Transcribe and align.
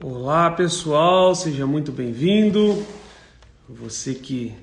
Olá 0.00 0.48
pessoal, 0.52 1.34
seja 1.34 1.66
muito 1.66 1.90
bem-vindo. 1.90 2.86
Você 3.68 4.14
que 4.14 4.54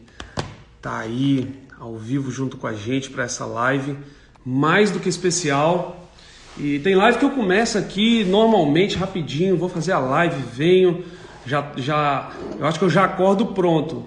está 0.77 0.99
aí 0.99 1.53
ao 1.77 1.97
vivo 1.97 2.31
junto 2.31 2.55
com 2.55 2.65
a 2.65 2.71
gente 2.71 3.09
para 3.09 3.25
essa 3.25 3.45
live 3.45 3.97
mais 4.45 4.91
do 4.91 4.99
que 5.01 5.09
especial. 5.09 6.09
E 6.57 6.79
tem 6.79 6.95
live 6.95 7.19
que 7.19 7.25
eu 7.25 7.31
começo 7.31 7.77
aqui 7.77 8.23
normalmente 8.23 8.95
rapidinho, 8.95 9.57
vou 9.57 9.67
fazer 9.67 9.91
a 9.91 9.99
live, 9.99 10.41
venho, 10.53 11.03
já, 11.45 11.69
já, 11.75 12.31
eu 12.57 12.65
acho 12.65 12.79
que 12.79 12.85
eu 12.85 12.89
já 12.89 13.03
acordo 13.03 13.47
pronto. 13.47 14.05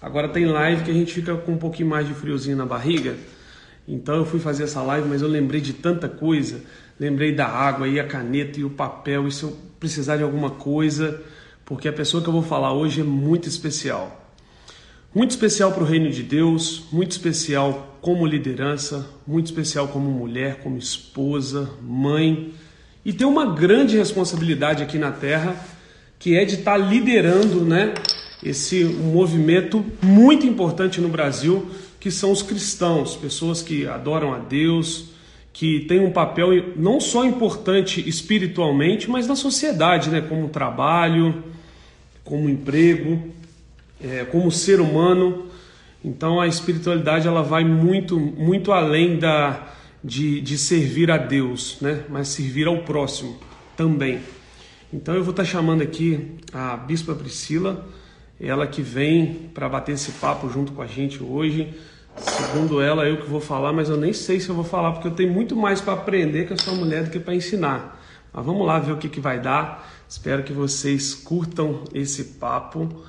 Agora 0.00 0.28
tem 0.28 0.46
live 0.46 0.84
que 0.84 0.90
a 0.92 0.94
gente 0.94 1.12
fica 1.12 1.34
com 1.34 1.50
um 1.50 1.58
pouquinho 1.58 1.88
mais 1.88 2.06
de 2.06 2.14
friozinho 2.14 2.56
na 2.56 2.64
barriga. 2.64 3.16
Então 3.88 4.14
eu 4.14 4.24
fui 4.24 4.38
fazer 4.38 4.62
essa 4.62 4.80
live, 4.82 5.08
mas 5.08 5.20
eu 5.20 5.26
lembrei 5.26 5.60
de 5.60 5.72
tanta 5.72 6.08
coisa. 6.08 6.62
Lembrei 6.98 7.34
da 7.34 7.48
água 7.48 7.88
e 7.88 7.98
a 7.98 8.06
caneta 8.06 8.60
e 8.60 8.64
o 8.64 8.70
papel. 8.70 9.28
Se 9.32 9.42
eu 9.42 9.73
precisar 9.84 10.16
de 10.16 10.22
alguma 10.22 10.48
coisa, 10.48 11.22
porque 11.62 11.86
a 11.86 11.92
pessoa 11.92 12.22
que 12.22 12.28
eu 12.30 12.32
vou 12.32 12.42
falar 12.42 12.72
hoje 12.72 13.02
é 13.02 13.04
muito 13.04 13.46
especial. 13.46 14.32
Muito 15.14 15.32
especial 15.32 15.72
para 15.72 15.82
o 15.82 15.86
reino 15.86 16.10
de 16.10 16.22
Deus, 16.22 16.84
muito 16.90 17.10
especial 17.10 17.98
como 18.00 18.24
liderança, 18.24 19.06
muito 19.26 19.44
especial 19.44 19.88
como 19.88 20.10
mulher, 20.10 20.60
como 20.62 20.78
esposa, 20.78 21.68
mãe. 21.82 22.54
E 23.04 23.12
tem 23.12 23.26
uma 23.26 23.54
grande 23.54 23.98
responsabilidade 23.98 24.82
aqui 24.82 24.96
na 24.96 25.12
Terra, 25.12 25.54
que 26.18 26.34
é 26.34 26.46
de 26.46 26.54
estar 26.54 26.78
tá 26.78 26.78
liderando 26.78 27.62
né, 27.62 27.92
esse 28.42 28.84
movimento 28.84 29.84
muito 30.00 30.46
importante 30.46 30.98
no 30.98 31.10
Brasil, 31.10 31.68
que 32.00 32.10
são 32.10 32.32
os 32.32 32.42
cristãos, 32.42 33.16
pessoas 33.16 33.60
que 33.60 33.86
adoram 33.86 34.32
a 34.32 34.38
Deus, 34.38 35.10
que 35.54 35.80
têm 35.86 36.00
um 36.00 36.10
papel 36.10 36.48
não 36.76 37.00
só 37.00 37.24
importante 37.24 38.06
espiritualmente, 38.06 39.08
mas 39.08 39.26
na 39.26 39.36
sociedade, 39.36 40.10
né, 40.10 40.20
como 40.20 40.50
trabalho, 40.50 41.42
como 42.22 42.50
emprego 42.50 43.32
é, 44.04 44.24
como 44.24 44.50
ser 44.50 44.80
humano. 44.80 45.46
Então 46.04 46.40
a 46.40 46.46
espiritualidade 46.46 47.26
ela 47.26 47.42
vai 47.42 47.64
muito, 47.64 48.20
muito 48.20 48.72
além 48.72 49.18
da, 49.18 49.68
de, 50.02 50.40
de 50.42 50.58
servir 50.58 51.10
a 51.10 51.16
Deus, 51.16 51.78
né? 51.80 52.04
mas 52.10 52.28
servir 52.28 52.66
ao 52.66 52.78
próximo 52.78 53.38
também. 53.76 54.20
Então 54.92 55.14
eu 55.14 55.24
vou 55.24 55.30
estar 55.30 55.44
chamando 55.44 55.82
aqui 55.82 56.36
a 56.52 56.76
Bispa 56.76 57.14
Priscila, 57.14 57.86
ela 58.38 58.66
que 58.66 58.82
vem 58.82 59.50
para 59.54 59.68
bater 59.68 59.92
esse 59.92 60.12
papo 60.12 60.50
junto 60.50 60.72
com 60.72 60.82
a 60.82 60.86
gente 60.86 61.22
hoje. 61.22 61.72
Segundo 62.16 62.80
ela, 62.80 63.06
eu 63.06 63.20
que 63.20 63.28
vou 63.28 63.40
falar, 63.40 63.72
mas 63.72 63.88
eu 63.88 63.96
nem 63.96 64.12
sei 64.12 64.40
se 64.40 64.48
eu 64.48 64.54
vou 64.54 64.64
falar, 64.64 64.92
porque 64.92 65.08
eu 65.08 65.14
tenho 65.14 65.32
muito 65.32 65.56
mais 65.56 65.80
para 65.80 65.94
aprender 65.94 66.46
com 66.46 66.54
a 66.54 66.56
sua 66.56 66.74
mulher 66.74 67.04
do 67.04 67.10
que 67.10 67.18
para 67.18 67.34
ensinar. 67.34 68.00
Mas 68.32 68.44
vamos 68.44 68.66
lá 68.66 68.78
ver 68.78 68.92
o 68.92 68.98
que, 68.98 69.08
que 69.08 69.20
vai 69.20 69.40
dar. 69.40 69.90
Espero 70.08 70.42
que 70.42 70.52
vocês 70.52 71.14
curtam 71.14 71.84
esse 71.92 72.24
papo. 72.34 73.04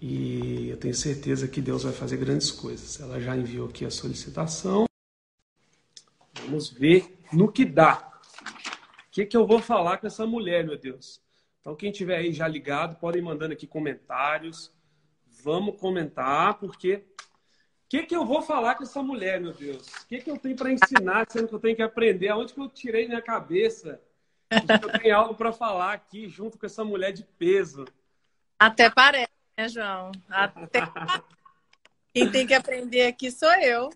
E 0.00 0.68
eu 0.70 0.76
tenho 0.76 0.94
certeza 0.94 1.48
que 1.48 1.60
Deus 1.60 1.82
vai 1.82 1.92
fazer 1.92 2.16
grandes 2.16 2.50
coisas. 2.50 3.00
Ela 3.00 3.20
já 3.20 3.36
enviou 3.36 3.68
aqui 3.68 3.84
a 3.84 3.90
solicitação. 3.90 4.86
Vamos 6.42 6.70
ver 6.70 7.18
no 7.32 7.50
que 7.50 7.64
dá. 7.64 8.12
O 9.06 9.10
que, 9.10 9.26
que 9.26 9.36
eu 9.36 9.46
vou 9.46 9.58
falar 9.58 9.98
com 9.98 10.06
essa 10.06 10.24
mulher, 10.24 10.64
meu 10.64 10.78
Deus? 10.78 11.20
Então, 11.60 11.74
quem 11.74 11.90
tiver 11.90 12.16
aí 12.16 12.32
já 12.32 12.46
ligado, 12.46 12.96
podem 13.00 13.20
mandando 13.20 13.52
aqui 13.52 13.66
comentários. 13.66 14.72
Vamos 15.42 15.78
comentar, 15.80 16.54
porque 16.58 17.04
que, 17.88 18.02
que 18.02 18.14
eu 18.16 18.24
vou 18.26 18.42
falar 18.42 18.74
com 18.74 18.82
essa 18.82 19.02
mulher, 19.02 19.40
meu 19.40 19.52
Deus? 19.52 19.86
O 19.86 20.06
que, 20.06 20.20
que 20.20 20.30
eu 20.30 20.38
tenho 20.38 20.56
para 20.56 20.70
ensinar, 20.70 21.26
sendo 21.28 21.48
que 21.48 21.54
eu 21.54 21.60
tenho 21.60 21.76
que 21.76 21.82
aprender? 21.82 22.28
Aonde 22.28 22.52
que 22.52 22.60
eu 22.60 22.68
tirei 22.68 23.08
minha 23.08 23.22
cabeça? 23.22 24.00
Eu 24.50 25.00
tenho 25.00 25.16
algo 25.16 25.34
para 25.34 25.52
falar 25.52 25.92
aqui 25.94 26.28
junto 26.28 26.58
com 26.58 26.66
essa 26.66 26.84
mulher 26.84 27.12
de 27.12 27.24
peso. 27.24 27.86
Até 28.58 28.90
parece 28.90 29.30
né, 29.56 29.68
João? 29.68 30.12
Até... 30.28 30.80
Quem 32.14 32.30
tem 32.30 32.46
que 32.46 32.54
aprender 32.54 33.06
aqui 33.06 33.30
sou 33.30 33.52
eu. 33.54 33.90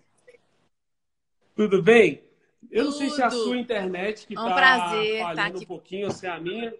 Tudo 1.55 1.81
bem? 1.81 2.23
Eu 2.71 2.85
Tudo. 2.85 2.91
não 2.91 2.99
sei 2.99 3.09
se 3.09 3.21
é 3.21 3.25
a 3.25 3.29
sua 3.29 3.57
internet 3.57 4.25
que 4.25 4.33
está 4.33 4.47
é 4.47 4.51
um 4.51 4.55
prazer 4.55 5.19
tá 5.19 5.23
falhando 5.23 5.53
tá 5.53 5.59
um 5.59 5.67
pouquinho 5.67 6.07
ou 6.07 6.11
se 6.11 6.25
é 6.25 6.29
a 6.29 6.39
minha. 6.39 6.73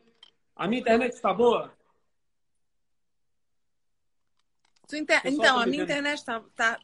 A 0.56 0.68
minha 0.68 0.82
internet 0.82 1.14
está 1.14 1.34
boa? 1.34 1.74
Inter... 4.94 5.22
Então, 5.26 5.60
a 5.60 5.66
minha 5.66 5.84
internet 5.84 6.20
está 6.20 6.40
tá... 6.56 6.80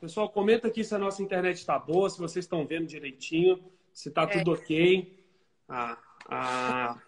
Pessoal, 0.00 0.28
comenta 0.28 0.68
aqui 0.68 0.84
se 0.84 0.94
a 0.94 0.98
nossa 0.98 1.22
internet 1.22 1.56
está 1.56 1.78
boa, 1.78 2.10
se 2.10 2.18
vocês 2.18 2.44
estão 2.44 2.66
vendo 2.66 2.86
direitinho, 2.86 3.62
se 3.92 4.08
está 4.08 4.22
é. 4.22 4.26
tudo 4.26 4.52
ok. 4.52 5.24
A, 5.68 5.98
a 6.28 6.98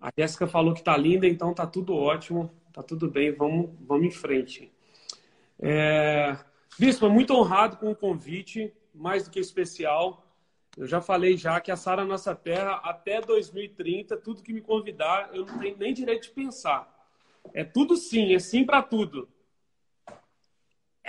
a 0.00 0.10
Jéssica 0.16 0.46
falou 0.46 0.74
que 0.74 0.82
tá 0.82 0.96
linda, 0.96 1.26
então 1.26 1.54
tá 1.54 1.66
tudo 1.66 1.94
ótimo, 1.94 2.52
tá 2.72 2.82
tudo 2.82 3.10
bem, 3.10 3.32
vamos, 3.32 3.70
vamos 3.80 4.06
em 4.06 4.10
frente. 4.10 4.70
É... 5.58 6.36
Bispo, 6.78 7.08
muito 7.08 7.34
honrado 7.34 7.78
com 7.78 7.90
o 7.90 7.96
convite, 7.96 8.72
mais 8.94 9.24
do 9.24 9.30
que 9.30 9.40
especial. 9.40 10.26
Eu 10.76 10.86
já 10.86 11.00
falei 11.00 11.36
já 11.36 11.60
que 11.60 11.70
a 11.70 11.76
Sara 11.76 12.04
Nossa 12.04 12.34
Terra, 12.34 12.80
até 12.84 13.20
2030, 13.20 14.16
tudo 14.18 14.42
que 14.42 14.52
me 14.52 14.60
convidar, 14.60 15.30
eu 15.32 15.46
não 15.46 15.58
tenho 15.58 15.76
nem 15.78 15.94
direito 15.94 16.24
de 16.24 16.30
pensar. 16.30 16.88
É 17.54 17.64
tudo 17.64 17.96
sim, 17.96 18.34
é 18.34 18.38
sim 18.38 18.64
para 18.64 18.82
tudo. 18.82 19.28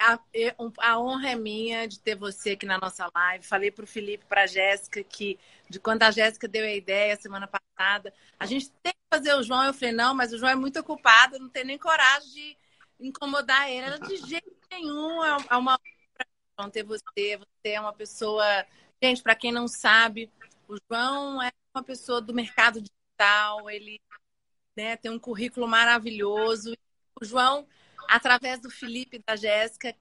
A, 0.01 0.19
a, 0.79 0.99
honra 0.99 1.29
é 1.29 1.35
minha 1.35 1.87
de 1.87 1.99
ter 1.99 2.15
você 2.15 2.51
aqui 2.51 2.65
na 2.65 2.79
nossa 2.79 3.09
live. 3.13 3.45
Falei 3.45 3.69
para 3.69 3.83
o 3.83 3.87
Felipe, 3.87 4.25
para 4.25 4.43
a 4.43 4.47
Jéssica, 4.47 5.03
que 5.03 5.39
de 5.69 5.79
quando 5.79 6.03
a 6.03 6.11
Jéssica 6.11 6.47
deu 6.47 6.65
a 6.65 6.73
ideia 6.73 7.15
semana 7.15 7.47
passada, 7.47 8.13
a 8.39 8.45
gente 8.45 8.71
tem 8.83 8.91
que 8.93 8.99
fazer 9.13 9.33
o 9.35 9.43
João. 9.43 9.63
Eu 9.63 9.73
falei, 9.73 9.93
não, 9.93 10.13
mas 10.15 10.33
o 10.33 10.37
João 10.37 10.51
é 10.51 10.55
muito 10.55 10.79
ocupado, 10.79 11.37
não 11.39 11.49
tem 11.49 11.63
nem 11.63 11.77
coragem 11.77 12.29
de 12.31 12.57
incomodar 12.99 13.69
ele. 13.69 13.85
Ela, 13.85 13.99
de 13.99 14.17
jeito 14.17 14.51
nenhum, 14.71 15.23
é, 15.23 15.37
é 15.51 15.55
uma 15.55 15.79
honra 16.59 16.71
ter 16.71 16.83
você. 16.83 17.37
Você 17.37 17.69
é 17.73 17.79
uma 17.79 17.93
pessoa. 17.93 18.45
Gente, 19.01 19.21
para 19.21 19.35
quem 19.35 19.51
não 19.51 19.67
sabe, 19.67 20.31
o 20.67 20.75
João 20.89 21.41
é 21.41 21.51
uma 21.73 21.83
pessoa 21.83 22.21
do 22.21 22.33
mercado 22.33 22.81
digital, 22.81 23.69
ele 23.69 23.99
né, 24.75 24.95
tem 24.97 25.11
um 25.11 25.19
currículo 25.19 25.67
maravilhoso. 25.67 26.75
O 27.19 27.25
João 27.25 27.67
através 28.07 28.59
do 28.59 28.69
Felipe 28.69 29.17
e 29.17 29.23
da 29.25 29.35
Jéssica, 29.35 29.95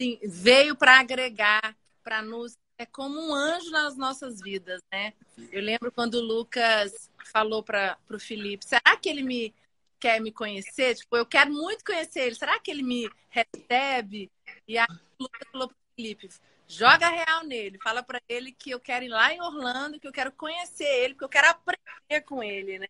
sim, 0.00 0.18
veio 0.22 0.76
para 0.76 1.00
agregar, 1.00 1.76
para 2.02 2.22
nos. 2.22 2.56
É 2.76 2.84
como 2.84 3.20
um 3.20 3.32
anjo 3.32 3.70
nas 3.70 3.96
nossas 3.96 4.40
vidas, 4.40 4.82
né? 4.92 5.12
Eu 5.52 5.62
lembro 5.62 5.92
quando 5.92 6.14
o 6.14 6.20
Lucas 6.20 7.08
falou 7.32 7.62
para 7.62 7.96
o 8.10 8.18
Felipe: 8.18 8.64
será 8.64 8.96
que 8.96 9.08
ele 9.08 9.22
me 9.22 9.54
quer 10.00 10.20
me 10.20 10.32
conhecer? 10.32 10.96
Tipo, 10.96 11.16
eu 11.16 11.24
quero 11.24 11.52
muito 11.52 11.84
conhecer 11.84 12.26
ele, 12.26 12.34
será 12.34 12.58
que 12.58 12.70
ele 12.70 12.82
me 12.82 13.08
recebe? 13.30 14.30
E 14.66 14.76
aí 14.76 14.86
o 15.18 15.22
Lucas 15.22 15.48
falou 15.52 15.68
para 15.68 15.76
o 15.76 15.94
Felipe: 15.96 16.28
joga 16.66 17.08
real 17.08 17.44
nele, 17.44 17.78
fala 17.78 18.02
para 18.02 18.20
ele 18.28 18.52
que 18.52 18.70
eu 18.70 18.80
quero 18.80 19.04
ir 19.04 19.08
lá 19.08 19.32
em 19.32 19.40
Orlando, 19.40 20.00
que 20.00 20.08
eu 20.08 20.12
quero 20.12 20.32
conhecer 20.32 20.84
ele, 20.84 21.14
que 21.14 21.24
eu 21.24 21.28
quero 21.28 21.48
aprender 21.48 22.20
com 22.26 22.42
ele, 22.42 22.80
né? 22.80 22.88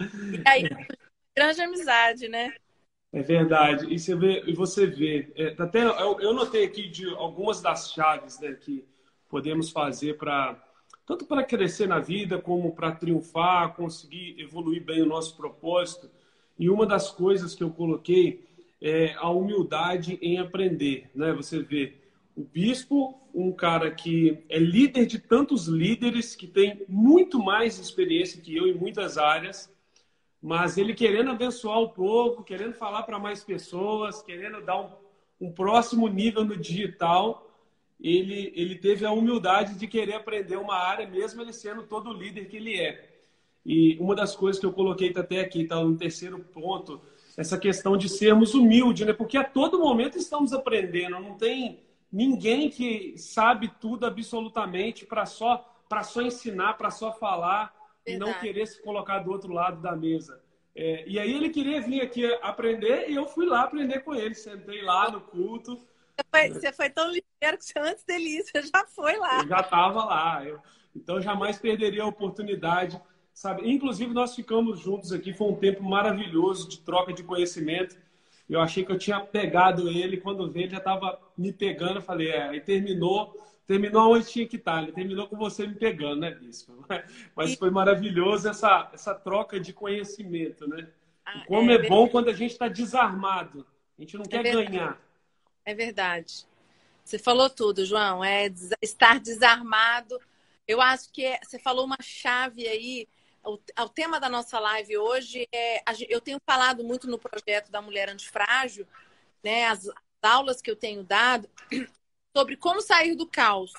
E 0.00 0.48
aí, 0.48 0.64
grande 1.36 1.62
amizade, 1.62 2.28
né? 2.28 2.52
É 3.12 3.22
verdade. 3.22 3.92
E 3.92 3.98
você 3.98 4.14
vê, 4.14 4.42
e 4.46 4.52
você 4.54 4.86
vê 4.86 5.32
é, 5.34 5.54
até 5.58 5.84
eu, 5.84 6.20
eu, 6.20 6.32
notei 6.32 6.64
aqui 6.64 6.88
de 6.88 7.08
algumas 7.14 7.60
das 7.60 7.92
chaves 7.92 8.38
né, 8.38 8.52
que 8.52 8.84
podemos 9.28 9.70
fazer 9.70 10.16
para 10.16 10.62
tanto 11.04 11.26
para 11.26 11.42
crescer 11.42 11.88
na 11.88 11.98
vida 11.98 12.38
como 12.38 12.72
para 12.72 12.92
triunfar, 12.92 13.74
conseguir 13.74 14.36
evoluir 14.38 14.84
bem 14.84 15.02
o 15.02 15.06
nosso 15.06 15.36
propósito. 15.36 16.08
E 16.56 16.70
uma 16.70 16.86
das 16.86 17.10
coisas 17.10 17.52
que 17.52 17.64
eu 17.64 17.70
coloquei 17.70 18.48
é 18.80 19.14
a 19.14 19.28
humildade 19.28 20.18
em 20.22 20.38
aprender, 20.38 21.10
né? 21.12 21.32
Você 21.32 21.62
vê 21.62 21.94
o 22.36 22.44
bispo, 22.44 23.20
um 23.34 23.50
cara 23.50 23.90
que 23.90 24.44
é 24.48 24.58
líder 24.58 25.04
de 25.06 25.18
tantos 25.18 25.66
líderes 25.66 26.36
que 26.36 26.46
tem 26.46 26.84
muito 26.88 27.42
mais 27.42 27.76
experiência 27.78 28.40
que 28.40 28.56
eu 28.56 28.68
em 28.68 28.74
muitas 28.74 29.18
áreas 29.18 29.68
mas 30.42 30.78
ele 30.78 30.94
querendo 30.94 31.30
abençoar 31.30 31.78
o 31.78 31.90
povo, 31.90 32.42
querendo 32.42 32.72
falar 32.72 33.02
para 33.02 33.18
mais 33.18 33.44
pessoas, 33.44 34.22
querendo 34.22 34.62
dar 34.62 34.80
um, 34.80 34.90
um, 35.40 35.52
próximo 35.52 36.08
nível 36.08 36.44
no 36.44 36.56
digital, 36.56 37.46
ele, 38.00 38.52
ele 38.56 38.76
teve 38.76 39.04
a 39.04 39.12
humildade 39.12 39.74
de 39.74 39.86
querer 39.86 40.14
aprender 40.14 40.56
uma 40.56 40.76
área, 40.76 41.06
mesmo 41.06 41.42
ele 41.42 41.52
sendo 41.52 41.82
todo 41.82 42.10
o 42.10 42.14
líder 42.14 42.46
que 42.46 42.56
ele 42.56 42.80
é. 42.80 43.08
E 43.64 43.98
uma 43.98 44.14
das 44.14 44.34
coisas 44.34 44.58
que 44.58 44.64
eu 44.64 44.72
coloquei 44.72 45.12
até 45.14 45.40
aqui, 45.40 45.64
tá 45.64 45.82
no 45.84 45.96
terceiro 45.96 46.38
ponto, 46.38 47.00
essa 47.36 47.58
questão 47.58 47.96
de 47.96 48.08
sermos 48.08 48.54
humildes, 48.54 49.06
né? 49.06 49.12
Porque 49.12 49.36
a 49.36 49.44
todo 49.44 49.78
momento 49.78 50.16
estamos 50.16 50.54
aprendendo, 50.54 51.20
não 51.20 51.34
tem 51.34 51.80
ninguém 52.10 52.70
que 52.70 53.14
sabe 53.18 53.70
tudo 53.80 54.06
absolutamente 54.06 55.04
para 55.04 55.26
só 55.26 55.66
para 55.88 56.04
só 56.04 56.22
ensinar, 56.22 56.74
para 56.74 56.88
só 56.88 57.12
falar 57.12 57.74
e 58.06 58.16
não 58.16 58.32
querer 58.34 58.66
se 58.66 58.82
colocar 58.82 59.20
do 59.20 59.30
outro 59.30 59.52
lado 59.52 59.80
da 59.80 59.94
mesa. 59.94 60.42
É, 60.74 61.04
e 61.06 61.18
aí 61.18 61.34
ele 61.34 61.50
queria 61.50 61.80
vir 61.80 62.00
aqui 62.00 62.24
aprender 62.42 63.08
e 63.08 63.14
eu 63.14 63.26
fui 63.26 63.46
lá 63.46 63.62
aprender 63.62 64.00
com 64.00 64.14
ele. 64.14 64.34
Sentei 64.34 64.82
lá 64.82 65.10
no 65.10 65.20
culto. 65.20 65.76
Você 65.76 66.24
foi, 66.30 66.48
você 66.50 66.72
foi 66.72 66.90
tão 66.90 67.06
ligeiro 67.06 67.58
que 67.58 67.64
você, 67.64 67.78
antes 67.78 68.04
dele 68.04 68.38
ir, 68.38 68.44
você 68.44 68.62
já 68.62 68.86
foi 68.86 69.16
lá. 69.16 69.42
Eu 69.42 69.48
já 69.48 69.60
estava 69.60 70.04
lá. 70.04 70.44
Eu, 70.44 70.60
então 70.94 71.20
jamais 71.20 71.58
perderia 71.58 72.02
a 72.02 72.06
oportunidade 72.06 73.00
sabe? 73.40 73.70
Inclusive, 73.70 74.12
nós 74.12 74.34
ficamos 74.34 74.80
juntos 74.80 75.12
aqui, 75.12 75.32
foi 75.32 75.48
um 75.48 75.56
tempo 75.56 75.82
maravilhoso 75.82 76.68
de 76.68 76.78
troca 76.80 77.10
de 77.10 77.22
conhecimento. 77.22 77.96
Eu 78.46 78.60
achei 78.60 78.84
que 78.84 78.92
eu 78.92 78.98
tinha 78.98 79.18
pegado 79.18 79.88
ele, 79.88 80.18
quando 80.18 80.50
veio, 80.50 80.64
ele 80.64 80.72
já 80.72 80.76
estava 80.76 81.18
me 81.38 81.50
pegando. 81.50 81.96
Eu 81.96 82.02
falei, 82.02 82.28
é, 82.28 82.48
aí 82.48 82.60
terminou, 82.60 83.32
terminou 83.70 84.14
onde 84.14 84.28
tinha 84.28 84.48
que 84.48 84.56
estar. 84.56 84.82
Ele 84.82 84.90
terminou 84.90 85.28
com 85.28 85.36
você 85.36 85.64
me 85.64 85.76
pegando, 85.76 86.22
né, 86.22 86.32
Bispo? 86.32 86.84
Mas 87.36 87.54
foi 87.54 87.70
maravilhoso 87.70 88.48
essa, 88.48 88.90
essa 88.92 89.14
troca 89.14 89.60
de 89.60 89.72
conhecimento, 89.72 90.68
né? 90.68 90.88
Ah, 91.24 91.44
como 91.46 91.70
é, 91.70 91.74
é 91.74 91.88
bom 91.88 92.08
quando 92.08 92.30
a 92.30 92.32
gente 92.32 92.50
está 92.50 92.66
desarmado. 92.66 93.64
A 93.96 94.02
gente 94.02 94.16
não 94.16 94.24
é 94.24 94.28
quer 94.28 94.42
verdade. 94.42 94.66
ganhar. 94.66 95.00
É 95.64 95.72
verdade. 95.72 96.46
Você 97.04 97.16
falou 97.16 97.48
tudo, 97.48 97.86
João. 97.86 98.24
É 98.24 98.52
estar 98.82 99.20
desarmado. 99.20 100.18
Eu 100.66 100.80
acho 100.80 101.12
que 101.12 101.24
é, 101.24 101.38
você 101.40 101.58
falou 101.58 101.84
uma 101.84 101.98
chave 102.02 102.66
aí 102.66 103.06
o, 103.44 103.54
o, 103.54 103.88
tema 103.88 104.18
da 104.18 104.28
nossa 104.28 104.58
live 104.58 104.98
hoje 104.98 105.48
é. 105.52 105.82
Eu 106.08 106.20
tenho 106.20 106.38
falado 106.44 106.82
muito 106.82 107.08
no 107.08 107.18
projeto 107.18 107.70
da 107.70 107.80
Mulher 107.80 108.10
Antifrágil, 108.10 108.86
né, 109.42 109.66
as, 109.66 109.88
as 109.88 109.94
aulas 110.22 110.60
que 110.60 110.70
eu 110.70 110.76
tenho 110.76 111.02
dado, 111.02 111.48
sobre 112.36 112.56
como 112.56 112.80
sair 112.80 113.14
do 113.14 113.26
caos. 113.26 113.72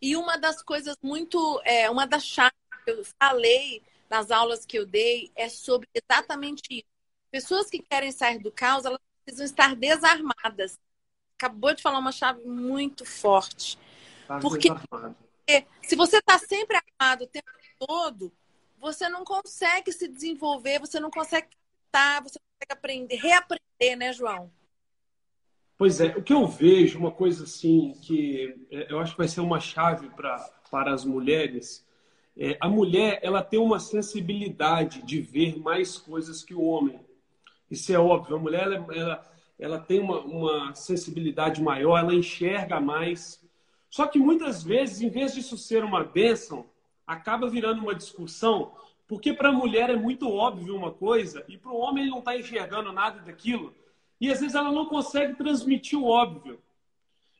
E 0.00 0.16
uma 0.16 0.36
das 0.36 0.62
coisas 0.62 0.96
muito. 1.02 1.60
É, 1.64 1.88
uma 1.88 2.06
das 2.06 2.24
chaves 2.24 2.56
que 2.84 2.90
eu 2.90 3.04
falei 3.20 3.82
nas 4.10 4.30
aulas 4.30 4.66
que 4.66 4.78
eu 4.78 4.84
dei 4.84 5.30
é 5.36 5.48
sobre 5.48 5.88
exatamente 5.94 6.62
isso. 6.70 6.86
Pessoas 7.30 7.70
que 7.70 7.78
querem 7.78 8.10
sair 8.10 8.38
do 8.38 8.50
caos, 8.50 8.84
elas 8.84 8.98
precisam 9.24 9.46
estar 9.46 9.76
desarmadas. 9.76 10.78
Acabou 11.38 11.72
de 11.74 11.82
falar 11.82 11.98
uma 11.98 12.12
chave 12.12 12.44
muito 12.44 13.04
forte. 13.04 13.78
Tá 14.26 14.38
Porque 14.38 14.68
desarmado. 14.68 15.16
se 15.82 15.96
você 15.96 16.18
está 16.18 16.38
sempre 16.38 16.76
armado 16.76 17.24
o 17.24 17.28
tempo 17.28 17.46
todo, 17.78 18.32
você 18.78 19.08
não 19.08 19.24
consegue 19.24 19.92
se 19.92 20.08
desenvolver, 20.08 20.80
você 20.80 20.98
não 20.98 21.10
consegue 21.10 21.48
captar, 21.90 22.22
você 22.22 22.38
não 22.38 22.46
consegue 22.54 22.72
aprender, 22.72 23.16
reaprender, 23.16 23.96
né, 23.96 24.12
João? 24.12 24.50
Pois 25.82 26.00
é, 26.00 26.16
o 26.16 26.22
que 26.22 26.32
eu 26.32 26.46
vejo, 26.46 26.96
uma 26.96 27.10
coisa 27.10 27.42
assim, 27.42 27.92
que 28.02 28.54
é, 28.70 28.86
eu 28.88 29.00
acho 29.00 29.14
que 29.14 29.18
vai 29.18 29.26
ser 29.26 29.40
uma 29.40 29.58
chave 29.58 30.08
pra, 30.10 30.36
para 30.70 30.94
as 30.94 31.04
mulheres, 31.04 31.84
é, 32.36 32.56
a 32.60 32.68
mulher 32.68 33.18
ela 33.20 33.42
tem 33.42 33.58
uma 33.58 33.80
sensibilidade 33.80 35.02
de 35.02 35.20
ver 35.20 35.58
mais 35.58 35.98
coisas 35.98 36.44
que 36.44 36.54
o 36.54 36.62
homem. 36.62 37.00
Isso 37.68 37.92
é 37.92 37.98
óbvio, 37.98 38.36
a 38.36 38.38
mulher 38.38 38.62
ela, 38.62 38.86
ela, 38.94 39.32
ela 39.58 39.78
tem 39.80 39.98
uma, 39.98 40.20
uma 40.20 40.72
sensibilidade 40.72 41.60
maior, 41.60 41.98
ela 41.98 42.14
enxerga 42.14 42.78
mais. 42.80 43.44
Só 43.90 44.06
que 44.06 44.20
muitas 44.20 44.62
vezes, 44.62 45.00
em 45.00 45.10
vez 45.10 45.34
disso 45.34 45.58
ser 45.58 45.82
uma 45.82 46.04
bênção, 46.04 46.64
acaba 47.04 47.50
virando 47.50 47.82
uma 47.82 47.94
discussão, 47.96 48.70
porque 49.08 49.32
para 49.32 49.48
a 49.48 49.52
mulher 49.52 49.90
é 49.90 49.96
muito 49.96 50.30
óbvio 50.30 50.76
uma 50.76 50.92
coisa 50.92 51.44
e 51.48 51.58
para 51.58 51.72
o 51.72 51.78
homem 51.80 52.04
ele 52.04 52.12
não 52.12 52.20
está 52.20 52.38
enxergando 52.38 52.92
nada 52.92 53.18
daquilo. 53.18 53.74
E 54.22 54.30
às 54.30 54.38
vezes 54.38 54.54
ela 54.54 54.70
não 54.70 54.86
consegue 54.86 55.34
transmitir 55.34 55.98
o 55.98 56.06
óbvio. 56.06 56.60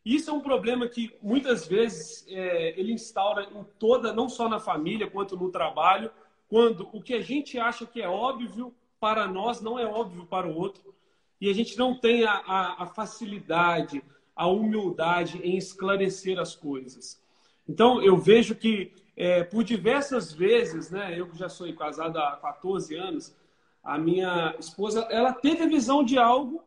Isso 0.04 0.30
é 0.30 0.32
um 0.32 0.40
problema 0.40 0.88
que 0.88 1.14
muitas 1.22 1.64
vezes 1.64 2.26
é, 2.26 2.74
ele 2.76 2.92
instaura 2.92 3.44
em 3.44 3.62
toda, 3.78 4.12
não 4.12 4.28
só 4.28 4.48
na 4.48 4.58
família 4.58 5.08
quanto 5.08 5.36
no 5.36 5.48
trabalho, 5.48 6.10
quando 6.48 6.88
o 6.92 7.00
que 7.00 7.14
a 7.14 7.20
gente 7.20 7.56
acha 7.56 7.86
que 7.86 8.02
é 8.02 8.08
óbvio 8.08 8.74
para 8.98 9.28
nós 9.28 9.60
não 9.60 9.78
é 9.78 9.86
óbvio 9.86 10.26
para 10.26 10.48
o 10.48 10.56
outro. 10.56 10.92
E 11.40 11.48
a 11.48 11.54
gente 11.54 11.78
não 11.78 11.96
tem 11.96 12.24
a, 12.24 12.32
a, 12.32 12.82
a 12.82 12.86
facilidade, 12.86 14.02
a 14.34 14.48
humildade 14.48 15.38
em 15.38 15.56
esclarecer 15.56 16.36
as 16.36 16.56
coisas. 16.56 17.22
Então, 17.68 18.02
eu 18.02 18.16
vejo 18.16 18.56
que 18.56 18.92
é, 19.16 19.44
por 19.44 19.62
diversas 19.62 20.32
vezes, 20.32 20.90
né, 20.90 21.16
eu 21.16 21.28
que 21.28 21.38
já 21.38 21.48
sou 21.48 21.72
casado 21.74 22.18
há 22.18 22.38
14 22.38 22.96
anos, 22.96 23.32
a 23.84 23.96
minha 23.96 24.56
esposa, 24.58 25.06
ela 25.12 25.32
teve 25.32 25.62
a 25.62 25.68
visão 25.68 26.02
de 26.02 26.18
algo 26.18 26.64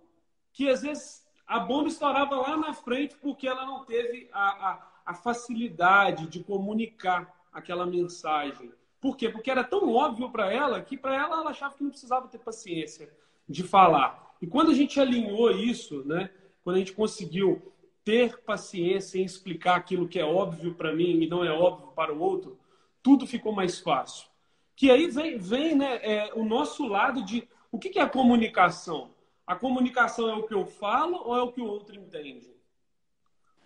que 0.55 0.69
às 0.69 0.81
vezes 0.81 1.27
a 1.45 1.59
bomba 1.59 1.89
estourava 1.89 2.37
lá 2.37 2.55
na 2.55 2.73
frente 2.73 3.13
porque 3.21 3.45
ela 3.45 3.65
não 3.65 3.83
teve 3.83 4.29
a, 4.31 4.69
a, 4.69 4.87
a 5.07 5.13
facilidade 5.13 6.27
de 6.27 6.41
comunicar 6.41 7.45
aquela 7.51 7.85
mensagem. 7.85 8.71
Por 9.01 9.17
quê? 9.17 9.29
Porque 9.29 9.51
era 9.51 9.65
tão 9.65 9.93
óbvio 9.93 10.31
para 10.31 10.51
ela 10.51 10.81
que 10.81 10.97
para 10.97 11.13
ela 11.13 11.41
ela 11.41 11.49
achava 11.49 11.75
que 11.75 11.83
não 11.83 11.91
precisava 11.91 12.29
ter 12.29 12.39
paciência 12.39 13.13
de 13.47 13.63
falar. 13.63 14.33
E 14.41 14.47
quando 14.47 14.71
a 14.71 14.73
gente 14.73 14.97
alinhou 14.97 15.51
isso, 15.51 16.05
né, 16.05 16.31
quando 16.63 16.77
a 16.77 16.79
gente 16.79 16.93
conseguiu 16.93 17.73
ter 18.05 18.37
paciência 18.43 19.19
em 19.19 19.25
explicar 19.25 19.75
aquilo 19.75 20.07
que 20.07 20.19
é 20.19 20.23
óbvio 20.23 20.73
para 20.73 20.95
mim 20.95 21.21
e 21.21 21.27
não 21.27 21.43
é 21.43 21.51
óbvio 21.51 21.87
para 21.89 22.13
o 22.13 22.19
outro, 22.19 22.57
tudo 23.03 23.27
ficou 23.27 23.51
mais 23.51 23.79
fácil. 23.79 24.29
Que 24.73 24.89
aí 24.89 25.07
vem, 25.07 25.37
vem 25.37 25.75
né, 25.75 25.99
é, 26.01 26.33
o 26.33 26.45
nosso 26.45 26.87
lado 26.87 27.25
de 27.25 27.45
o 27.69 27.77
que, 27.77 27.89
que 27.89 27.99
é 27.99 28.07
comunicação? 28.07 29.14
A 29.45 29.55
comunicação 29.55 30.29
é 30.29 30.33
o 30.33 30.43
que 30.43 30.53
eu 30.53 30.65
falo 30.65 31.21
ou 31.25 31.35
é 31.37 31.41
o 31.41 31.51
que 31.51 31.61
o 31.61 31.67
outro 31.67 31.95
entende? 31.95 32.53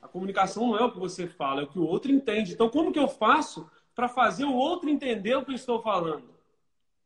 A 0.01 0.07
comunicação 0.07 0.67
não 0.67 0.77
é 0.77 0.83
o 0.83 0.91
que 0.91 0.99
você 0.99 1.27
fala, 1.27 1.61
é 1.61 1.63
o 1.63 1.67
que 1.67 1.79
o 1.79 1.85
outro 1.85 2.11
entende. 2.11 2.53
Então, 2.53 2.69
como 2.69 2.91
que 2.91 2.99
eu 2.99 3.07
faço 3.07 3.69
para 3.93 4.07
fazer 4.07 4.45
o 4.45 4.53
outro 4.53 4.89
entender 4.89 5.35
o 5.35 5.43
que 5.43 5.51
eu 5.51 5.55
estou 5.55 5.81
falando? 5.81 6.29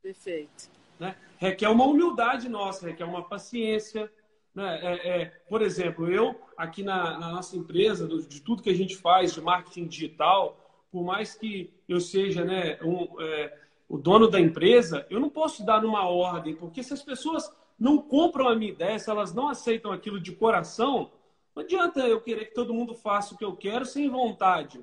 Perfeito. 0.01 0.69
Né? 0.99 1.15
Requer 1.37 1.69
uma 1.69 1.85
humildade 1.85 2.47
nossa, 2.47 2.87
requer 2.87 3.05
uma 3.05 3.23
paciência, 3.23 4.11
né? 4.53 4.79
É, 4.83 5.09
é, 5.09 5.25
por 5.49 5.61
exemplo, 5.61 6.11
eu 6.11 6.39
aqui 6.55 6.83
na, 6.83 7.17
na 7.17 7.31
nossa 7.31 7.57
empresa, 7.57 8.07
do, 8.07 8.21
de 8.21 8.41
tudo 8.41 8.61
que 8.61 8.69
a 8.69 8.75
gente 8.75 8.95
faz 8.95 9.33
de 9.33 9.41
marketing 9.41 9.87
digital, 9.87 10.85
por 10.91 11.03
mais 11.03 11.33
que 11.33 11.73
eu 11.89 11.99
seja 11.99 12.45
né, 12.45 12.77
um, 12.83 13.19
é, 13.19 13.57
o 13.89 13.97
dono 13.97 14.27
da 14.27 14.39
empresa, 14.39 15.07
eu 15.09 15.19
não 15.19 15.29
posso 15.29 15.65
dar 15.65 15.81
numa 15.81 16.07
ordem, 16.07 16.55
porque 16.55 16.83
se 16.83 16.93
as 16.93 17.01
pessoas 17.01 17.51
não 17.83 17.97
compram 17.97 18.47
a 18.47 18.55
minha 18.55 18.71
ideia, 18.71 18.97
se 18.97 19.09
elas 19.09 19.33
não 19.33 19.49
aceitam 19.49 19.91
aquilo 19.91 20.17
de 20.17 20.31
coração, 20.31 21.11
não 21.53 21.63
adianta 21.63 21.99
eu 22.07 22.21
querer 22.21 22.45
que 22.45 22.53
todo 22.53 22.73
mundo 22.73 22.95
faça 22.95 23.35
o 23.35 23.37
que 23.37 23.43
eu 23.43 23.57
quero 23.57 23.85
sem 23.85 24.09
vontade. 24.09 24.79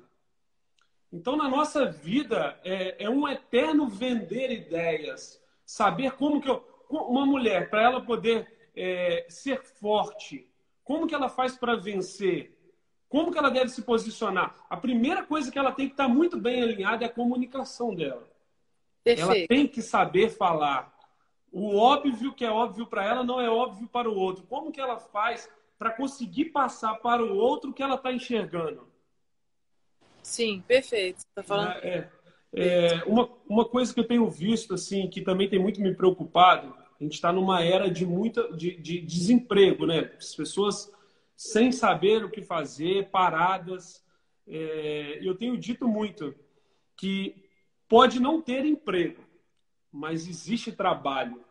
Então, 1.11 1.35
na 1.35 1.49
nossa 1.49 1.83
vida, 1.87 2.59
é, 2.63 3.03
é 3.03 3.09
um 3.09 3.27
eterno 3.27 3.87
vender 3.87 4.51
ideias, 4.51 5.41
saber 5.65 6.11
como 6.11 6.39
que 6.39 6.47
eu, 6.47 6.63
uma 6.91 7.25
mulher, 7.25 7.71
para 7.71 7.81
ela 7.81 8.01
poder 8.01 8.69
é, 8.75 9.25
ser 9.27 9.63
forte? 9.63 10.47
Como 10.83 11.07
que 11.07 11.15
ela 11.15 11.27
faz 11.27 11.57
para 11.57 11.75
vencer? 11.75 12.55
Como 13.09 13.31
que 13.31 13.39
ela 13.39 13.49
deve 13.49 13.69
se 13.69 13.81
posicionar? 13.81 14.55
A 14.69 14.77
primeira 14.77 15.23
coisa 15.23 15.51
que 15.51 15.57
ela 15.57 15.71
tem 15.71 15.87
que 15.87 15.93
estar 15.93 16.07
muito 16.07 16.39
bem 16.39 16.61
alinhada 16.61 17.03
é 17.03 17.07
a 17.07 17.11
comunicação 17.11 17.95
dela. 17.95 18.29
Perfeito. 19.03 19.31
Ela 19.31 19.47
tem 19.47 19.67
que 19.67 19.81
saber 19.81 20.29
falar. 20.29 21.00
O 21.51 21.75
óbvio 21.75 22.33
que 22.33 22.45
é 22.45 22.49
óbvio 22.49 22.87
para 22.87 23.05
ela 23.05 23.23
não 23.23 23.39
é 23.39 23.49
óbvio 23.49 23.87
para 23.87 24.09
o 24.09 24.15
outro. 24.15 24.43
Como 24.47 24.71
que 24.71 24.79
ela 24.79 24.97
faz 24.97 25.49
para 25.77 25.91
conseguir 25.91 26.45
passar 26.45 26.95
para 26.95 27.23
o 27.23 27.35
outro 27.35 27.73
que 27.73 27.83
ela 27.83 27.95
está 27.95 28.13
enxergando? 28.13 28.87
Sim, 30.23 30.63
perfeito. 30.67 31.25
Tá 31.35 31.43
falando... 31.43 31.71
É, 31.77 32.09
é, 32.53 32.95
é, 32.95 33.03
uma, 33.05 33.29
uma 33.47 33.65
coisa 33.65 33.93
que 33.93 33.99
eu 33.99 34.07
tenho 34.07 34.29
visto, 34.29 34.73
assim, 34.73 35.09
que 35.09 35.21
também 35.21 35.49
tem 35.49 35.59
muito 35.59 35.81
me 35.81 35.93
preocupado, 35.93 36.73
a 36.99 37.03
gente 37.03 37.13
está 37.13 37.33
numa 37.33 37.63
era 37.63 37.89
de 37.89 38.05
muita 38.05 38.55
de, 38.55 38.75
de, 38.77 39.01
desemprego, 39.01 39.87
né? 39.87 40.11
As 40.17 40.35
pessoas 40.35 40.93
sem 41.35 41.71
saber 41.71 42.23
o 42.23 42.29
que 42.29 42.43
fazer, 42.43 43.09
paradas. 43.09 44.05
É, 44.47 45.17
eu 45.21 45.33
tenho 45.35 45.57
dito 45.57 45.87
muito 45.87 46.35
que 46.95 47.43
pode 47.89 48.19
não 48.19 48.39
ter 48.39 48.63
emprego, 48.65 49.19
mas 49.91 50.27
existe 50.27 50.71
trabalho. 50.71 51.43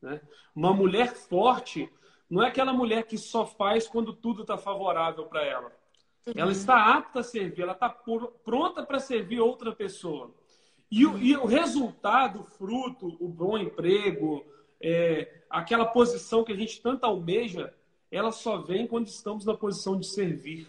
Né? 0.00 0.20
Uma 0.54 0.72
mulher 0.72 1.14
forte 1.14 1.90
não 2.28 2.42
é 2.42 2.48
aquela 2.48 2.72
mulher 2.72 3.04
que 3.04 3.18
só 3.18 3.46
faz 3.46 3.86
quando 3.86 4.12
tudo 4.12 4.42
está 4.42 4.56
favorável 4.56 5.26
para 5.26 5.44
ela. 5.44 5.72
Uhum. 6.26 6.32
Ela 6.36 6.52
está 6.52 6.94
apta 6.96 7.20
a 7.20 7.22
servir, 7.22 7.62
ela 7.62 7.72
está 7.72 7.90
pronta 7.90 8.82
para 8.82 8.98
servir 8.98 9.40
outra 9.40 9.72
pessoa. 9.72 10.34
E 10.90 11.06
o, 11.06 11.18
e 11.18 11.36
o 11.36 11.46
resultado, 11.46 12.40
o 12.40 12.44
fruto, 12.44 13.16
o 13.18 13.28
bom 13.28 13.58
emprego, 13.58 14.44
é, 14.80 15.42
aquela 15.48 15.86
posição 15.86 16.44
que 16.44 16.52
a 16.52 16.56
gente 16.56 16.80
tanto 16.80 17.04
almeja, 17.04 17.74
ela 18.10 18.30
só 18.30 18.58
vem 18.58 18.86
quando 18.86 19.06
estamos 19.06 19.44
na 19.44 19.54
posição 19.54 19.98
de 19.98 20.06
servir. 20.06 20.68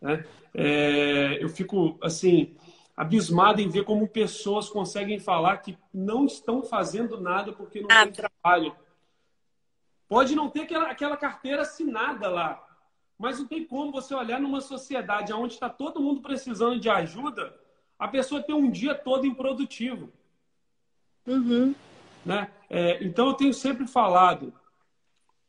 Né? 0.00 0.24
É, 0.54 1.42
eu 1.42 1.48
fico, 1.48 1.98
assim, 2.02 2.56
abismado 3.00 3.62
em 3.62 3.68
ver 3.70 3.84
como 3.84 4.06
pessoas 4.06 4.68
conseguem 4.68 5.18
falar 5.18 5.56
que 5.56 5.78
não 5.92 6.26
estão 6.26 6.62
fazendo 6.62 7.18
nada 7.18 7.50
porque 7.50 7.80
não 7.80 7.88
tem 7.88 8.12
trabalho. 8.12 8.76
Pode 10.06 10.34
não 10.34 10.50
ter 10.50 10.60
aquela, 10.60 10.90
aquela 10.90 11.16
carteira 11.16 11.62
assinada 11.62 12.28
lá, 12.28 12.62
mas 13.18 13.38
não 13.38 13.46
tem 13.46 13.64
como 13.64 13.90
você 13.90 14.14
olhar 14.14 14.38
numa 14.38 14.60
sociedade 14.60 15.32
onde 15.32 15.54
está 15.54 15.70
todo 15.70 16.02
mundo 16.02 16.20
precisando 16.20 16.78
de 16.78 16.90
ajuda, 16.90 17.58
a 17.98 18.06
pessoa 18.06 18.42
ter 18.42 18.52
um 18.52 18.70
dia 18.70 18.94
todo 18.94 19.26
improdutivo. 19.26 20.12
Uhum. 21.26 21.74
Né? 22.22 22.50
É, 22.68 23.02
então 23.02 23.28
eu 23.28 23.34
tenho 23.34 23.54
sempre 23.54 23.86
falado, 23.86 24.52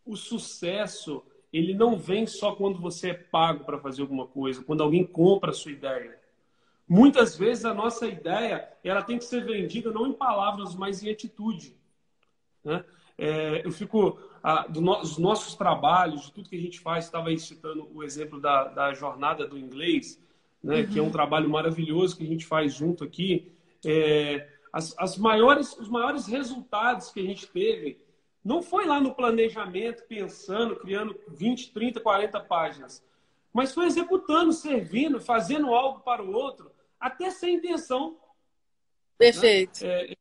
o 0.05 0.15
sucesso 0.15 1.21
ele 1.51 1.73
não 1.73 1.97
vem 1.97 2.25
só 2.25 2.55
quando 2.55 2.79
você 2.79 3.09
é 3.09 3.13
pago 3.13 3.65
para 3.65 3.77
fazer 3.77 4.03
alguma 4.03 4.25
coisa, 4.25 4.63
quando 4.63 4.81
alguém 4.81 5.05
compra 5.05 5.51
a 5.51 5.53
sua 5.53 5.73
ideia. 5.73 6.20
Muitas 6.91 7.37
vezes 7.37 7.63
a 7.63 7.73
nossa 7.73 8.05
ideia 8.05 8.67
ela 8.83 9.01
tem 9.01 9.17
que 9.17 9.23
ser 9.23 9.45
vendida 9.45 9.93
não 9.93 10.07
em 10.07 10.11
palavras, 10.11 10.75
mas 10.75 11.01
em 11.01 11.09
atitude. 11.09 11.73
Né? 12.61 12.83
É, 13.17 13.65
eu 13.65 13.71
fico 13.71 14.19
do 14.67 14.81
no, 14.81 15.01
nossos 15.17 15.55
trabalhos, 15.55 16.23
de 16.23 16.33
tudo 16.33 16.49
que 16.49 16.57
a 16.57 16.59
gente 16.59 16.81
faz, 16.81 17.05
estava 17.05 17.35
citando 17.37 17.89
o 17.95 18.03
exemplo 18.03 18.41
da, 18.41 18.65
da 18.65 18.93
jornada 18.93 19.47
do 19.47 19.57
inglês, 19.57 20.21
né, 20.61 20.81
uhum. 20.81 20.87
que 20.87 20.99
é 20.99 21.01
um 21.01 21.09
trabalho 21.09 21.49
maravilhoso 21.49 22.17
que 22.17 22.25
a 22.25 22.27
gente 22.27 22.45
faz 22.45 22.73
junto 22.73 23.05
aqui. 23.05 23.53
É, 23.85 24.49
as, 24.73 24.93
as 24.97 25.17
maiores, 25.17 25.71
os 25.79 25.87
maiores 25.87 26.27
resultados 26.27 27.09
que 27.09 27.21
a 27.21 27.25
gente 27.25 27.47
teve 27.47 28.01
não 28.43 28.61
foi 28.61 28.85
lá 28.85 28.99
no 28.99 29.15
planejamento, 29.15 30.03
pensando, 30.09 30.75
criando 30.75 31.17
20, 31.29 31.71
30, 31.71 32.01
40 32.01 32.37
páginas, 32.41 33.01
mas 33.53 33.73
foi 33.73 33.85
executando, 33.85 34.51
servindo, 34.51 35.21
fazendo 35.21 35.73
algo 35.73 36.01
para 36.01 36.21
o 36.21 36.33
outro, 36.33 36.69
até 37.01 37.31
sem 37.31 37.55
intenção. 37.55 38.17
Perfeito. 39.17 39.83
Né? 39.83 40.13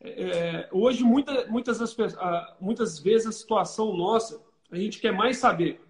É, 0.00 0.68
hoje, 0.70 1.02
muita, 1.02 1.46
muitas, 1.46 1.78
muitas 2.60 2.98
vezes, 2.98 3.26
a 3.26 3.32
situação 3.32 3.96
nossa, 3.96 4.42
a 4.70 4.76
gente 4.76 5.00
quer 5.00 5.12
mais 5.12 5.38
saber 5.38 5.80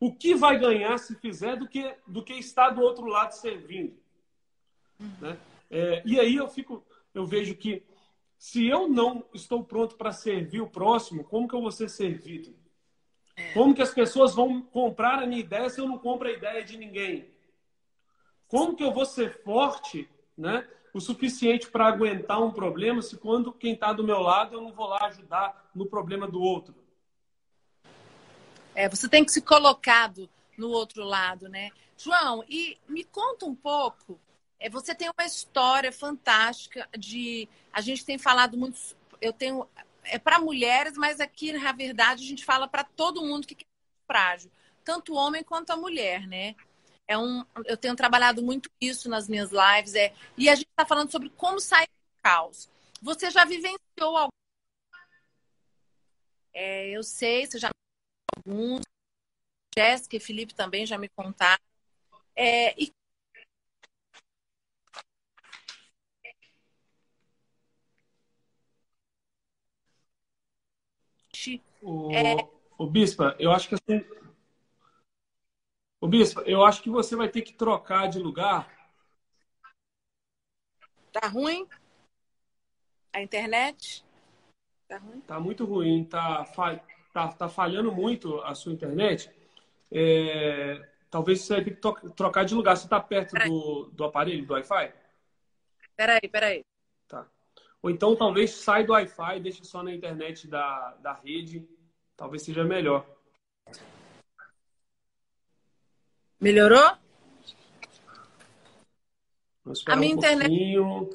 o 0.00 0.14
que 0.14 0.34
vai 0.34 0.58
ganhar 0.58 0.96
se 0.98 1.14
fizer 1.16 1.56
do 1.56 1.68
que, 1.68 1.94
do 2.06 2.22
que 2.22 2.34
estar 2.34 2.70
do 2.70 2.80
outro 2.80 3.06
lado 3.06 3.32
servindo. 3.32 3.96
Né? 5.20 5.36
É, 5.70 6.02
e 6.04 6.18
aí 6.18 6.36
eu 6.36 6.48
fico, 6.48 6.84
eu 7.12 7.26
vejo 7.26 7.54
que 7.56 7.82
se 8.38 8.66
eu 8.66 8.88
não 8.88 9.24
estou 9.34 9.64
pronto 9.64 9.96
para 9.96 10.12
servir 10.12 10.60
o 10.60 10.70
próximo, 10.70 11.24
como 11.24 11.48
que 11.48 11.54
eu 11.54 11.60
vou 11.60 11.72
ser 11.72 11.90
servido? 11.90 12.54
É. 13.36 13.52
Como 13.52 13.74
que 13.74 13.82
as 13.82 13.92
pessoas 13.92 14.34
vão 14.34 14.62
comprar 14.62 15.22
a 15.22 15.26
minha 15.26 15.40
ideia 15.40 15.68
se 15.68 15.80
eu 15.80 15.88
não 15.88 15.98
compro 15.98 16.28
a 16.28 16.32
ideia 16.32 16.64
de 16.64 16.76
ninguém? 16.76 17.37
Como 18.48 18.74
que 18.74 18.82
eu 18.82 18.92
vou 18.92 19.06
ser 19.06 19.42
forte, 19.42 20.08
né? 20.36 20.66
o 20.92 21.00
suficiente 21.00 21.70
para 21.70 21.86
aguentar 21.86 22.42
um 22.42 22.50
problema 22.50 23.02
se 23.02 23.16
quando 23.16 23.52
quem 23.52 23.74
está 23.74 23.92
do 23.92 24.04
meu 24.04 24.20
lado 24.20 24.56
eu 24.56 24.60
não 24.60 24.72
vou 24.72 24.86
lá 24.86 25.06
ajudar 25.06 25.70
no 25.74 25.86
problema 25.86 26.26
do 26.26 26.40
outro? 26.40 26.74
É, 28.74 28.88
você 28.88 29.08
tem 29.08 29.24
que 29.24 29.32
se 29.32 29.40
colocar 29.40 30.12
no 30.56 30.70
outro 30.70 31.04
lado, 31.04 31.48
né? 31.48 31.70
João, 31.96 32.44
e 32.48 32.78
me 32.88 33.04
conta 33.04 33.46
um 33.46 33.54
pouco. 33.54 34.20
É, 34.58 34.68
você 34.68 34.94
tem 34.94 35.08
uma 35.08 35.26
história 35.26 35.92
fantástica 35.92 36.88
de. 36.96 37.48
A 37.72 37.80
gente 37.80 38.04
tem 38.04 38.18
falado 38.18 38.56
muito. 38.56 38.78
Eu 39.20 39.32
tenho. 39.32 39.66
É 40.04 40.18
para 40.18 40.40
mulheres, 40.40 40.96
mas 40.96 41.20
aqui, 41.20 41.52
na 41.52 41.72
verdade, 41.72 42.24
a 42.24 42.26
gente 42.26 42.44
fala 42.44 42.66
para 42.66 42.82
todo 42.82 43.22
mundo 43.22 43.46
que 43.46 43.54
é 43.54 43.66
frágil, 44.06 44.50
tanto 44.84 45.12
o 45.12 45.16
homem 45.16 45.44
quanto 45.44 45.70
a 45.70 45.76
mulher, 45.76 46.26
né? 46.26 46.54
É 47.08 47.16
um, 47.16 47.44
eu 47.64 47.76
tenho 47.76 47.96
trabalhado 47.96 48.42
muito 48.42 48.70
isso 48.78 49.08
nas 49.08 49.26
minhas 49.28 49.50
lives, 49.50 49.94
é, 49.94 50.14
e 50.36 50.48
a 50.48 50.54
gente 50.54 50.68
está 50.68 50.86
falando 50.86 51.10
sobre 51.10 51.30
como 51.30 51.58
sair 51.58 51.86
do 51.88 52.22
caos. 52.22 52.68
Você 53.00 53.30
já 53.30 53.44
vivenciou 53.44 54.16
algum? 54.16 54.28
É, 56.52 56.90
eu 56.90 57.02
sei, 57.02 57.46
você 57.46 57.58
já 57.58 57.70
alguns, 58.36 58.82
Jéssica 59.76 60.16
e 60.16 60.20
Felipe 60.20 60.54
também 60.54 60.84
já 60.84 60.98
me 60.98 61.08
contaram. 61.08 61.62
É, 62.36 62.74
e 62.80 62.92
O, 71.80 72.10
é... 72.12 72.48
o 72.76 72.86
Bispa, 72.86 73.36
eu 73.38 73.52
acho 73.52 73.68
que 73.68 73.76
assim, 73.76 74.04
Ô, 76.00 76.06
Bispo, 76.06 76.40
eu 76.42 76.64
acho 76.64 76.80
que 76.80 76.90
você 76.90 77.16
vai 77.16 77.28
ter 77.28 77.42
que 77.42 77.52
trocar 77.52 78.08
de 78.08 78.20
lugar. 78.20 78.72
Tá 81.12 81.26
ruim? 81.26 81.66
A 83.12 83.20
internet? 83.20 84.04
Tá 84.86 84.98
ruim? 84.98 85.20
Tá 85.22 85.40
muito 85.40 85.64
ruim. 85.64 86.04
Tá, 86.04 86.44
tá, 87.12 87.28
tá 87.32 87.48
falhando 87.48 87.90
muito 87.90 88.40
a 88.42 88.54
sua 88.54 88.72
internet. 88.72 89.28
É... 89.90 90.88
Talvez 91.10 91.40
você 91.40 91.54
vai 91.54 91.64
ter 91.64 91.70
que 91.72 92.10
trocar 92.12 92.44
de 92.44 92.54
lugar. 92.54 92.76
Você 92.76 92.84
está 92.84 93.00
perto 93.00 93.34
do, 93.34 93.90
do 93.92 94.04
aparelho, 94.04 94.46
do 94.46 94.52
Wi-Fi? 94.52 94.92
Peraí, 95.96 96.28
peraí. 96.30 96.64
Tá. 97.08 97.26
Ou 97.82 97.90
então 97.90 98.14
talvez 98.14 98.52
sai 98.52 98.84
do 98.84 98.92
Wi-Fi, 98.92 99.40
deixe 99.40 99.64
só 99.64 99.82
na 99.82 99.92
internet 99.92 100.46
da, 100.46 100.94
da 101.00 101.12
rede. 101.14 101.68
Talvez 102.16 102.42
seja 102.42 102.62
melhor. 102.62 103.04
Melhorou? 106.40 106.96
A 109.86 109.96
minha 109.96 110.14
um 110.14 110.18
internet. 110.18 110.48
Pouquinho. 110.48 111.10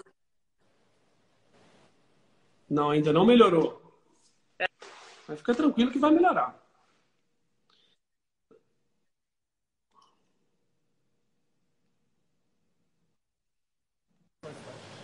Não, 2.70 2.90
ainda 2.90 3.14
não 3.14 3.26
melhorou. 3.26 3.82
Mas 5.28 5.40
fica 5.40 5.56
tranquilo 5.56 5.92
que 5.92 6.00
vai 6.00 6.12
melhorar. 6.12 6.60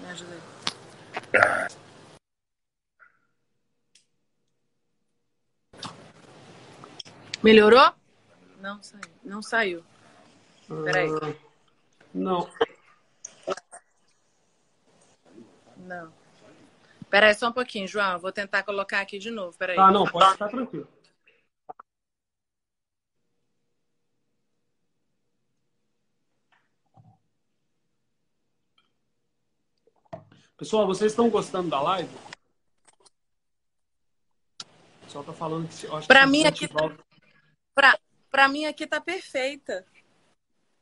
Me 0.02 0.08
ajuda 0.12 0.38
Melhorou? 7.42 7.94
Não 8.60 8.84
saiu. 8.84 9.12
Não 9.24 9.42
saiu. 9.42 9.89
Peraí. 10.70 11.10
Uh, 11.10 11.36
não. 12.14 12.50
Não. 15.78 16.14
Peraí, 17.10 17.34
só 17.34 17.50
um 17.50 17.52
pouquinho, 17.52 17.88
João. 17.88 18.20
Vou 18.20 18.32
tentar 18.32 18.62
colocar 18.62 19.02
aqui 19.02 19.18
de 19.18 19.32
novo. 19.32 19.58
Peraí. 19.58 19.78
Ah, 19.80 19.92
não, 19.92 20.06
pode 20.06 20.32
ficar 20.34 20.48
tranquilo. 20.50 20.88
Pessoal, 30.56 30.86
vocês 30.86 31.14
estão 31.14 31.30
gostando 31.30 31.70
da 31.70 31.82
live? 31.82 32.14
O 35.02 35.06
pessoal 35.06 35.24
tá 35.24 35.34
falando 35.34 35.68
que 35.68 35.88
que 36.06 36.28
mim 36.28 36.44
aqui. 36.44 36.68
Tá... 36.68 36.96
Pra, 37.74 37.98
pra 38.30 38.48
mim 38.48 38.66
aqui 38.66 38.86
tá 38.86 39.02
perfeita. 39.02 39.86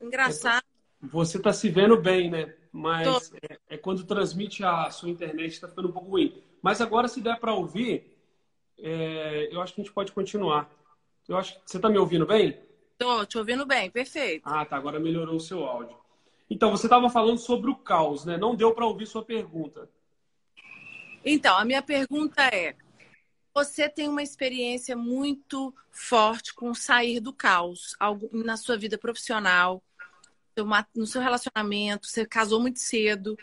Engraçado. 0.01 0.63
Você 1.01 1.37
está 1.37 1.53
se 1.53 1.69
vendo 1.69 1.97
bem, 1.97 2.29
né? 2.29 2.55
Mas 2.71 3.31
é, 3.49 3.57
é, 3.69 3.77
quando 3.77 4.03
transmite 4.03 4.63
a 4.63 4.89
sua 4.91 5.09
internet 5.09 5.53
está 5.53 5.67
ficando 5.67 5.89
um 5.89 5.91
pouco 5.91 6.11
ruim. 6.11 6.41
Mas 6.61 6.81
agora, 6.81 7.07
se 7.07 7.21
der 7.21 7.39
para 7.39 7.53
ouvir, 7.53 8.15
é, 8.79 9.49
eu 9.51 9.61
acho 9.61 9.73
que 9.73 9.81
a 9.81 9.83
gente 9.83 9.93
pode 9.93 10.11
continuar. 10.11 10.69
Eu 11.27 11.37
acho 11.37 11.55
que 11.55 11.61
você 11.69 11.77
está 11.77 11.89
me 11.89 11.97
ouvindo 11.97 12.25
bem? 12.25 12.59
Tô, 12.97 13.25
te 13.25 13.37
ouvindo 13.37 13.65
bem, 13.65 13.91
perfeito. 13.91 14.43
Ah, 14.45 14.65
tá. 14.65 14.75
Agora 14.75 14.99
melhorou 14.99 15.35
o 15.35 15.39
seu 15.39 15.63
áudio. 15.65 15.95
Então, 16.49 16.71
você 16.71 16.85
estava 16.85 17.09
falando 17.09 17.37
sobre 17.37 17.69
o 17.69 17.75
caos, 17.75 18.25
né? 18.25 18.37
Não 18.37 18.55
deu 18.55 18.73
para 18.73 18.85
ouvir 18.85 19.05
sua 19.05 19.23
pergunta. 19.23 19.89
Então, 21.23 21.57
a 21.57 21.65
minha 21.65 21.81
pergunta 21.81 22.43
é: 22.43 22.75
você 23.53 23.89
tem 23.89 24.07
uma 24.07 24.23
experiência 24.23 24.95
muito 24.95 25.73
forte 25.91 26.53
com 26.53 26.73
sair 26.73 27.19
do 27.19 27.33
caos 27.33 27.95
na 28.31 28.55
sua 28.55 28.77
vida 28.77 28.97
profissional, 28.97 29.83
no 30.95 31.07
seu 31.07 31.21
relacionamento, 31.21 32.07
você 32.07 32.25
casou 32.25 32.59
muito 32.59 32.79
cedo, 32.79 33.37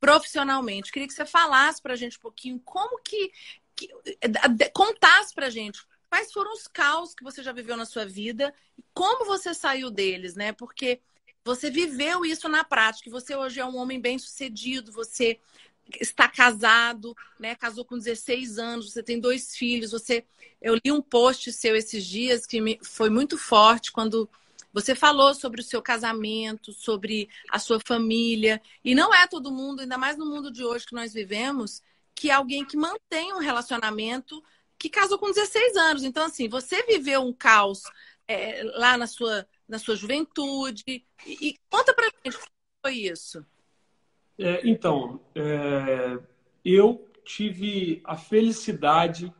profissionalmente. 0.00 0.92
Queria 0.92 1.08
que 1.08 1.14
você 1.14 1.24
falasse 1.24 1.80
para 1.80 1.94
a 1.94 1.96
gente 1.96 2.18
um 2.18 2.20
pouquinho 2.20 2.60
como 2.60 3.00
que, 3.02 3.32
que 3.74 3.88
contasse 4.72 5.34
para 5.34 5.46
a 5.46 5.50
gente 5.50 5.80
quais 6.14 6.32
foram 6.32 6.52
os 6.52 6.68
caos 6.68 7.12
que 7.12 7.24
você 7.24 7.42
já 7.42 7.52
viveu 7.52 7.76
na 7.76 7.84
sua 7.84 8.06
vida 8.06 8.54
e 8.78 8.84
como 8.92 9.24
você 9.24 9.52
saiu 9.52 9.90
deles, 9.90 10.36
né? 10.36 10.52
Porque 10.52 11.00
você 11.44 11.70
viveu 11.70 12.24
isso 12.24 12.48
na 12.48 12.62
prática. 12.62 13.10
Você 13.10 13.34
hoje 13.34 13.58
é 13.58 13.66
um 13.66 13.76
homem 13.76 14.00
bem 14.00 14.16
sucedido, 14.16 14.92
você 14.92 15.40
está 16.00 16.28
casado, 16.28 17.16
né? 17.38 17.54
Casou 17.56 17.84
com 17.84 17.98
16 17.98 18.58
anos, 18.58 18.92
você 18.92 19.02
tem 19.02 19.18
dois 19.18 19.56
filhos, 19.56 19.90
você 19.90 20.24
eu 20.60 20.74
li 20.76 20.92
um 20.92 21.02
post 21.02 21.52
seu 21.52 21.76
esses 21.76 22.04
dias 22.04 22.46
que 22.46 22.60
me... 22.60 22.78
foi 22.82 23.10
muito 23.10 23.36
forte 23.36 23.90
quando 23.90 24.30
você 24.74 24.92
falou 24.92 25.32
sobre 25.32 25.60
o 25.60 25.64
seu 25.64 25.80
casamento, 25.80 26.72
sobre 26.72 27.28
a 27.48 27.60
sua 27.60 27.78
família, 27.78 28.60
e 28.84 28.92
não 28.92 29.14
é 29.14 29.24
todo 29.28 29.52
mundo, 29.52 29.82
ainda 29.82 29.96
mais 29.96 30.18
no 30.18 30.26
mundo 30.26 30.50
de 30.50 30.64
hoje 30.64 30.84
que 30.84 30.94
nós 30.94 31.14
vivemos, 31.14 31.80
que 32.12 32.28
é 32.28 32.34
alguém 32.34 32.64
que 32.64 32.76
mantém 32.76 33.32
um 33.32 33.38
relacionamento 33.38 34.42
que 34.76 34.90
casou 34.90 35.16
com 35.16 35.30
16 35.30 35.76
anos. 35.76 36.02
Então, 36.02 36.26
assim, 36.26 36.48
você 36.48 36.82
viveu 36.82 37.22
um 37.22 37.32
caos 37.32 37.84
é, 38.26 38.64
lá 38.74 38.98
na 38.98 39.06
sua, 39.06 39.46
na 39.68 39.78
sua 39.78 39.94
juventude. 39.94 40.82
E, 40.86 41.04
e 41.24 41.56
conta 41.70 41.94
pra 41.94 42.10
gente 42.24 42.36
como 42.36 42.48
foi 42.84 42.94
isso. 42.94 43.46
É, 44.36 44.68
então, 44.68 45.20
é, 45.36 46.18
eu 46.64 47.08
tive 47.24 48.02
a 48.04 48.16
felicidade 48.16 49.32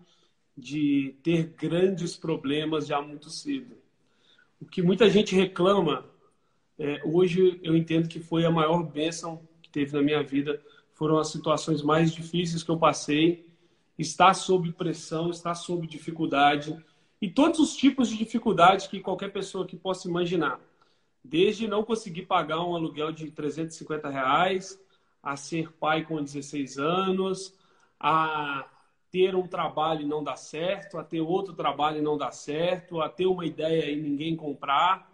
de 0.56 1.16
ter 1.24 1.48
grandes 1.48 2.16
problemas 2.16 2.86
já 2.86 3.02
muito 3.02 3.28
cedo. 3.28 3.83
O 4.64 4.66
que 4.66 4.80
muita 4.80 5.10
gente 5.10 5.36
reclama 5.36 6.06
é, 6.78 7.02
hoje 7.04 7.60
eu 7.62 7.76
entendo 7.76 8.08
que 8.08 8.18
foi 8.18 8.46
a 8.46 8.50
maior 8.50 8.82
bênção 8.82 9.46
que 9.62 9.68
teve 9.68 9.92
na 9.92 10.00
minha 10.00 10.22
vida. 10.22 10.58
Foram 10.94 11.18
as 11.18 11.28
situações 11.28 11.82
mais 11.82 12.10
difíceis 12.10 12.62
que 12.62 12.70
eu 12.70 12.78
passei. 12.78 13.46
Estar 13.98 14.32
sob 14.32 14.72
pressão, 14.72 15.28
estar 15.28 15.54
sob 15.54 15.86
dificuldade. 15.86 16.82
E 17.20 17.28
todos 17.28 17.60
os 17.60 17.76
tipos 17.76 18.08
de 18.08 18.16
dificuldades 18.16 18.86
que 18.86 19.00
qualquer 19.00 19.30
pessoa 19.30 19.66
que 19.66 19.76
possa 19.76 20.08
imaginar. 20.08 20.58
Desde 21.22 21.68
não 21.68 21.84
conseguir 21.84 22.22
pagar 22.22 22.64
um 22.64 22.74
aluguel 22.74 23.12
de 23.12 23.30
350 23.30 24.08
reais, 24.08 24.80
a 25.22 25.36
ser 25.36 25.72
pai 25.72 26.06
com 26.06 26.22
16 26.22 26.78
anos, 26.78 27.54
a 28.00 28.66
ter 29.14 29.36
um 29.36 29.46
trabalho 29.46 30.02
e 30.02 30.04
não 30.04 30.24
dar 30.24 30.34
certo, 30.34 30.98
a 30.98 31.04
ter 31.04 31.20
outro 31.20 31.54
trabalho 31.54 31.98
e 31.98 32.02
não 32.02 32.18
dar 32.18 32.32
certo, 32.32 33.00
a 33.00 33.08
ter 33.08 33.26
uma 33.26 33.46
ideia 33.46 33.88
e 33.88 33.94
ninguém 33.94 34.34
comprar. 34.34 35.08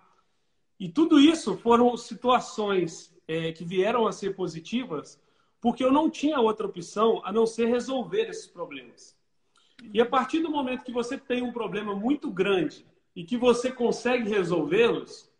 E 0.78 0.88
tudo 0.88 1.20
isso 1.20 1.54
foram 1.58 1.94
situações 1.98 3.14
é, 3.28 3.52
que 3.52 3.62
vieram 3.62 4.06
a 4.06 4.12
ser 4.12 4.34
positivas 4.34 5.20
porque 5.60 5.84
eu 5.84 5.92
não 5.92 6.08
tinha 6.08 6.40
outra 6.40 6.66
opção 6.66 7.20
a 7.26 7.30
não 7.30 7.44
ser 7.44 7.66
resolver 7.66 8.30
esses 8.30 8.46
problemas. 8.46 9.14
E 9.92 10.00
a 10.00 10.06
partir 10.06 10.40
do 10.40 10.50
momento 10.50 10.82
que 10.82 10.92
você 10.92 11.18
tem 11.18 11.42
um 11.42 11.52
problema 11.52 11.94
muito 11.94 12.30
grande 12.30 12.86
e 13.14 13.22
que 13.22 13.36
você 13.36 13.70
consegue 13.70 14.30
resolvê-los, 14.30 15.30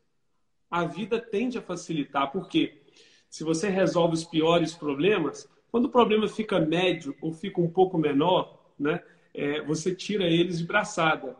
a 0.71 0.85
vida 0.85 1.19
tende 1.19 1.57
a 1.57 1.63
facilitar. 1.63 2.31
Por 2.31 2.47
quê? 2.47 2.83
Se 3.31 3.43
você 3.43 3.71
resolve 3.71 4.13
os 4.13 4.25
piores 4.25 4.75
problemas, 4.75 5.49
quando 5.71 5.87
o 5.87 5.91
problema 5.91 6.29
fica 6.29 6.59
médio 6.59 7.15
ou 7.21 7.33
fica 7.33 7.61
um 7.61 7.71
pouco 7.71 7.97
menor, 7.97 8.59
né, 8.79 9.03
é, 9.33 9.61
você 9.63 9.95
tira 9.95 10.25
eles 10.25 10.59
de 10.59 10.65
braçada. 10.65 11.37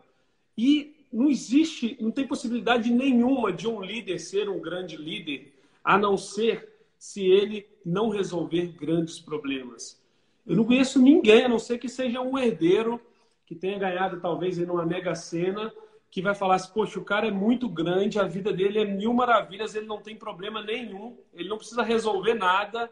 E 0.57 0.95
não 1.11 1.29
existe, 1.29 1.97
não 1.99 2.11
tem 2.11 2.25
possibilidade 2.25 2.91
nenhuma 2.91 3.51
de 3.51 3.67
um 3.67 3.81
líder 3.81 4.19
ser 4.19 4.49
um 4.49 4.59
grande 4.59 4.95
líder, 4.95 5.53
a 5.83 5.97
não 5.97 6.15
ser 6.15 6.69
se 6.97 7.25
ele 7.25 7.67
não 7.85 8.09
resolver 8.09 8.67
grandes 8.67 9.19
problemas. 9.19 10.01
Eu 10.45 10.55
não 10.55 10.63
conheço 10.63 11.01
ninguém, 11.01 11.45
a 11.45 11.49
não 11.49 11.59
ser 11.59 11.77
que 11.77 11.89
seja 11.89 12.21
um 12.21 12.37
herdeiro 12.37 13.01
que 13.45 13.55
tenha 13.55 13.77
ganhado 13.77 14.19
talvez 14.21 14.57
em 14.57 14.65
uma 14.65 14.85
mega 14.85 15.13
sena 15.13 15.73
que 16.09 16.21
vai 16.21 16.35
falar 16.35 16.55
assim, 16.55 16.73
poxa, 16.73 16.99
o 16.99 17.05
cara 17.05 17.27
é 17.27 17.31
muito 17.31 17.69
grande, 17.69 18.19
a 18.19 18.23
vida 18.23 18.51
dele 18.51 18.79
é 18.79 18.85
mil 18.85 19.13
maravilhas, 19.13 19.75
ele 19.75 19.85
não 19.85 20.01
tem 20.01 20.15
problema 20.15 20.61
nenhum, 20.61 21.17
ele 21.33 21.47
não 21.47 21.57
precisa 21.57 21.81
resolver 21.81 22.33
nada, 22.33 22.89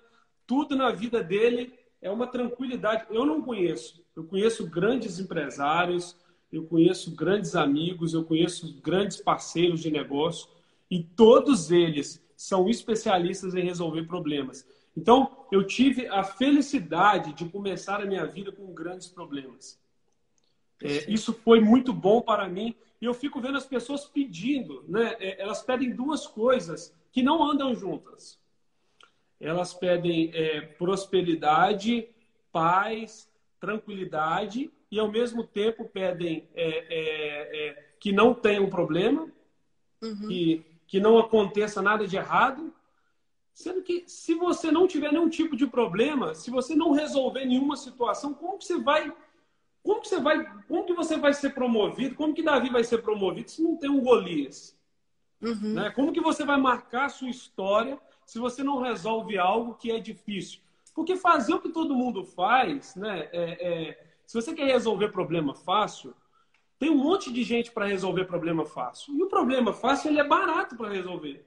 tudo 0.50 0.76
na 0.76 0.90
vida 0.90 1.24
dele 1.24 1.72
é 2.02 2.10
uma 2.10 2.26
tranquilidade. 2.26 3.06
Eu 3.12 3.24
não 3.24 3.40
conheço. 3.40 4.04
Eu 4.16 4.24
conheço 4.24 4.68
grandes 4.68 5.20
empresários, 5.20 6.18
eu 6.52 6.66
conheço 6.66 7.16
grandes 7.16 7.56
amigos, 7.56 8.16
eu 8.16 8.24
conheço 8.24 8.82
grandes 8.82 9.18
parceiros 9.18 9.80
de 9.80 9.92
negócio 9.92 10.50
e 10.90 11.04
todos 11.04 11.70
eles 11.70 12.20
são 12.36 12.68
especialistas 12.68 13.54
em 13.54 13.62
resolver 13.62 14.08
problemas. 14.08 14.68
Então, 14.98 15.46
eu 15.52 15.64
tive 15.64 16.08
a 16.08 16.24
felicidade 16.24 17.32
de 17.34 17.46
começar 17.46 18.02
a 18.02 18.06
minha 18.08 18.26
vida 18.26 18.52
com 18.52 18.74
grandes 18.74 19.08
problemas. 19.08 19.80
É, 20.82 21.12
isso 21.12 21.32
foi 21.32 21.60
muito 21.60 21.94
bom 21.94 22.22
para 22.22 22.50
mim 22.50 22.74
e 23.00 23.06
eu 23.06 23.14
fico 23.14 23.40
vendo 23.40 23.58
as 23.60 23.68
pessoas 23.68 24.06
pedindo, 24.06 24.84
né? 24.88 25.16
É, 25.20 25.40
elas 25.44 25.62
pedem 25.62 25.94
duas 25.94 26.26
coisas 26.26 26.92
que 27.12 27.22
não 27.22 27.44
andam 27.48 27.76
juntas. 27.76 28.40
Elas 29.40 29.74
pedem 29.74 30.32
é, 30.34 30.62
prosperidade, 30.62 32.08
paz, 32.52 33.30
tranquilidade 33.60 34.72
e 34.92 35.00
ao 35.00 35.10
mesmo 35.10 35.44
tempo 35.44 35.86
pedem 35.86 36.50
é, 36.54 36.68
é, 36.68 37.68
é 37.68 37.90
que 38.00 38.12
não 38.12 38.34
tenham 38.34 38.66
um 38.66 38.70
problema, 38.70 39.30
uhum. 40.02 40.28
que, 40.28 40.66
que 40.88 41.00
não 41.00 41.18
aconteça 41.18 41.82
nada 41.82 42.08
de 42.08 42.16
errado. 42.16 42.74
Sendo 43.54 43.82
que 43.82 44.04
se 44.08 44.34
você 44.36 44.72
não 44.72 44.88
tiver 44.88 45.12
nenhum 45.12 45.30
tipo 45.30 45.56
de 45.56 45.68
problema, 45.68 46.34
se 46.34 46.50
você 46.50 46.76
não 46.76 46.92
resolver 46.92 47.46
nenhuma 47.46 47.76
situação, 47.76 48.34
como 48.34 48.58
que 48.58 48.66
você 48.66 48.78
vai 48.80 49.14
como 49.82 50.02
que 50.02 50.10
você 50.10 50.20
vai, 50.20 50.46
como 50.68 50.86
que 50.86 50.94
você 50.94 51.18
vai 51.18 51.34
ser 51.34 51.52
promovido? 51.52 52.16
Como 52.16 52.34
que 52.34 52.44
Davi 52.44 52.70
vai 52.70 52.84
ser 52.84 53.00
promovido 53.00 53.50
se 53.50 53.62
não 53.62 53.78
tem 53.78 53.90
um 53.90 54.02
Golias? 54.02 54.78
Uhum. 55.42 55.74
Né? 55.74 55.90
Como 55.92 56.12
que 56.12 56.22
você 56.22 56.46
vai 56.46 56.60
marcar 56.60 57.06
a 57.06 57.10
sua 57.10 57.30
história 57.30 58.00
se 58.30 58.38
você 58.38 58.62
não 58.62 58.80
resolve 58.80 59.40
algo 59.40 59.74
que 59.74 59.92
é 59.92 60.00
difícil? 60.00 60.62
Porque 60.94 61.16
fazer 61.16 61.52
o 61.52 61.60
que 61.60 61.70
todo 61.70 61.96
mundo 61.96 62.24
faz, 62.24 62.96
né? 62.96 63.28
É, 63.32 63.42
é, 63.68 64.08
se 64.24 64.40
você 64.40 64.54
quer 64.54 64.68
resolver 64.68 65.10
problema 65.10 65.56
fácil, 65.56 66.14
tem 66.78 66.92
um 66.92 66.96
monte 66.96 67.34
de 67.34 67.42
gente 67.44 67.72
para 67.72 67.88
resolver 67.88 68.26
problema 68.26 68.66
fácil. 68.66 69.18
E 69.18 69.24
o 69.24 69.28
problema 69.28 69.74
fácil 69.74 70.12
ele 70.12 70.20
é 70.20 70.24
barato 70.24 70.76
para 70.78 70.90
resolver. 70.90 71.44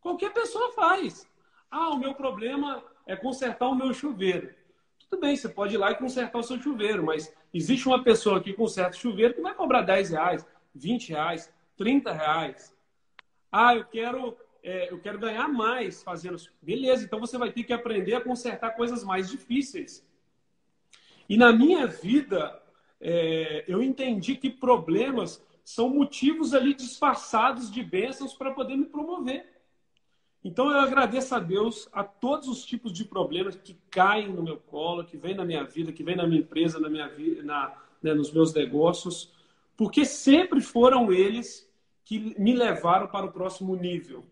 Qualquer 0.00 0.32
pessoa 0.32 0.72
faz. 0.72 1.24
Ah, 1.70 1.90
o 1.90 1.98
meu 1.98 2.12
problema 2.14 2.82
é 3.06 3.14
consertar 3.14 3.68
o 3.68 3.74
meu 3.76 3.94
chuveiro. 3.94 4.52
Tudo 4.98 5.20
bem, 5.20 5.36
você 5.36 5.48
pode 5.48 5.76
ir 5.76 5.78
lá 5.78 5.92
e 5.92 5.98
consertar 5.98 6.38
o 6.38 6.42
seu 6.42 6.60
chuveiro, 6.60 7.04
mas 7.04 7.32
existe 7.54 7.86
uma 7.86 8.02
pessoa 8.02 8.40
que 8.40 8.52
conserta 8.52 8.96
o 8.96 9.00
chuveiro 9.00 9.34
que 9.34 9.40
vai 9.40 9.54
cobrar 9.54 9.82
10 9.82 10.10
reais, 10.10 10.44
20 10.74 11.10
reais, 11.10 11.52
30 11.76 12.12
reais. 12.12 12.76
Ah, 13.52 13.76
eu 13.76 13.84
quero, 13.84 14.36
é, 14.62 14.92
eu 14.92 14.98
quero 14.98 15.18
ganhar 15.18 15.48
mais 15.48 16.02
fazendo. 16.02 16.36
Beleza, 16.60 17.04
então 17.04 17.20
você 17.20 17.38
vai 17.38 17.52
ter 17.52 17.64
que 17.64 17.72
aprender 17.72 18.14
a 18.14 18.20
consertar 18.20 18.76
coisas 18.76 19.04
mais 19.04 19.30
difíceis. 19.30 20.06
E 21.28 21.36
na 21.36 21.52
minha 21.52 21.86
vida, 21.86 22.60
é, 23.00 23.64
eu 23.68 23.82
entendi 23.82 24.34
que 24.36 24.50
problemas 24.50 25.44
são 25.64 25.90
motivos 25.90 26.54
ali 26.54 26.72
disfarçados 26.72 27.70
de 27.70 27.82
bênçãos 27.82 28.32
para 28.32 28.52
poder 28.52 28.76
me 28.76 28.86
promover. 28.86 29.58
Então 30.42 30.70
eu 30.70 30.78
agradeço 30.78 31.34
a 31.34 31.38
Deus 31.38 31.88
a 31.92 32.02
todos 32.02 32.48
os 32.48 32.64
tipos 32.64 32.92
de 32.92 33.04
problemas 33.04 33.56
que 33.56 33.76
caem 33.90 34.32
no 34.32 34.42
meu 34.42 34.56
colo, 34.56 35.04
que 35.04 35.16
vem 35.16 35.34
na 35.34 35.44
minha 35.44 35.64
vida, 35.64 35.92
que 35.92 36.02
vem 36.02 36.16
na 36.16 36.26
minha 36.26 36.40
empresa, 36.40 36.80
na 36.80 36.88
minha 36.88 37.08
vida, 37.08 37.42
na, 37.42 37.76
né, 38.02 38.14
nos 38.14 38.32
meus 38.32 38.54
negócios, 38.54 39.32
porque 39.76 40.04
sempre 40.04 40.60
foram 40.60 41.12
eles 41.12 41.68
que 42.04 42.34
me 42.38 42.54
levaram 42.54 43.06
para 43.08 43.26
o 43.26 43.32
próximo 43.32 43.76
nível. 43.76 44.24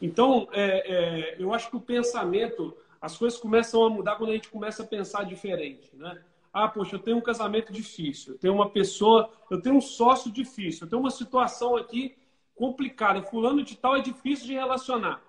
Então 0.00 0.48
é, 0.52 0.64
é, 0.64 1.36
eu 1.38 1.52
acho 1.52 1.68
que 1.68 1.76
o 1.76 1.80
pensamento, 1.80 2.76
as 3.00 3.16
coisas 3.16 3.38
começam 3.38 3.84
a 3.84 3.90
mudar 3.90 4.16
quando 4.16 4.30
a 4.30 4.34
gente 4.34 4.48
começa 4.48 4.82
a 4.82 4.86
pensar 4.86 5.24
diferente, 5.24 5.94
né? 5.94 6.22
Ah, 6.52 6.66
poxa, 6.66 6.96
eu 6.96 6.98
tenho 6.98 7.16
um 7.16 7.20
casamento 7.20 7.72
difícil, 7.72 8.34
eu 8.34 8.38
tenho 8.38 8.54
uma 8.54 8.68
pessoa, 8.70 9.30
eu 9.48 9.60
tenho 9.60 9.76
um 9.76 9.80
sócio 9.80 10.32
difícil, 10.32 10.84
eu 10.84 10.90
tenho 10.90 11.00
uma 11.00 11.10
situação 11.10 11.76
aqui 11.76 12.16
complicada, 12.56 13.22
fulano 13.22 13.62
de 13.62 13.76
tal 13.76 13.96
é 13.96 14.00
difícil 14.00 14.46
de 14.46 14.54
relacionar. 14.54 15.22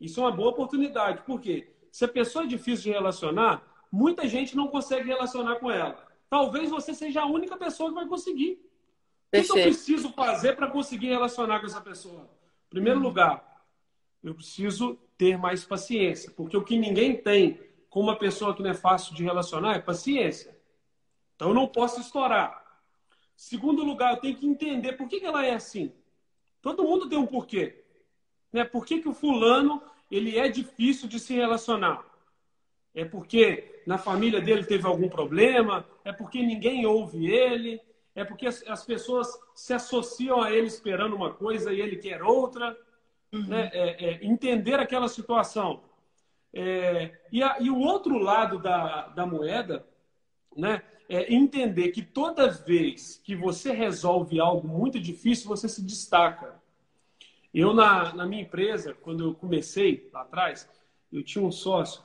Isso 0.00 0.20
é 0.20 0.22
uma 0.24 0.32
boa 0.32 0.50
oportunidade. 0.50 1.22
Por 1.22 1.40
quê? 1.40 1.72
Se 1.90 2.04
a 2.04 2.08
pessoa 2.08 2.44
é 2.44 2.48
difícil 2.48 2.84
de 2.84 2.90
relacionar, 2.90 3.62
muita 3.90 4.28
gente 4.28 4.56
não 4.56 4.68
consegue 4.68 5.08
relacionar 5.08 5.56
com 5.56 5.70
ela. 5.70 6.06
Talvez 6.28 6.70
você 6.70 6.92
seja 6.92 7.22
a 7.22 7.26
única 7.26 7.56
pessoa 7.56 7.88
que 7.88 7.94
vai 7.94 8.06
conseguir. 8.06 8.60
O 9.32 9.42
que 9.42 9.50
eu 9.50 9.62
preciso 9.62 10.12
fazer 10.12 10.56
para 10.56 10.68
conseguir 10.68 11.08
relacionar 11.08 11.60
com 11.60 11.66
essa 11.66 11.80
pessoa? 11.80 12.28
Em 12.66 12.70
primeiro 12.70 12.98
hum. 12.98 13.02
lugar, 13.02 13.47
eu 14.22 14.34
preciso 14.34 14.98
ter 15.16 15.36
mais 15.38 15.64
paciência. 15.64 16.30
Porque 16.30 16.56
o 16.56 16.64
que 16.64 16.78
ninguém 16.78 17.16
tem 17.16 17.60
com 17.90 18.00
uma 18.00 18.16
pessoa 18.16 18.54
que 18.54 18.62
não 18.62 18.70
é 18.70 18.74
fácil 18.74 19.14
de 19.14 19.24
relacionar 19.24 19.74
é 19.74 19.80
paciência. 19.80 20.56
Então 21.34 21.48
eu 21.48 21.54
não 21.54 21.66
posso 21.66 22.00
estourar. 22.00 22.64
Segundo 23.36 23.84
lugar, 23.84 24.14
eu 24.14 24.20
tenho 24.20 24.36
que 24.36 24.46
entender 24.46 24.94
por 24.94 25.08
que, 25.08 25.20
que 25.20 25.26
ela 25.26 25.46
é 25.46 25.54
assim. 25.54 25.92
Todo 26.60 26.82
mundo 26.82 27.08
tem 27.08 27.18
um 27.18 27.26
porquê. 27.26 27.84
Né? 28.52 28.64
Por 28.64 28.84
que, 28.84 29.00
que 29.00 29.08
o 29.08 29.14
fulano 29.14 29.82
ele 30.10 30.36
é 30.36 30.48
difícil 30.48 31.08
de 31.08 31.20
se 31.20 31.34
relacionar? 31.34 32.04
É 32.94 33.04
porque 33.04 33.82
na 33.86 33.96
família 33.96 34.40
dele 34.40 34.64
teve 34.64 34.86
algum 34.86 35.08
problema? 35.08 35.86
É 36.04 36.12
porque 36.12 36.42
ninguém 36.42 36.84
ouve 36.84 37.26
ele? 37.26 37.80
É 38.14 38.24
porque 38.24 38.46
as, 38.46 38.66
as 38.66 38.84
pessoas 38.84 39.28
se 39.54 39.72
associam 39.72 40.42
a 40.42 40.50
ele 40.50 40.66
esperando 40.66 41.14
uma 41.14 41.32
coisa 41.32 41.72
e 41.72 41.80
ele 41.80 41.96
quer 41.96 42.22
outra? 42.22 42.76
Uhum. 43.32 43.46
Né? 43.46 43.70
É, 43.72 44.04
é, 44.04 44.24
entender 44.24 44.74
aquela 44.74 45.08
situação. 45.08 45.82
É, 46.52 47.18
e, 47.30 47.42
a, 47.42 47.58
e, 47.60 47.70
o 47.70 47.78
outro 47.78 48.18
lado 48.18 48.58
da, 48.58 49.08
da 49.08 49.26
moeda 49.26 49.86
né, 50.56 50.82
é 51.08 51.32
entender 51.32 51.90
que 51.90 52.02
toda 52.02 52.50
vez 52.50 53.20
que 53.22 53.36
você 53.36 53.72
resolve 53.72 54.40
algo 54.40 54.66
muito 54.66 54.98
difícil, 54.98 55.48
você 55.48 55.68
se 55.68 55.82
destaca. 55.82 56.54
Eu, 57.52 57.74
na, 57.74 58.14
na 58.14 58.26
minha 58.26 58.42
empresa, 58.42 58.94
quando 58.94 59.24
eu 59.24 59.34
comecei 59.34 60.08
lá 60.12 60.22
atrás, 60.22 60.68
eu 61.12 61.22
tinha 61.22 61.44
um 61.44 61.52
sócio 61.52 62.02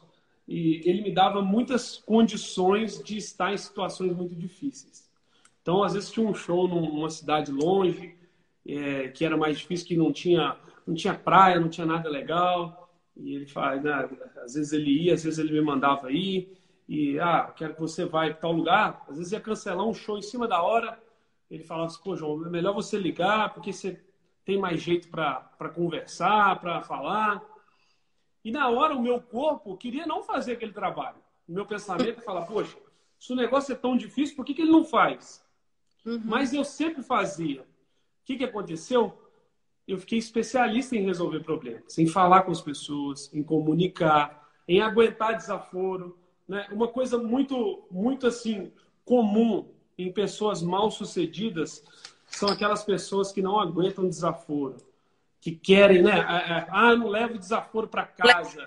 e 0.48 0.82
ele 0.86 1.02
me 1.02 1.12
dava 1.12 1.42
muitas 1.42 1.98
condições 1.98 3.02
de 3.02 3.18
estar 3.18 3.54
em 3.54 3.58
situações 3.58 4.16
muito 4.16 4.36
difíceis. 4.36 5.10
Então, 5.62 5.84
às 5.84 5.94
vezes 5.94 6.12
tinha 6.12 6.28
um 6.28 6.34
show 6.34 6.68
numa 6.68 7.10
cidade 7.10 7.52
longe, 7.52 8.16
é, 8.68 9.08
que 9.10 9.24
era 9.24 9.38
mais 9.38 9.60
difícil, 9.60 9.88
que 9.88 9.96
não 9.96 10.12
tinha, 10.12 10.58
não 10.86 10.93
tinha 10.93 11.13
praia, 11.13 11.60
não 11.60 11.69
tinha 11.69 11.86
nada 11.86 12.10
legal. 12.10 12.89
E 13.15 13.36
ele 13.36 13.46
fala, 13.46 13.76
né, 13.78 14.10
às 14.43 14.56
vezes 14.56 14.74
ele 14.74 15.04
ia, 15.04 15.13
às 15.13 15.24
vezes 15.24 15.39
ele 15.39 15.54
me 15.54 15.62
mandava 15.62 16.12
ir. 16.12 16.58
E, 16.88 17.19
ah, 17.19 17.52
quero 17.56 17.76
que 17.76 17.82
você 17.82 18.06
vá 18.06 18.22
para 18.26 18.34
tal 18.34 18.52
lugar. 18.52 19.06
Às 19.08 19.17
vezes 19.17 19.32
ia 19.32 19.39
cancelar 19.39 19.86
um 19.86 19.93
show 19.93 20.17
em 20.17 20.22
cima 20.22 20.48
da 20.48 20.62
hora. 20.62 21.02
Ele 21.50 21.63
falava 21.63 21.88
assim, 21.88 22.02
pô, 22.04 22.15
João, 22.15 22.46
é 22.46 22.50
melhor 22.50 22.74
você 22.74 22.98
ligar, 22.98 23.54
porque 23.54 23.72
você 23.72 24.00
tem 24.43 24.58
mais 24.58 24.82
jeito 24.82 25.08
para 25.10 25.69
conversar, 25.74 26.60
para 26.60 26.82
falar. 26.82 27.41
E 28.43 28.52
na 28.52 28.69
hora 28.69 28.96
o 28.96 29.02
meu 29.02 29.22
corpo 29.22 29.78
queria 29.78 30.06
não 30.06 30.24
fazer 30.24 30.54
aquele 30.54 30.74
trabalho. 30.74 31.17
O 31.48 31.54
meu 31.54 31.65
pensamento 31.65 32.19
é 32.19 32.24
falar, 32.24 32.46
poxa, 32.46 32.78
se 33.19 33.32
o 33.32 33.36
negócio 33.36 33.72
é 33.72 33.76
tão 33.76 33.96
difícil, 33.96 34.36
por 34.36 34.46
que, 34.46 34.54
que 34.54 34.63
ele 34.63 34.72
não 34.72 34.84
faz? 34.84 35.46
Uhum. 36.06 36.22
Mas 36.26 36.54
eu 36.54 36.65
sempre 36.65 37.02
fazia. 37.02 37.62
O 37.62 38.26
que, 38.26 38.38
que 38.38 38.43
aconteceu? 38.43 39.17
Eu 39.88 39.98
fiquei 39.98 40.17
especialista 40.17 40.96
em 40.96 41.06
resolver 41.06 41.41
problemas, 41.41 41.98
em 41.98 42.08
falar 42.08 42.43
com 42.43 42.52
as 42.52 42.62
pessoas, 42.62 43.30
em 43.34 43.43
comunicar, 43.43 44.48
em 44.67 44.82
aguentar 44.82 45.36
desaforo. 45.36 46.17
Né? 46.48 46.67
Uma 46.72 46.88
coisa 46.88 47.17
muito, 47.17 47.86
muito 47.91 48.28
assim 48.28 48.72
comum 49.06 49.67
em 49.98 50.12
pessoas 50.12 50.62
mal 50.62 50.89
sucedidas 50.89 51.84
são 52.26 52.50
aquelas 52.50 52.84
pessoas 52.84 53.32
que 53.32 53.41
não 53.41 53.60
aguentam 53.60 54.08
desaforo, 54.08 54.78
que 55.39 55.52
querem, 55.52 56.02
né? 56.02 56.26
Ah, 56.69 56.96
não 56.96 57.08
levo 57.08 57.38
desaforo 57.38 57.88
para 57.88 58.06
casa. 58.06 58.65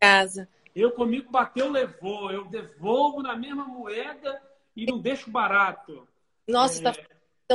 Casa. 0.00 0.48
Eu 0.74 0.92
comigo 0.92 1.30
bateu, 1.30 1.70
levou. 1.70 2.30
Eu 2.30 2.46
devolvo 2.46 3.22
na 3.22 3.36
mesma 3.36 3.66
moeda 3.66 4.40
e 4.74 4.86
não 4.86 4.98
deixo 4.98 5.30
barato. 5.30 6.08
Nossa, 6.48 6.80
é... 6.80 6.92
tá 6.92 6.98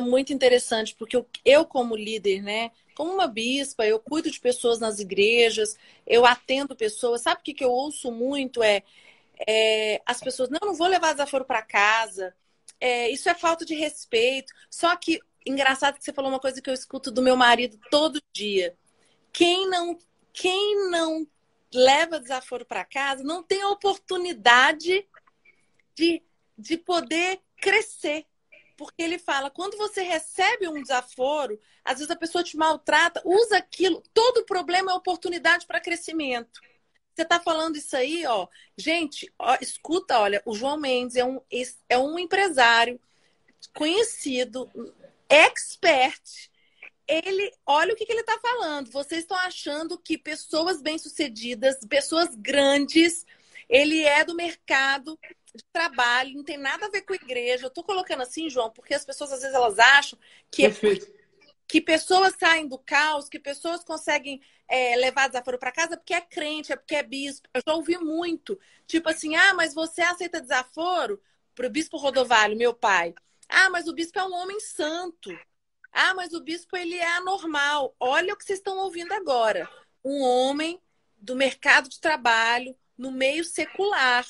muito 0.02 0.34
interessante, 0.34 0.96
porque 0.96 1.16
eu, 1.16 1.28
eu, 1.46 1.66
como 1.66 1.96
líder, 1.96 2.42
né? 2.42 2.72
Como 2.96 3.14
uma 3.14 3.28
bispa, 3.28 3.86
eu 3.86 4.00
cuido 4.00 4.32
de 4.32 4.40
pessoas 4.40 4.80
nas 4.80 5.00
igrejas, 5.00 5.78
eu 6.06 6.26
atendo 6.26 6.76
pessoas. 6.76 7.22
Sabe 7.22 7.42
o 7.42 7.44
que, 7.44 7.54
que 7.54 7.64
eu 7.64 7.72
ouço 7.72 8.12
muito? 8.12 8.64
É, 8.64 8.84
é 9.48 10.02
as 10.06 10.20
pessoas, 10.20 10.50
não, 10.50 10.60
não 10.62 10.74
vou 10.76 10.88
levar 10.88 11.14
desaforo 11.14 11.46
para 11.46 11.62
casa. 11.62 12.34
É, 12.80 13.10
isso 13.10 13.30
é 13.30 13.34
falta 13.36 13.66
de 13.66 13.76
respeito. 13.76 14.54
Só 14.70 14.96
que, 14.96 15.20
engraçado 15.46 15.98
que 15.98 16.04
você 16.04 16.14
falou 16.14 16.32
uma 16.32 16.40
coisa 16.40 16.62
que 16.62 16.70
eu 16.70 16.74
escuto 16.74 17.12
do 17.12 17.22
meu 17.22 17.36
marido 17.36 17.80
todo 17.90 18.22
dia. 18.34 18.76
Quem 19.32 19.70
não, 19.70 19.98
quem 20.34 20.90
não 20.90 21.28
leva 21.74 22.20
desaforo 22.20 22.66
para 22.66 22.86
casa 22.86 23.24
não 23.24 23.44
tem 23.44 23.62
a 23.62 23.70
oportunidade 23.70 25.08
de, 25.96 26.24
de 26.58 26.78
poder 26.78 27.42
crescer. 27.58 28.26
Porque 28.78 29.02
ele 29.02 29.18
fala, 29.18 29.50
quando 29.50 29.76
você 29.78 30.02
recebe 30.04 30.68
um 30.68 30.82
desaforo, 30.82 31.60
às 31.84 31.96
vezes 31.98 32.12
a 32.12 32.16
pessoa 32.16 32.44
te 32.44 32.56
maltrata, 32.56 33.22
usa 33.26 33.58
aquilo. 33.58 34.02
Todo 34.14 34.46
problema 34.46 34.92
é 34.92 34.96
oportunidade 34.96 35.66
para 35.66 35.82
crescimento. 35.82 36.62
Você 37.14 37.24
está 37.24 37.40
falando 37.40 37.76
isso 37.76 37.98
aí, 37.98 38.26
ó. 38.28 38.48
Gente, 38.78 39.34
ó, 39.40 39.58
escuta, 39.60 40.20
olha, 40.20 40.42
o 40.46 40.54
João 40.54 40.78
Mendes 40.78 41.16
é 41.16 41.26
um, 41.26 41.42
é 41.90 41.98
um 41.98 42.20
empresário 42.20 43.00
conhecido, 43.74 44.70
expert 45.28 46.50
ele, 47.08 47.52
olha 47.66 47.94
o 47.94 47.96
que, 47.96 48.06
que 48.06 48.12
ele 48.12 48.22
está 48.22 48.38
falando. 48.40 48.92
Vocês 48.92 49.22
estão 49.22 49.38
achando 49.38 49.98
que 49.98 50.18
pessoas 50.18 50.82
bem-sucedidas, 50.82 51.80
pessoas 51.88 52.36
grandes, 52.36 53.26
ele 53.70 54.04
é 54.04 54.24
do 54.26 54.36
mercado 54.36 55.18
de 55.58 55.66
trabalho, 55.74 56.36
não 56.36 56.44
tem 56.44 56.58
nada 56.58 56.86
a 56.86 56.90
ver 56.90 57.02
com 57.02 57.14
igreja. 57.14 57.66
Eu 57.66 57.70
estou 57.70 57.84
colocando 57.84 58.22
assim, 58.22 58.50
João, 58.50 58.70
porque 58.70 58.94
as 58.94 59.04
pessoas 59.04 59.32
às 59.34 59.42
vezes 59.42 59.56
elas 59.56 59.78
acham 59.80 60.18
que, 60.50 60.66
é 60.66 60.72
que 61.68 61.82
pessoas 61.82 62.36
saem 62.40 62.68
do 62.68 62.78
caos, 62.78 63.28
que 63.28 63.40
pessoas 63.40 63.84
conseguem 63.84 64.42
é, 64.68 64.96
levar 64.96 65.28
desaforo 65.28 65.60
para 65.60 65.72
casa 65.72 65.98
porque 65.98 66.14
é 66.14 66.22
crente, 66.22 66.72
é 66.72 66.76
porque 66.76 66.96
é 66.96 67.04
bispo. 67.04 67.50
Eu 67.54 67.62
já 67.68 67.74
ouvi 67.74 67.98
muito. 67.98 68.58
Tipo 68.86 69.10
assim, 69.10 69.36
ah, 69.36 69.54
mas 69.54 69.74
você 69.74 70.02
aceita 70.02 70.42
desaforo? 70.42 71.22
Para 71.54 71.68
o 71.68 71.70
bispo 71.70 71.98
Rodovalho, 71.98 72.56
meu 72.56 72.74
pai. 72.74 73.14
Ah, 73.50 73.70
mas 73.70 73.88
o 73.88 73.94
bispo 73.94 74.20
é 74.20 74.24
um 74.24 74.34
homem 74.34 74.60
santo. 74.60 75.32
Ah, 75.92 76.14
mas 76.14 76.34
o 76.34 76.42
bispo 76.42 76.78
ele 76.78 76.96
é 76.96 77.16
anormal. 77.18 77.96
Olha 78.00 78.34
o 78.34 78.38
que 78.38 78.46
vocês 78.46 78.60
estão 78.60 78.78
ouvindo 78.78 79.12
agora. 79.14 79.68
Um 80.04 80.22
homem 80.22 80.80
do 81.18 81.36
mercado 81.36 81.90
de 81.90 82.00
trabalho 82.00 82.76
no 82.98 83.12
meio 83.12 83.44
secular. 83.44 84.26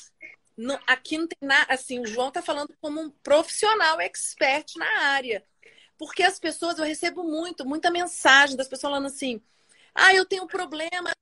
No, 0.58 0.76
aqui 0.88 1.16
não 1.16 1.28
tem 1.28 1.38
nada. 1.40 1.72
Assim, 1.72 2.00
o 2.00 2.06
João 2.06 2.28
está 2.28 2.42
falando 2.42 2.76
como 2.80 3.00
um 3.00 3.10
profissional 3.10 4.00
expert 4.00 4.74
na 4.76 5.02
área. 5.02 5.44
Porque 5.96 6.22
as 6.22 6.38
pessoas, 6.40 6.78
eu 6.78 6.84
recebo 6.84 7.22
muito, 7.22 7.64
muita 7.64 7.92
mensagem 7.92 8.56
das 8.56 8.66
pessoas 8.66 8.92
falando 8.92 9.06
assim: 9.06 9.40
ah, 9.94 10.12
eu 10.14 10.24
tenho 10.26 10.42
um 10.44 10.48
problema. 10.48 11.12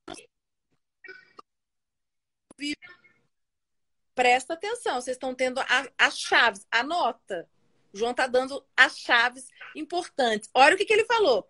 Presta 4.15 4.55
atenção, 4.55 4.95
vocês 4.95 5.17
estão 5.17 5.35
tendo 5.35 5.61
as 5.99 6.19
chaves, 6.19 6.67
anota. 6.71 7.47
O 7.93 7.99
João 7.99 8.13
está 8.13 8.27
dando 8.27 8.67
as 8.75 8.99
chaves 8.99 9.49
importantes. 9.75 10.49
Olha 10.55 10.75
o 10.75 10.79
que, 10.79 10.87
que 10.87 10.93
ele 10.95 11.05
falou. 11.05 11.47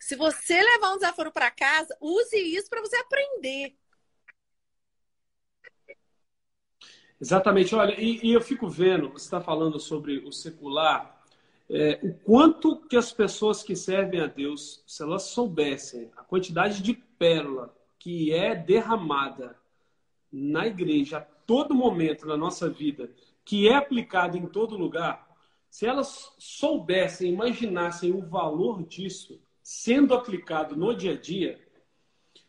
Se 0.00 0.16
você 0.16 0.60
levar 0.60 0.90
um 0.92 0.96
desaforo 0.96 1.30
para 1.32 1.50
casa, 1.50 1.96
use 2.00 2.36
isso 2.36 2.68
para 2.68 2.80
você 2.80 2.96
aprender. 2.96 3.76
Exatamente. 7.24 7.74
Olha, 7.74 7.98
e, 7.98 8.20
e 8.22 8.34
eu 8.34 8.40
fico 8.42 8.68
vendo, 8.68 9.08
você 9.08 9.24
está 9.24 9.40
falando 9.40 9.80
sobre 9.80 10.18
o 10.18 10.30
secular, 10.30 11.24
é, 11.70 11.98
o 12.02 12.12
quanto 12.12 12.76
que 12.76 12.98
as 12.98 13.12
pessoas 13.12 13.62
que 13.62 13.74
servem 13.74 14.20
a 14.20 14.26
Deus, 14.26 14.84
se 14.86 15.02
elas 15.02 15.22
soubessem 15.22 16.10
a 16.18 16.22
quantidade 16.22 16.82
de 16.82 16.92
pérola 16.92 17.74
que 17.98 18.30
é 18.30 18.54
derramada 18.54 19.56
na 20.30 20.66
igreja 20.66 21.16
a 21.16 21.20
todo 21.22 21.74
momento 21.74 22.26
na 22.26 22.36
nossa 22.36 22.68
vida, 22.68 23.10
que 23.42 23.70
é 23.70 23.74
aplicada 23.74 24.36
em 24.36 24.46
todo 24.46 24.76
lugar, 24.76 25.26
se 25.70 25.86
elas 25.86 26.30
soubessem, 26.38 27.32
imaginassem 27.32 28.12
o 28.12 28.20
valor 28.20 28.82
disso 28.82 29.40
sendo 29.62 30.12
aplicado 30.12 30.76
no 30.76 30.94
dia 30.94 31.12
a 31.12 31.18
dia, 31.18 31.58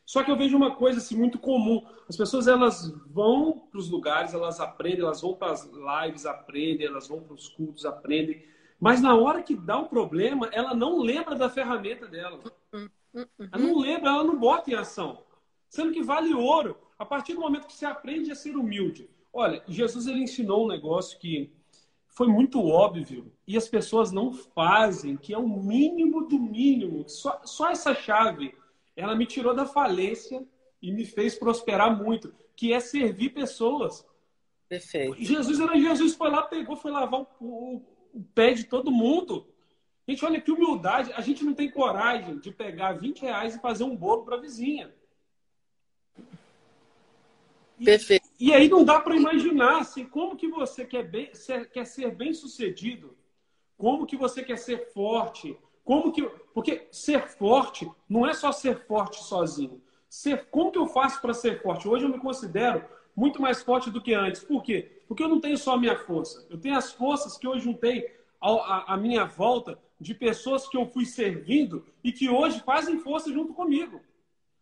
só 0.05 0.23
que 0.23 0.29
eu 0.29 0.37
vejo 0.37 0.55
uma 0.55 0.75
coisa 0.75 0.99
assim, 0.99 1.17
muito 1.17 1.39
comum. 1.39 1.83
As 2.07 2.15
pessoas 2.15 2.47
elas 2.47 2.93
vão 3.07 3.67
para 3.71 3.79
os 3.79 3.89
lugares, 3.89 4.33
elas 4.33 4.59
aprendem, 4.59 5.01
elas 5.01 5.21
vão 5.21 5.33
para 5.33 5.51
as 5.51 5.65
lives, 5.65 6.25
aprendem, 6.25 6.85
elas 6.85 7.07
vão 7.07 7.21
para 7.21 7.33
os 7.33 7.49
cultos, 7.49 7.85
aprendem. 7.85 8.45
Mas 8.79 9.01
na 9.01 9.15
hora 9.15 9.41
que 9.41 9.55
dá 9.55 9.79
um 9.79 9.87
problema, 9.87 10.47
ela 10.51 10.75
não 10.75 10.99
lembra 10.99 11.35
da 11.35 11.49
ferramenta 11.49 12.07
dela. 12.07 12.39
Ela 12.71 13.57
não 13.57 13.79
lembra, 13.79 14.11
ela 14.11 14.23
não 14.23 14.37
bota 14.37 14.69
em 14.69 14.75
ação. 14.75 15.23
Sendo 15.69 15.91
que 15.91 16.03
vale 16.03 16.33
ouro. 16.33 16.77
A 16.99 17.05
partir 17.05 17.33
do 17.33 17.41
momento 17.41 17.67
que 17.67 17.73
você 17.73 17.85
aprende 17.85 18.31
a 18.31 18.35
ser 18.35 18.55
humilde. 18.55 19.09
Olha, 19.33 19.61
Jesus 19.67 20.07
ele 20.07 20.21
ensinou 20.21 20.65
um 20.65 20.69
negócio 20.69 21.19
que 21.19 21.51
foi 22.07 22.27
muito 22.27 22.65
óbvio 22.65 23.29
e 23.45 23.57
as 23.57 23.67
pessoas 23.67 24.11
não 24.11 24.31
fazem, 24.31 25.17
que 25.17 25.33
é 25.33 25.37
o 25.37 25.47
mínimo 25.47 26.27
do 26.27 26.39
mínimo. 26.39 27.03
Só, 27.09 27.41
só 27.43 27.69
essa 27.69 27.93
chave, 27.93 28.55
ela 28.95 29.15
me 29.15 29.25
tirou 29.25 29.53
da 29.53 29.65
falência 29.65 30.45
e 30.81 30.91
me 30.91 31.05
fez 31.05 31.35
prosperar 31.35 31.95
muito, 31.95 32.33
que 32.55 32.71
é 32.71 32.79
servir 32.79 33.29
pessoas. 33.29 34.05
Perfeito. 34.67 35.15
Jesus 35.19 35.59
era 35.59 35.77
Jesus 35.77 36.15
foi 36.15 36.29
lá, 36.29 36.43
pegou, 36.43 36.75
foi 36.75 36.91
lavar 36.91 37.21
o, 37.21 37.27
o, 37.39 37.81
o 38.13 38.23
pé 38.33 38.53
de 38.53 38.63
todo 38.63 38.91
mundo. 38.91 39.47
Gente, 40.07 40.23
olha 40.23 40.41
que 40.41 40.51
humildade. 40.51 41.11
A 41.13 41.21
gente 41.21 41.43
não 41.43 41.53
tem 41.53 41.69
coragem 41.69 42.39
de 42.39 42.51
pegar 42.51 42.93
20 42.93 43.21
reais 43.21 43.55
e 43.55 43.61
fazer 43.61 43.83
um 43.83 43.95
bolo 43.95 44.23
para 44.23 44.35
a 44.35 44.39
vizinha. 44.39 44.93
Perfeito. 47.83 48.29
E, 48.39 48.53
aí 48.53 48.69
não 48.69 48.85
dá 48.85 49.01
para 49.01 49.15
imaginar 49.15 49.81
assim, 49.81 50.05
como 50.05 50.37
que 50.37 50.47
você 50.47 50.85
quer, 50.85 51.03
bem, 51.03 51.33
ser, 51.33 51.69
quer 51.69 51.85
ser 51.85 52.15
bem 52.15 52.33
sucedido, 52.33 53.17
como 53.77 54.05
que 54.05 54.15
você 54.15 54.43
quer 54.43 54.57
ser 54.57 54.93
forte, 54.93 55.57
como 55.85 56.11
que. 56.11 56.23
Porque 56.53 56.87
ser 56.91 57.27
forte 57.27 57.89
não 58.09 58.25
é 58.25 58.33
só 58.33 58.51
ser 58.51 58.85
forte 58.85 59.23
sozinho. 59.23 59.81
Ser, 60.09 60.45
como 60.49 60.71
que 60.71 60.79
eu 60.79 60.87
faço 60.87 61.21
para 61.21 61.33
ser 61.33 61.61
forte? 61.61 61.87
Hoje 61.87 62.05
eu 62.05 62.09
me 62.09 62.17
considero 62.17 62.83
muito 63.15 63.41
mais 63.41 63.61
forte 63.61 63.91
do 63.91 64.01
que 64.01 64.13
antes. 64.13 64.43
Por 64.43 64.63
quê? 64.63 65.03
Porque 65.07 65.23
eu 65.23 65.27
não 65.27 65.39
tenho 65.39 65.57
só 65.57 65.75
a 65.75 65.77
minha 65.77 65.95
força. 65.95 66.45
Eu 66.49 66.57
tenho 66.57 66.75
as 66.75 66.91
forças 66.91 67.37
que 67.37 67.45
eu 67.45 67.57
juntei 67.59 68.13
à 68.41 68.97
minha 68.97 69.25
volta 69.25 69.77
de 69.99 70.13
pessoas 70.13 70.67
que 70.67 70.75
eu 70.75 70.85
fui 70.87 71.05
servindo 71.05 71.85
e 72.03 72.11
que 72.11 72.29
hoje 72.29 72.59
fazem 72.61 72.99
força 72.99 73.31
junto 73.31 73.53
comigo. 73.53 74.01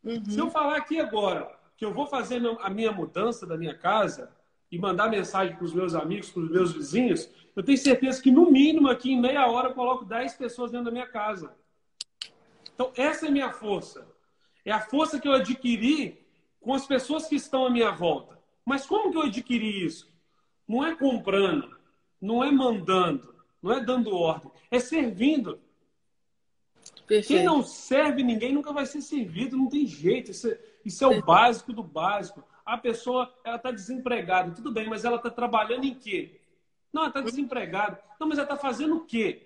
Uhum. 0.04 0.26
Se 0.26 0.38
eu 0.38 0.50
falar 0.50 0.78
aqui 0.78 1.00
agora, 1.00 1.58
que 1.78 1.86
eu 1.86 1.94
vou 1.94 2.06
fazer 2.06 2.42
a 2.62 2.70
minha 2.70 2.92
mudança 2.92 3.46
da 3.46 3.58
minha 3.58 3.78
casa 3.78 4.30
e 4.74 4.80
mandar 4.80 5.08
mensagem 5.08 5.56
para 5.56 5.66
os 5.66 5.72
meus 5.72 5.94
amigos, 5.94 6.32
para 6.32 6.42
os 6.42 6.50
meus 6.50 6.74
vizinhos, 6.74 7.30
eu 7.56 7.62
tenho 7.62 7.78
certeza 7.78 8.20
que 8.20 8.32
no 8.32 8.50
mínimo 8.50 8.90
aqui 8.90 9.12
em 9.12 9.22
meia 9.22 9.46
hora 9.46 9.70
eu 9.70 9.76
coloco 9.76 10.04
10 10.04 10.34
pessoas 10.34 10.72
dentro 10.72 10.86
da 10.86 10.92
minha 10.92 11.06
casa. 11.06 11.56
Então, 12.74 12.92
essa 12.96 13.28
é 13.28 13.30
a 13.30 13.32
minha 13.32 13.52
força. 13.52 14.08
É 14.66 14.72
a 14.72 14.82
força 14.82 15.20
que 15.20 15.28
eu 15.28 15.34
adquiri 15.34 16.26
com 16.60 16.74
as 16.74 16.88
pessoas 16.88 17.28
que 17.28 17.36
estão 17.36 17.68
à 17.68 17.70
minha 17.70 17.92
volta. 17.92 18.40
Mas 18.66 18.84
como 18.84 19.12
que 19.12 19.18
eu 19.18 19.22
adquiri 19.22 19.86
isso? 19.86 20.12
Não 20.68 20.84
é 20.84 20.96
comprando, 20.96 21.78
não 22.20 22.44
é 22.44 22.50
mandando, 22.50 23.32
não 23.62 23.74
é 23.74 23.80
dando 23.80 24.16
ordem, 24.16 24.50
é 24.72 24.80
servindo. 24.80 25.60
Perfeito. 27.06 27.28
Quem 27.28 27.44
não 27.44 27.62
serve 27.62 28.24
ninguém 28.24 28.52
nunca 28.52 28.74
vai 28.74 28.88
ser 28.88 29.02
servido, 29.02 29.56
não 29.56 29.70
tem 29.70 29.86
jeito. 29.86 30.32
Isso 30.32 30.48
é 30.48 30.60
isso 30.84 31.04
é 31.04 31.08
o 31.08 31.24
básico 31.24 31.72
do 31.72 31.84
básico. 31.84 32.44
A 32.66 32.78
pessoa 32.78 33.34
ela 33.44 33.58
está 33.58 33.72
desempregada, 33.72 34.56
tudo 34.56 34.72
bem, 34.72 34.88
mas 34.90 35.04
ela 35.04 35.18
está 35.18 35.30
trabalhando 35.30 35.86
em 35.86 35.94
quê? 35.94 36.40
Não, 36.92 37.02
ela 37.04 37.10
está 37.10 37.22
desempregada. 37.22 38.00
Não, 38.20 38.28
mas 38.28 38.38
ela 38.38 38.46
está 38.46 38.58
fazendo 38.58 38.98
o 38.98 39.06
quê? 39.06 39.44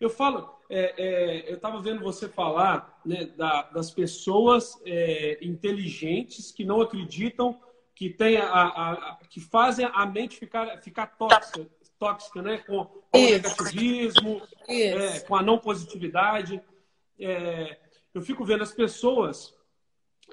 Eu 0.00 0.08
falo, 0.08 0.58
é, 0.70 0.94
é, 0.96 1.50
eu 1.50 1.56
estava 1.56 1.80
vendo 1.82 2.02
você 2.02 2.26
falar 2.26 3.00
né, 3.04 3.26
da, 3.36 3.62
das 3.62 3.90
pessoas 3.90 4.80
é, 4.86 5.38
inteligentes 5.42 6.50
que 6.50 6.64
não 6.64 6.80
acreditam, 6.80 7.60
que, 7.94 8.08
tem 8.08 8.38
a, 8.38 8.46
a, 8.46 8.92
a, 8.92 9.18
que 9.28 9.40
fazem 9.40 9.84
a 9.92 10.06
mente 10.06 10.38
ficar, 10.38 10.80
ficar 10.80 11.06
tóxica, 11.06 11.68
tóxica 11.98 12.40
né? 12.40 12.58
com, 12.58 12.86
com 12.86 13.18
o 13.18 13.30
negativismo, 13.30 14.40
é, 14.66 15.20
com 15.20 15.36
a 15.36 15.42
não 15.42 15.58
positividade. 15.58 16.62
É, 17.18 17.78
eu 18.14 18.22
fico 18.22 18.42
vendo 18.42 18.62
as 18.62 18.72
pessoas, 18.72 19.54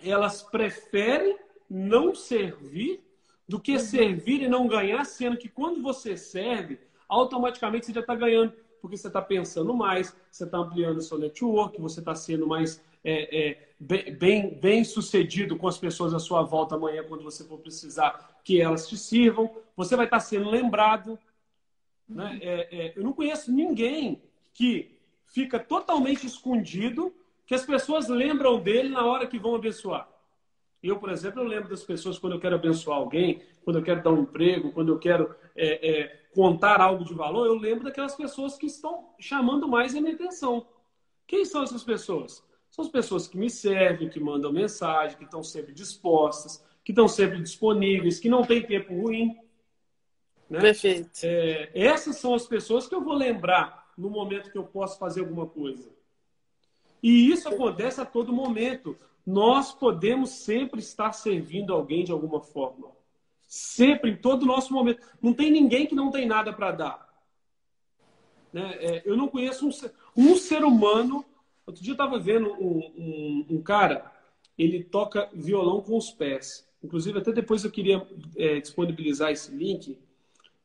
elas 0.01 0.41
preferem 0.43 1.37
não 1.69 2.15
servir 2.15 3.03
do 3.47 3.59
que 3.59 3.73
uhum. 3.73 3.79
servir 3.79 4.41
e 4.41 4.47
não 4.47 4.67
ganhar, 4.67 5.05
sendo 5.05 5.37
que 5.37 5.47
quando 5.47 5.81
você 5.81 6.17
serve, 6.17 6.79
automaticamente 7.07 7.85
você 7.85 7.93
já 7.93 8.01
está 8.01 8.15
ganhando, 8.15 8.53
porque 8.81 8.97
você 8.97 9.07
está 9.07 9.21
pensando 9.21 9.73
mais, 9.73 10.15
você 10.29 10.43
está 10.43 10.57
ampliando 10.57 10.97
o 10.97 11.01
seu 11.01 11.17
network, 11.17 11.79
você 11.79 11.99
está 11.99 12.13
sendo 12.13 12.45
mais 12.45 12.81
é, 13.03 13.49
é, 13.49 13.69
bem, 13.79 14.53
bem 14.55 14.83
sucedido 14.83 15.57
com 15.57 15.67
as 15.67 15.77
pessoas 15.77 16.13
à 16.13 16.19
sua 16.19 16.43
volta 16.43 16.75
amanhã, 16.75 17.03
quando 17.03 17.23
você 17.23 17.43
for 17.43 17.57
precisar 17.57 18.37
que 18.43 18.61
elas 18.61 18.87
te 18.87 18.97
sirvam, 18.97 19.49
você 19.75 19.95
vai 19.95 20.05
estar 20.05 20.17
tá 20.17 20.23
sendo 20.23 20.49
lembrado. 20.49 21.17
Né? 22.07 22.31
Uhum. 22.31 22.39
É, 22.41 22.67
é, 22.71 22.93
eu 22.95 23.03
não 23.03 23.13
conheço 23.13 23.51
ninguém 23.51 24.21
que 24.53 24.97
fica 25.25 25.59
totalmente 25.59 26.25
escondido, 26.25 27.13
que 27.45 27.55
as 27.55 27.65
pessoas 27.65 28.09
lembram 28.09 28.59
dele 28.59 28.89
na 28.89 29.05
hora 29.05 29.27
que 29.27 29.39
vão 29.39 29.55
abençoar. 29.55 30.09
Eu, 30.81 30.99
por 30.99 31.09
exemplo, 31.09 31.41
eu 31.41 31.47
lembro 31.47 31.69
das 31.69 31.83
pessoas 31.83 32.19
quando 32.19 32.33
eu 32.33 32.39
quero 32.39 32.55
abençoar 32.55 32.97
alguém, 32.97 33.41
quando 33.63 33.79
eu 33.79 33.83
quero 33.83 34.03
dar 34.03 34.11
um 34.11 34.21
emprego, 34.21 34.71
quando 34.71 34.89
eu 34.89 34.99
quero 34.99 35.35
é, 35.55 35.89
é, 35.89 36.21
contar 36.33 36.79
algo 36.79 37.03
de 37.03 37.13
valor, 37.13 37.47
eu 37.47 37.55
lembro 37.55 37.83
daquelas 37.83 38.15
pessoas 38.15 38.55
que 38.55 38.67
estão 38.67 39.09
chamando 39.19 39.67
mais 39.67 39.95
a 39.95 40.01
minha 40.01 40.13
atenção. 40.13 40.65
Quem 41.25 41.43
são 41.43 41.63
essas 41.63 41.83
pessoas? 41.83 42.43
São 42.69 42.85
as 42.85 42.91
pessoas 42.91 43.27
que 43.27 43.37
me 43.37 43.49
servem, 43.49 44.09
que 44.09 44.19
mandam 44.19 44.51
mensagem, 44.51 45.17
que 45.17 45.23
estão 45.23 45.43
sempre 45.43 45.73
dispostas, 45.73 46.63
que 46.83 46.91
estão 46.91 47.07
sempre 47.07 47.41
disponíveis, 47.41 48.19
que 48.19 48.29
não 48.29 48.43
têm 48.45 48.61
tempo 48.61 48.93
ruim. 48.93 49.37
Né? 50.49 50.59
Perfeito. 50.59 51.09
É, 51.23 51.71
essas 51.73 52.17
são 52.17 52.33
as 52.33 52.45
pessoas 52.45 52.87
que 52.87 52.95
eu 52.95 53.03
vou 53.03 53.13
lembrar 53.13 53.91
no 53.97 54.09
momento 54.09 54.51
que 54.51 54.57
eu 54.57 54.63
posso 54.63 54.99
fazer 54.99 55.21
alguma 55.21 55.47
coisa. 55.47 55.89
E 57.01 57.31
isso 57.31 57.49
acontece 57.49 57.99
a 57.99 58.05
todo 58.05 58.31
momento 58.31 58.97
nós 59.27 59.73
podemos 59.73 60.29
sempre 60.29 60.79
estar 60.79 61.11
servindo 61.11 61.73
alguém 61.73 62.05
de 62.05 62.13
alguma 62.13 62.39
forma. 62.39 62.87
Sempre, 63.45 64.11
em 64.11 64.15
todo 64.15 64.45
nosso 64.45 64.73
momento. 64.73 65.05
Não 65.21 65.33
tem 65.33 65.51
ninguém 65.51 65.85
que 65.85 65.93
não 65.93 66.09
tem 66.09 66.25
nada 66.25 66.53
para 66.53 66.71
dar. 66.71 67.23
Né? 68.53 68.77
É, 68.79 69.01
eu 69.05 69.17
não 69.17 69.27
conheço 69.27 69.67
um 69.67 69.71
ser, 69.71 69.91
um 70.15 70.37
ser 70.37 70.63
humano. 70.63 71.25
Outro 71.65 71.83
dia 71.83 71.91
eu 71.91 71.95
estava 71.95 72.17
vendo 72.17 72.53
um, 72.53 72.77
um, 72.97 73.45
um, 73.49 73.61
cara, 73.61 74.09
ele 74.57 74.81
toca 74.81 75.29
violão 75.33 75.81
com 75.81 75.97
os 75.97 76.09
pés. 76.09 76.65
Inclusive, 76.81 77.19
até 77.19 77.33
depois 77.33 77.65
eu 77.65 77.71
queria 77.71 78.07
é, 78.37 78.61
disponibilizar 78.61 79.31
esse 79.31 79.51
link, 79.51 79.99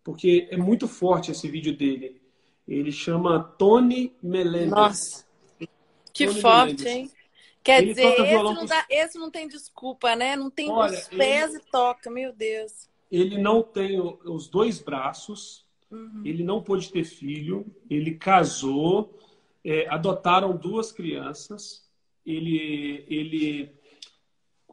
porque 0.05 0.47
é 0.53 0.57
muito 0.57 0.87
forte 0.87 1.33
esse 1.33 1.49
vídeo 1.49 1.77
dele. 1.77 2.23
Ele 2.69 2.93
chama 2.93 3.43
Tony 3.59 4.13
Melendez. 4.23 4.71
Nossa, 4.71 5.27
que 6.13 6.27
Tony 6.29 6.41
forte, 6.41 6.85
Melendez. 6.85 6.87
hein? 6.87 7.22
Quer 7.63 7.83
ele 7.83 7.95
dizer, 7.95 8.21
esse 8.21 8.43
não, 8.43 8.67
dá, 8.67 8.87
esse 8.91 9.19
não, 9.19 9.31
tem 9.31 9.47
desculpa, 9.47 10.17
né? 10.17 10.35
Não 10.35 10.51
tem 10.51 10.71
Olha, 10.71 10.93
os 10.93 11.09
pés 11.09 11.55
ele, 11.55 11.63
e 11.63 11.71
toca, 11.71 12.11
meu 12.11 12.33
Deus. 12.33 12.89
Ele 13.11 13.39
não 13.39 13.63
tem 13.63 14.01
os 14.01 14.49
dois 14.49 14.81
braços, 14.81 15.65
uhum. 15.91 16.23
ele 16.25 16.43
não 16.43 16.63
pôde 16.63 16.91
ter 16.91 17.05
filho, 17.05 17.65
ele 17.89 18.17
casou, 18.17 19.17
é, 19.65 19.87
adotaram 19.89 20.57
duas 20.57 20.91
crianças, 20.91 21.89
ele, 22.27 23.05
ele 23.09 23.73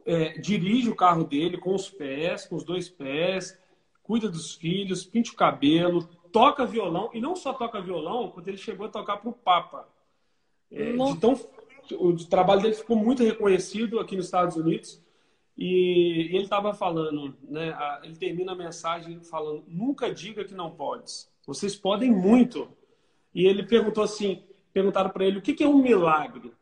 é, 0.04 0.38
dirige 0.38 0.88
o 0.88 0.96
carro 0.96 1.24
dele 1.24 1.58
com 1.58 1.74
os 1.74 1.88
pés, 1.88 2.46
com 2.46 2.56
os 2.56 2.64
dois 2.64 2.88
pés, 2.88 3.56
cuida 4.02 4.28
dos 4.28 4.54
filhos, 4.54 5.04
pinta 5.04 5.30
o 5.30 5.36
cabelo, 5.36 6.08
toca 6.32 6.66
violão, 6.66 7.10
e 7.12 7.20
não 7.20 7.36
só 7.36 7.52
toca 7.52 7.80
violão, 7.80 8.30
quando 8.30 8.48
ele 8.48 8.56
chegou 8.56 8.86
a 8.86 8.90
tocar 8.90 9.18
para 9.18 9.30
o 9.30 9.32
Papa. 9.32 9.88
É, 10.72 10.92
de 10.92 11.20
tão 11.20 11.34
o 11.92 12.16
trabalho 12.16 12.62
dele 12.62 12.74
ficou 12.74 12.96
muito 12.96 13.22
reconhecido 13.22 13.98
aqui 13.98 14.16
nos 14.16 14.26
Estados 14.26 14.56
Unidos. 14.56 15.02
E 15.56 16.28
ele 16.32 16.44
estava 16.44 16.72
falando, 16.72 17.36
né? 17.42 17.76
Ele 18.02 18.16
termina 18.16 18.52
a 18.52 18.56
mensagem 18.56 19.20
falando: 19.22 19.64
nunca 19.68 20.12
diga 20.12 20.44
que 20.44 20.54
não 20.54 20.70
podes. 20.70 21.30
Vocês 21.46 21.76
podem 21.76 22.10
muito. 22.10 22.68
E 23.34 23.46
ele 23.46 23.62
perguntou 23.64 24.02
assim: 24.02 24.42
perguntaram 24.72 25.10
para 25.10 25.24
ele 25.24 25.38
o 25.38 25.42
que, 25.42 25.52
que 25.52 25.62
é 25.62 25.68
um 25.68 25.82
milagre. 25.82 26.52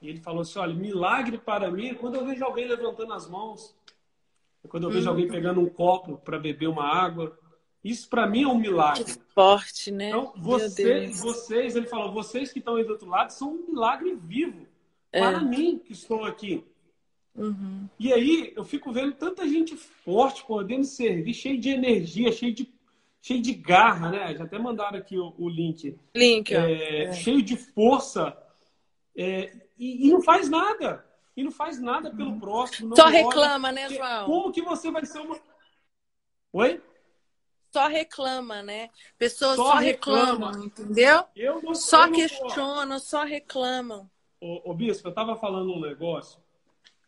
E 0.00 0.08
ele 0.08 0.20
falou 0.20 0.42
assim: 0.42 0.58
olha, 0.58 0.74
milagre 0.74 1.38
para 1.38 1.70
mim 1.70 1.88
é 1.88 1.94
quando 1.94 2.16
eu 2.16 2.26
vejo 2.26 2.44
alguém 2.44 2.66
levantando 2.66 3.12
as 3.12 3.28
mãos, 3.28 3.76
é 4.64 4.68
quando 4.68 4.84
eu 4.84 4.90
vejo 4.90 5.08
alguém 5.08 5.26
uhum. 5.26 5.32
pegando 5.32 5.60
um 5.60 5.68
copo 5.68 6.18
para 6.18 6.38
beber 6.38 6.68
uma 6.68 6.84
água, 6.84 7.38
isso 7.82 8.08
para 8.08 8.26
mim 8.26 8.44
é 8.44 8.48
um 8.48 8.58
milagre. 8.58 9.04
Que 9.04 9.18
forte, 9.34 9.90
né? 9.90 10.08
Então, 10.08 10.32
você, 10.36 11.08
vocês, 11.08 11.74
ele 11.74 11.86
falou, 11.86 12.12
vocês 12.12 12.52
que 12.52 12.60
estão 12.60 12.76
aí 12.76 12.84
do 12.84 12.92
outro 12.92 13.08
lado 13.08 13.30
são 13.30 13.54
um 13.54 13.66
milagre 13.68 14.14
vivo 14.14 14.66
é. 15.10 15.20
para 15.20 15.40
mim 15.40 15.78
que 15.78 15.92
estou 15.92 16.24
aqui. 16.24 16.64
Uhum. 17.34 17.88
E 17.98 18.12
aí 18.12 18.52
eu 18.54 18.62
fico 18.62 18.92
vendo 18.92 19.14
tanta 19.14 19.48
gente 19.48 19.74
forte 19.76 20.44
podendo 20.44 20.84
servir, 20.84 21.34
cheio 21.34 21.58
de 21.58 21.70
energia, 21.70 22.30
cheio 22.30 22.54
de, 22.54 22.72
cheio 23.20 23.40
de 23.42 23.54
garra, 23.54 24.10
né? 24.10 24.34
Já 24.36 24.44
até 24.44 24.58
mandaram 24.58 24.98
aqui 24.98 25.18
o, 25.18 25.34
o 25.36 25.48
link. 25.48 25.98
Link, 26.14 26.54
é, 26.54 27.04
é. 27.04 27.12
Cheio 27.12 27.42
de 27.42 27.56
força 27.56 28.36
é, 29.16 29.52
e, 29.78 30.06
e, 30.06 30.10
não 30.10 30.22
faz 30.22 30.48
nada. 30.48 31.04
E 31.34 31.42
não 31.42 31.50
faz 31.50 31.80
nada 31.80 32.14
pelo 32.14 32.38
próximo. 32.38 32.94
Só 32.94 33.06
reclama, 33.06 33.72
né, 33.72 33.88
João? 33.88 34.26
Como 34.26 34.52
que 34.52 34.60
você 34.60 34.90
vai 34.90 35.04
ser 35.06 35.20
uma. 35.20 35.40
Oi? 36.52 36.80
Só 37.72 37.86
reclama, 37.86 38.62
né? 38.62 38.90
Pessoas 39.18 39.56
só, 39.56 39.72
só 39.72 39.74
reclamam, 39.76 40.50
reclama. 40.50 40.66
entendeu? 40.66 41.24
Eu 41.34 41.62
não, 41.62 41.74
só 41.74 42.06
eu 42.06 42.12
questionam, 42.12 42.98
só 42.98 43.24
reclamam. 43.24 44.10
Ô, 44.40 44.70
ô 44.70 44.74
Bispo, 44.74 45.08
eu 45.08 45.10
estava 45.10 45.34
falando 45.36 45.72
um 45.72 45.80
negócio 45.80 46.40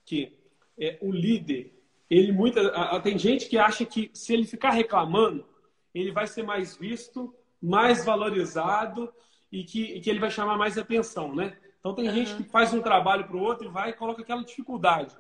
que 0.07 0.37
é, 0.79 0.99
o 1.03 1.13
líder, 1.13 1.79
ele 2.09 2.33
muita, 2.33 2.69
a, 2.71 2.97
a, 2.97 3.01
tem 3.01 3.19
gente 3.19 3.47
que 3.47 3.59
acha 3.59 3.85
que 3.85 4.11
se 4.15 4.33
ele 4.33 4.47
ficar 4.47 4.71
reclamando, 4.71 5.47
ele 5.95 6.11
vai 6.11 6.27
ser 6.27 6.43
mais 6.43 6.77
visto, 6.77 7.35
mais 7.61 8.05
valorizado 8.05 9.13
e 9.53 9.65
que, 9.65 9.83
e 9.83 10.01
que 10.01 10.09
ele 10.09 10.19
vai 10.19 10.31
chamar 10.31 10.57
mais 10.57 10.79
atenção, 10.79 11.35
né? 11.35 11.57
Então 11.79 11.95
tem 11.95 12.09
uhum. 12.09 12.15
gente 12.15 12.35
que 12.37 12.45
faz 12.45 12.73
um 12.73 12.81
trabalho 12.81 13.27
para 13.27 13.37
o 13.37 13.43
outro 13.43 13.67
e 13.67 13.71
vai 13.71 13.91
e 13.91 13.95
coloca 13.95 14.23
aquela 14.23 14.43
dificuldade. 14.43 15.15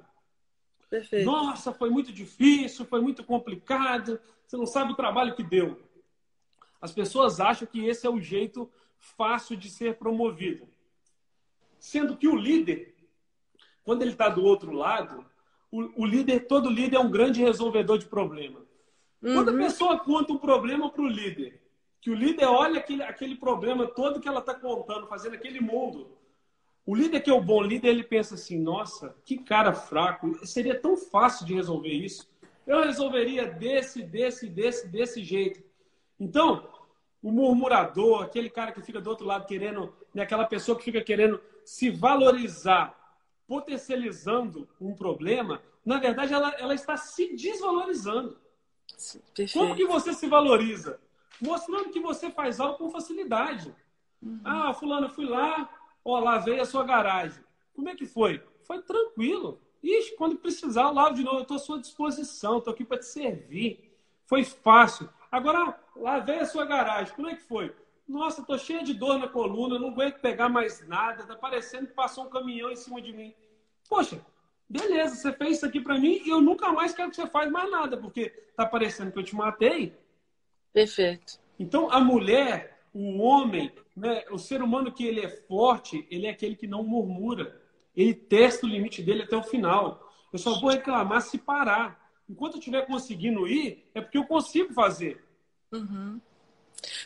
Perfeito. 0.94 1.26
Nossa, 1.26 1.72
foi 1.72 1.90
muito 1.90 2.12
difícil, 2.12 2.84
foi 2.84 3.00
muito 3.00 3.24
complicado. 3.24 4.20
Você 4.46 4.56
não 4.56 4.64
sabe 4.64 4.92
o 4.92 4.96
trabalho 4.96 5.34
que 5.34 5.42
deu. 5.42 5.82
As 6.80 6.92
pessoas 6.92 7.40
acham 7.40 7.66
que 7.66 7.84
esse 7.84 8.06
é 8.06 8.10
o 8.10 8.20
jeito 8.20 8.70
fácil 8.96 9.56
de 9.56 9.68
ser 9.68 9.96
promovido. 9.96 10.68
Sendo 11.80 12.16
que 12.16 12.28
o 12.28 12.36
líder, 12.36 12.94
quando 13.82 14.02
ele 14.02 14.12
está 14.12 14.28
do 14.28 14.44
outro 14.44 14.70
lado, 14.70 15.26
o, 15.68 16.02
o, 16.02 16.06
líder, 16.06 16.46
todo 16.46 16.70
líder 16.70 16.96
é 16.96 17.00
um 17.00 17.10
grande 17.10 17.42
resolvedor 17.42 17.98
de 17.98 18.06
problema. 18.06 18.60
Uhum. 19.20 19.34
Quando 19.34 19.48
a 19.48 19.52
uhum. 19.52 19.58
pessoa 19.58 19.98
conta 19.98 20.32
um 20.32 20.38
problema 20.38 20.88
para 20.90 21.02
o 21.02 21.08
líder, 21.08 21.60
que 22.00 22.10
o 22.10 22.14
líder 22.14 22.44
olha 22.44 22.78
aquele, 22.78 23.02
aquele 23.02 23.34
problema 23.34 23.84
todo 23.84 24.20
que 24.20 24.28
ela 24.28 24.38
está 24.38 24.54
contando, 24.54 25.08
fazendo 25.08 25.34
aquele 25.34 25.60
mundo, 25.60 26.16
o 26.86 26.94
líder 26.94 27.20
que 27.20 27.30
é 27.30 27.32
o 27.32 27.40
bom 27.40 27.62
líder, 27.62 27.88
ele 27.88 28.04
pensa 28.04 28.34
assim: 28.34 28.58
nossa, 28.58 29.16
que 29.24 29.38
cara 29.38 29.72
fraco, 29.72 30.46
seria 30.46 30.78
tão 30.78 30.96
fácil 30.96 31.46
de 31.46 31.54
resolver 31.54 31.92
isso. 31.92 32.28
Eu 32.66 32.82
resolveria 32.82 33.46
desse, 33.46 34.02
desse, 34.02 34.48
desse, 34.48 34.88
desse 34.88 35.22
jeito. 35.22 35.62
Então, 36.18 36.68
o 37.22 37.30
murmurador, 37.30 38.22
aquele 38.22 38.50
cara 38.50 38.72
que 38.72 38.82
fica 38.82 39.00
do 39.00 39.08
outro 39.08 39.26
lado 39.26 39.46
querendo, 39.46 39.94
né, 40.14 40.22
aquela 40.22 40.44
pessoa 40.44 40.76
que 40.76 40.84
fica 40.84 41.02
querendo 41.02 41.40
se 41.64 41.90
valorizar, 41.90 42.94
potencializando 43.46 44.68
um 44.80 44.94
problema, 44.94 45.62
na 45.84 45.98
verdade 45.98 46.32
ela, 46.32 46.54
ela 46.58 46.74
está 46.74 46.96
se 46.96 47.34
desvalorizando. 47.34 48.38
Perfeito. 49.34 49.52
Como 49.52 49.74
que 49.74 49.86
você 49.86 50.12
se 50.12 50.26
valoriza? 50.26 51.00
Mostrando 51.40 51.90
que 51.90 52.00
você 52.00 52.30
faz 52.30 52.60
algo 52.60 52.78
com 52.78 52.90
facilidade. 52.90 53.74
Uhum. 54.22 54.40
Ah, 54.44 54.72
fulano, 54.72 55.06
eu 55.06 55.10
fui 55.10 55.26
lá, 55.26 55.68
Ó, 56.04 56.18
lavei 56.20 56.60
a 56.60 56.64
sua 56.64 56.84
garagem. 56.84 57.42
Como 57.74 57.88
é 57.88 57.94
que 57.94 58.06
foi? 58.06 58.42
Foi 58.64 58.82
tranquilo. 58.82 59.60
Ixi, 59.82 60.16
quando 60.16 60.36
precisar, 60.36 60.84
eu 60.84 60.92
lavo 60.92 61.14
de 61.14 61.22
novo. 61.22 61.38
Eu 61.38 61.42
estou 61.42 61.56
à 61.56 61.60
sua 61.60 61.78
disposição, 61.78 62.58
estou 62.58 62.72
aqui 62.72 62.84
para 62.84 62.98
te 62.98 63.06
servir. 63.06 63.92
Foi 64.26 64.44
fácil. 64.44 65.08
Agora, 65.30 65.78
lavei 65.96 66.38
a 66.38 66.46
sua 66.46 66.64
garagem. 66.64 67.14
Como 67.14 67.28
é 67.28 67.34
que 67.34 67.42
foi? 67.42 67.74
Nossa, 68.06 68.42
estou 68.42 68.58
cheia 68.58 68.82
de 68.82 68.92
dor 68.92 69.18
na 69.18 69.28
coluna, 69.28 69.78
não 69.78 69.88
aguento 69.88 70.20
pegar 70.20 70.48
mais 70.48 70.86
nada. 70.86 71.22
Está 71.22 71.34
parecendo 71.34 71.86
que 71.86 71.94
passou 71.94 72.24
um 72.24 72.30
caminhão 72.30 72.70
em 72.70 72.76
cima 72.76 73.00
de 73.00 73.12
mim. 73.12 73.34
Poxa, 73.88 74.20
beleza, 74.68 75.16
você 75.16 75.32
fez 75.32 75.56
isso 75.56 75.66
aqui 75.66 75.80
para 75.80 75.98
mim 75.98 76.22
e 76.24 76.28
eu 76.28 76.40
nunca 76.40 76.70
mais 76.72 76.94
quero 76.94 77.10
que 77.10 77.16
você 77.16 77.26
faça 77.26 77.50
mais 77.50 77.70
nada, 77.70 77.96
porque 77.96 78.32
está 78.50 78.66
parecendo 78.66 79.12
que 79.12 79.18
eu 79.18 79.24
te 79.24 79.34
matei. 79.34 79.96
Perfeito. 80.72 81.40
Então, 81.58 81.90
a 81.90 82.00
mulher, 82.00 82.73
o 82.94 83.18
homem, 83.18 83.72
né, 83.96 84.24
o 84.30 84.38
ser 84.38 84.62
humano 84.62 84.92
que 84.92 85.04
ele 85.04 85.20
é 85.20 85.28
forte, 85.28 86.06
ele 86.08 86.28
é 86.28 86.30
aquele 86.30 86.54
que 86.54 86.66
não 86.66 86.84
murmura. 86.84 87.60
Ele 87.94 88.14
testa 88.14 88.64
o 88.64 88.68
limite 88.68 89.02
dele 89.02 89.24
até 89.24 89.36
o 89.36 89.42
final. 89.42 90.12
Eu 90.32 90.38
só 90.38 90.58
vou 90.60 90.70
reclamar 90.70 91.20
se 91.20 91.36
parar. 91.36 92.00
Enquanto 92.28 92.54
eu 92.54 92.58
estiver 92.60 92.86
conseguindo 92.86 93.48
ir, 93.48 93.84
é 93.94 94.00
porque 94.00 94.16
eu 94.16 94.24
consigo 94.24 94.72
fazer. 94.72 95.22
Uhum. 95.72 96.20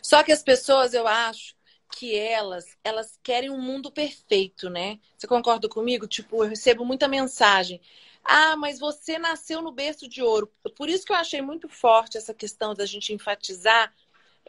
Só 0.02 0.22
que 0.22 0.30
as 0.30 0.42
pessoas, 0.42 0.92
eu 0.92 1.08
acho 1.08 1.56
que 1.96 2.14
elas, 2.14 2.76
elas 2.84 3.18
querem 3.22 3.50
um 3.50 3.60
mundo 3.60 3.90
perfeito, 3.90 4.68
né? 4.68 4.98
Você 5.16 5.26
concorda 5.26 5.68
comigo? 5.68 6.06
Tipo, 6.06 6.44
eu 6.44 6.50
recebo 6.50 6.84
muita 6.84 7.08
mensagem. 7.08 7.80
Ah, 8.22 8.56
mas 8.56 8.78
você 8.78 9.18
nasceu 9.18 9.62
no 9.62 9.72
berço 9.72 10.06
de 10.06 10.22
ouro. 10.22 10.52
Por 10.76 10.88
isso 10.90 11.06
que 11.06 11.12
eu 11.12 11.16
achei 11.16 11.40
muito 11.40 11.66
forte 11.66 12.18
essa 12.18 12.34
questão 12.34 12.74
da 12.74 12.84
gente 12.84 13.12
enfatizar 13.12 13.92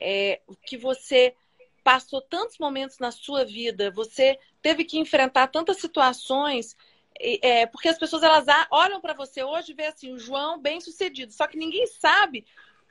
é, 0.01 0.41
que 0.65 0.77
você 0.77 1.35
passou 1.83 2.21
tantos 2.21 2.57
momentos 2.57 2.99
na 2.99 3.11
sua 3.11 3.43
vida, 3.45 3.91
você 3.91 4.37
teve 4.61 4.83
que 4.83 4.99
enfrentar 4.99 5.47
tantas 5.47 5.77
situações, 5.77 6.75
é, 7.19 7.65
porque 7.65 7.89
as 7.89 7.97
pessoas 7.97 8.23
elas 8.23 8.45
olham 8.71 9.01
para 9.01 9.13
você 9.13 9.43
hoje 9.43 9.71
e 9.71 9.75
vê 9.75 9.87
assim, 9.87 10.13
o 10.13 10.19
João 10.19 10.59
bem 10.59 10.79
sucedido, 10.79 11.33
só 11.33 11.47
que 11.47 11.57
ninguém 11.57 11.85
sabe 11.87 12.45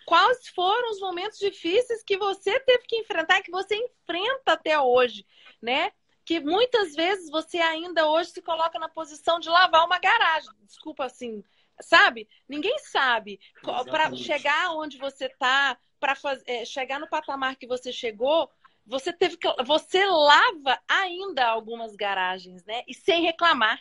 quais 0.09 0.49
foram 0.49 0.91
os 0.91 1.01
momentos 1.01 1.39
difíceis 1.39 2.03
que 2.03 2.17
você 2.17 2.59
teve 2.61 2.85
que 2.85 2.97
enfrentar, 2.97 3.43
que 3.43 3.51
você 3.51 3.77
enfrenta 3.77 4.53
até 4.53 4.81
hoje, 4.81 5.27
né? 5.61 5.93
Que 6.25 6.41
muitas 6.41 6.95
vezes 6.95 7.31
você 7.31 7.59
ainda 7.59 8.09
hoje 8.09 8.31
se 8.31 8.41
coloca 8.41 8.79
na 8.79 8.89
posição 8.89 9.39
de 9.39 9.51
lavar 9.51 9.85
uma 9.85 9.99
garagem. 9.99 10.51
Desculpa 10.63 11.05
assim, 11.05 11.45
sabe? 11.81 12.27
Ninguém 12.49 12.79
sabe 12.79 13.39
para 13.63 14.15
chegar 14.17 14.71
onde 14.77 14.97
você 14.97 15.27
está, 15.27 15.79
para 15.99 16.17
é, 16.47 16.65
chegar 16.65 16.99
no 17.01 17.09
patamar 17.09 17.57
que 17.57 17.67
você 17.67 17.93
chegou. 17.93 18.51
Você 18.87 19.13
teve 19.13 19.37
que, 19.37 19.49
você 19.65 20.05
lava 20.07 20.79
ainda 20.89 21.47
algumas 21.47 21.95
garagens, 21.95 22.65
né? 22.65 22.83
E 22.87 22.95
sem 22.95 23.23
reclamar. 23.23 23.81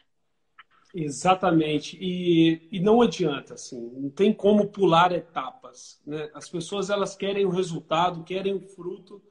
Exatamente. 0.93 1.97
E, 2.01 2.67
e 2.71 2.79
não 2.79 3.01
adianta, 3.01 3.53
assim, 3.53 3.91
não 3.95 4.09
tem 4.09 4.33
como 4.33 4.67
pular 4.67 5.11
etapas. 5.11 6.01
Né? 6.05 6.29
As 6.33 6.49
pessoas 6.49 6.89
elas 6.89 7.15
querem 7.15 7.45
o 7.45 7.49
resultado, 7.49 8.23
querem 8.23 8.53
o 8.53 8.61
fruto, 8.61 9.21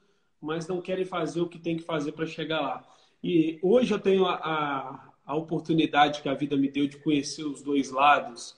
mas 0.41 0.67
não 0.67 0.81
querem 0.81 1.05
fazer 1.05 1.41
o 1.41 1.49
que 1.49 1.59
tem 1.59 1.77
que 1.77 1.83
fazer 1.83 2.11
para 2.11 2.25
chegar 2.25 2.61
lá. 2.61 2.87
E 3.23 3.59
hoje 3.61 3.93
eu 3.93 3.99
tenho 3.99 4.25
a, 4.25 4.35
a, 4.35 5.09
a, 5.25 5.35
oportunidade 5.35 6.21
que 6.21 6.29
a 6.29 6.33
vida 6.33 6.55
me 6.55 6.69
deu 6.69 6.87
de 6.87 6.97
conhecer 6.97 7.43
os 7.43 7.61
dois 7.61 7.91
lados. 7.91 8.55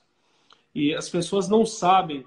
E 0.76 0.94
as 0.94 1.10
pessoas 1.10 1.48
não 1.48 1.66
sabem 1.66 2.26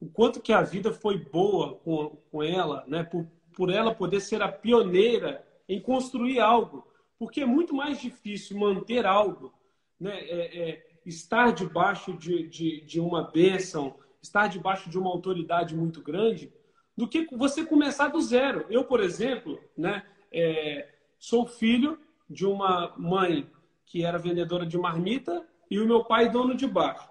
o 0.00 0.08
quanto 0.08 0.40
que 0.40 0.52
a 0.52 0.62
vida 0.62 0.92
foi 0.92 1.18
boa 1.18 1.76
com, 1.76 2.16
com 2.30 2.42
ela, 2.42 2.84
né? 2.86 3.02
por, 3.02 3.26
por 3.54 3.70
ela 3.70 3.94
poder 3.94 4.20
ser 4.20 4.42
a 4.42 4.50
pioneira 4.50 5.44
em 5.68 5.80
construir 5.80 6.40
algo. 6.40 6.86
Porque 7.18 7.40
é 7.40 7.46
muito 7.46 7.74
mais 7.74 8.00
difícil 8.00 8.58
manter 8.58 9.04
algo 9.04 9.52
né, 9.98 10.20
é, 10.20 10.70
é, 10.70 10.86
estar 11.04 11.52
debaixo 11.52 12.12
de, 12.12 12.46
de, 12.46 12.80
de 12.82 13.00
uma 13.00 13.22
bênção, 13.24 13.96
estar 14.22 14.46
debaixo 14.46 14.88
de 14.88 14.98
uma 14.98 15.10
autoridade 15.10 15.74
muito 15.74 16.00
grande, 16.00 16.52
do 16.96 17.08
que 17.08 17.26
você 17.36 17.64
começar 17.64 18.08
do 18.08 18.20
zero. 18.20 18.66
Eu, 18.70 18.84
por 18.84 19.00
exemplo, 19.00 19.58
né, 19.76 20.04
é, 20.32 20.88
sou 21.18 21.46
filho 21.46 21.98
de 22.28 22.46
uma 22.46 22.94
mãe 22.96 23.50
que 23.84 24.04
era 24.04 24.18
vendedora 24.18 24.66
de 24.66 24.76
marmita 24.76 25.46
e 25.70 25.80
o 25.80 25.86
meu 25.86 26.04
pai 26.04 26.30
dono 26.30 26.54
de 26.54 26.66
bar. 26.66 27.10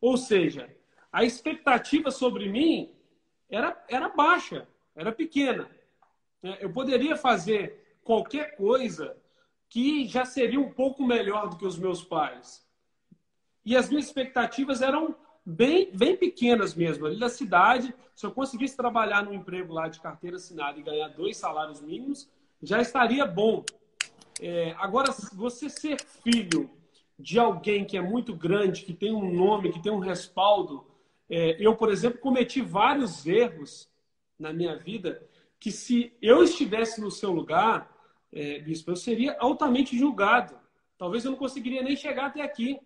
Ou 0.00 0.16
seja, 0.16 0.68
a 1.14 1.22
expectativa 1.22 2.10
sobre 2.10 2.48
mim 2.48 2.90
era, 3.48 3.80
era 3.88 4.08
baixa, 4.08 4.66
era 4.96 5.12
pequena. 5.12 5.70
É, 6.42 6.64
eu 6.64 6.72
poderia 6.72 7.16
fazer 7.16 7.96
qualquer 8.02 8.56
coisa 8.56 9.16
que 9.68 10.08
já 10.08 10.24
seria 10.24 10.58
um 10.58 10.72
pouco 10.72 11.04
melhor 11.06 11.48
do 11.48 11.56
que 11.56 11.64
os 11.64 11.78
meus 11.78 12.02
pais. 12.02 12.66
E 13.64 13.76
as 13.76 13.88
minhas 13.88 14.06
expectativas 14.06 14.82
eram 14.82 15.14
bem, 15.46 15.88
bem 15.96 16.16
pequenas 16.16 16.74
mesmo. 16.74 17.06
Ali 17.06 17.16
da 17.16 17.28
cidade, 17.28 17.94
se 18.16 18.26
eu 18.26 18.32
conseguisse 18.32 18.76
trabalhar 18.76 19.22
num 19.22 19.34
emprego 19.34 19.72
lá 19.72 19.86
de 19.86 20.00
carteira 20.00 20.34
assinada 20.34 20.80
e 20.80 20.82
ganhar 20.82 21.10
dois 21.10 21.36
salários 21.36 21.80
mínimos, 21.80 22.28
já 22.60 22.80
estaria 22.80 23.24
bom. 23.24 23.64
É, 24.40 24.74
agora, 24.78 25.12
você 25.32 25.70
ser 25.70 26.00
filho 26.24 26.68
de 27.16 27.38
alguém 27.38 27.84
que 27.84 27.96
é 27.96 28.02
muito 28.02 28.34
grande, 28.34 28.82
que 28.82 28.92
tem 28.92 29.14
um 29.14 29.32
nome, 29.32 29.70
que 29.70 29.80
tem 29.80 29.92
um 29.92 30.00
respaldo. 30.00 30.92
É, 31.28 31.56
eu, 31.58 31.76
por 31.76 31.90
exemplo, 31.90 32.18
cometi 32.18 32.60
vários 32.60 33.26
erros 33.26 33.88
na 34.38 34.52
minha 34.52 34.76
vida 34.76 35.26
que 35.58 35.70
se 35.70 36.12
eu 36.20 36.42
estivesse 36.42 37.00
no 37.00 37.10
seu 37.10 37.32
lugar, 37.32 37.90
é, 38.32 38.58
bispo, 38.58 38.90
eu 38.90 38.96
seria 38.96 39.36
altamente 39.38 39.96
julgado. 39.96 40.54
Talvez 40.98 41.24
eu 41.24 41.30
não 41.30 41.38
conseguiria 41.38 41.82
nem 41.82 41.96
chegar 41.96 42.26
até 42.26 42.42
aqui. 42.42 42.78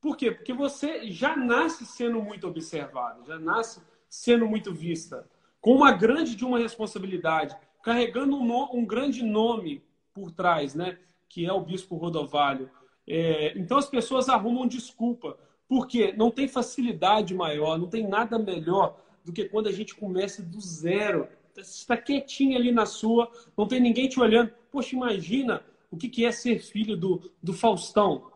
Por 0.00 0.16
quê? 0.16 0.30
Porque 0.30 0.52
você 0.52 1.10
já 1.10 1.34
nasce 1.34 1.86
sendo 1.86 2.20
muito 2.20 2.46
observado, 2.46 3.24
já 3.24 3.38
nasce 3.38 3.80
sendo 4.06 4.46
muito 4.46 4.72
vista, 4.72 5.26
com 5.60 5.74
uma 5.74 5.92
grande 5.92 6.36
de 6.36 6.44
uma 6.44 6.58
responsabilidade, 6.58 7.56
carregando 7.82 8.36
um, 8.36 8.44
no, 8.44 8.70
um 8.74 8.84
grande 8.84 9.22
nome 9.22 9.82
por 10.12 10.30
trás, 10.30 10.74
né? 10.74 10.98
Que 11.26 11.46
é 11.46 11.52
o 11.52 11.60
bispo 11.60 11.96
Rodovalho. 11.96 12.70
É, 13.06 13.58
então 13.58 13.78
as 13.78 13.88
pessoas 13.88 14.28
arrumam 14.28 14.66
desculpa, 14.66 15.38
porque 15.68 16.12
não 16.12 16.30
tem 16.30 16.46
facilidade 16.46 17.34
maior, 17.34 17.78
não 17.78 17.88
tem 17.88 18.06
nada 18.06 18.38
melhor 18.38 19.00
do 19.24 19.32
que 19.32 19.44
quando 19.44 19.68
a 19.68 19.72
gente 19.72 19.94
começa 19.94 20.42
do 20.42 20.60
zero 20.60 21.28
você 21.54 21.60
está 21.60 21.96
quietinho 21.96 22.56
ali 22.56 22.72
na 22.72 22.86
sua, 22.86 23.30
não 23.56 23.66
tem 23.66 23.80
ninguém 23.80 24.08
te 24.08 24.18
olhando. 24.18 24.52
Poxa, 24.70 24.96
imagina 24.96 25.64
o 25.90 25.96
que 25.96 26.24
é 26.24 26.32
ser 26.32 26.58
filho 26.58 26.96
do, 26.96 27.30
do 27.42 27.52
Faustão. 27.52 28.32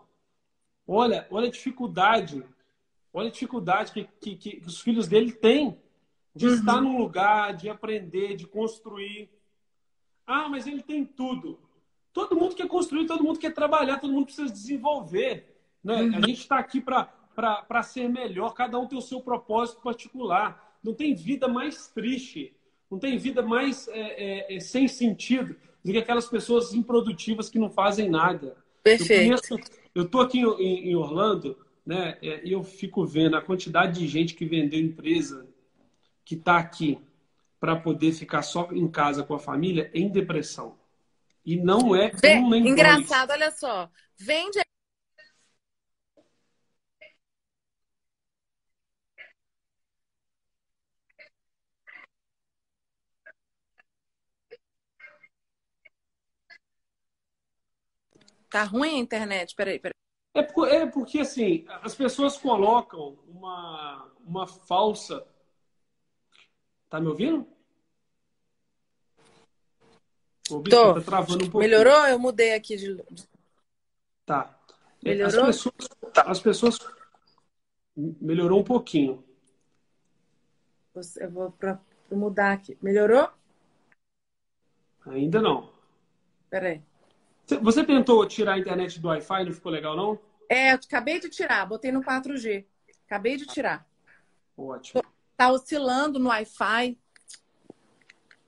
Olha, 0.87 1.27
olha 1.31 1.49
a 1.49 1.51
dificuldade, 1.51 2.45
olha 3.13 3.29
a 3.29 3.33
dificuldade 3.33 3.93
que, 3.93 4.05
que, 4.21 4.37
que 4.37 4.63
os 4.67 4.81
filhos 4.81 5.09
dele 5.09 5.33
têm 5.33 5.77
de 6.35 6.47
uhum. 6.47 6.55
estar 6.55 6.81
num 6.81 6.99
lugar, 6.99 7.55
de 7.55 7.69
aprender, 7.69 8.37
de 8.37 8.47
construir. 8.47 9.29
Ah, 10.27 10.49
mas 10.49 10.67
ele 10.67 10.83
tem 10.83 11.05
tudo. 11.05 11.59
Todo 12.13 12.37
mundo 12.37 12.55
quer 12.55 12.69
construir, 12.69 13.07
todo 13.07 13.25
mundo 13.25 13.39
quer 13.39 13.53
trabalhar, 13.53 13.99
todo 13.99 14.13
mundo 14.13 14.27
precisa 14.27 14.53
desenvolver. 14.53 15.57
Né? 15.83 16.03
Uhum. 16.03 16.17
A 16.17 16.21
gente 16.21 16.41
está 16.41 16.59
aqui 16.59 16.81
para 16.81 17.13
ser 17.83 18.09
melhor, 18.09 18.55
cada 18.55 18.79
um 18.79 18.87
tem 18.87 18.99
o 18.99 19.03
seu 19.03 19.21
propósito 19.21 19.81
particular. 19.81 20.79
Não 20.83 20.95
tem 20.95 21.15
vida 21.15 21.49
mais 21.49 21.89
triste 21.89 22.55
não 22.91 22.99
tem 22.99 23.19
vida 23.19 23.43
mais 23.43 23.87
é, 23.89 24.01
é, 24.01 24.57
é, 24.57 24.61
sem 24.61 24.89
sentido 24.89 25.55
do 25.85 25.93
que 25.93 25.99
aquelas 25.99 26.27
pessoas 26.27 26.73
improdutivas 26.73 27.49
que 27.49 27.59
não 27.59 27.71
fazem 27.71 28.09
nada. 28.09 28.57
Perfeito. 28.83 29.61
Eu 29.95 30.05
estou 30.05 30.21
aqui 30.21 30.41
em, 30.41 30.91
em, 30.91 30.97
Orlando, 30.97 31.57
né? 31.85 32.17
É, 32.23 32.47
e 32.47 32.53
eu 32.53 32.63
fico 32.63 33.05
vendo 33.05 33.37
a 33.37 33.43
quantidade 33.43 33.99
de 34.01 34.07
gente 34.07 34.35
que 34.35 34.47
vendeu 34.47 34.81
empresa 34.81 35.47
que 36.25 36.35
está 36.35 36.59
aqui 36.59 36.99
para 37.61 37.77
poder 37.77 38.13
ficar 38.13 38.43
só 38.43 38.69
em 38.73 38.89
casa 38.89 39.23
com 39.23 39.35
a 39.35 39.39
família 39.39 39.91
em 39.93 40.09
depressão. 40.09 40.77
E 41.45 41.57
não 41.57 41.97
é 41.97 42.11
um 42.39 42.51
nem 42.51 42.69
Engraçado, 42.69 43.29
dois. 43.29 43.41
olha 43.41 43.51
só. 43.51 43.91
Vende 44.17 44.61
Tá 58.51 58.65
ruim 58.65 58.97
a 58.97 58.99
internet? 58.99 59.55
Peraí, 59.55 59.79
peraí. 59.79 59.95
É, 60.35 60.43
por, 60.43 60.69
é 60.69 60.87
porque, 60.87 61.21
assim, 61.21 61.65
as 61.83 61.95
pessoas 61.95 62.37
colocam 62.37 63.19
uma, 63.27 64.11
uma 64.25 64.47
falsa. 64.47 65.27
Tá 66.89 67.01
me 67.01 67.09
ouvindo? 67.09 67.47
O 70.51 70.63
Tô. 70.63 70.95
tá 70.95 71.01
travando 71.01 71.45
um 71.45 71.51
pouco. 71.51 71.59
Melhorou? 71.59 72.07
Eu 72.07 72.19
mudei 72.19 72.55
aqui 72.55 72.77
de. 72.77 73.05
Tá. 74.25 74.59
Melhorou? 75.03 75.45
As 75.45 75.57
pessoas, 75.57 75.89
as 76.27 76.41
pessoas. 76.41 76.79
Melhorou 77.97 78.61
um 78.61 78.65
pouquinho. 78.65 79.25
Eu 81.17 81.31
vou 81.31 81.51
pra, 81.53 81.81
mudar 82.11 82.53
aqui. 82.53 82.79
Melhorou? 82.81 83.29
Ainda 85.07 85.41
não. 85.41 85.71
Peraí. 86.51 86.83
Você 87.63 87.85
tentou 87.85 88.27
tirar 88.27 88.55
a 88.55 88.59
internet 88.59 89.01
do 89.01 89.09
Wi-Fi, 89.09 89.45
não 89.45 89.53
ficou 89.53 89.73
legal, 89.73 89.97
não? 89.97 90.19
É, 90.49 90.73
eu 90.73 90.77
acabei 90.77 91.19
de 91.19 91.31
tirar, 91.31 91.67
botei 91.67 91.91
no 91.91 92.03
4G. 92.03 92.65
Acabei 93.07 93.37
de 93.37 93.47
tirar. 93.47 93.87
Ótimo. 94.57 95.03
Tá 95.37 95.51
oscilando 95.51 96.19
no 96.19 96.29
Wi-Fi. 96.29 96.99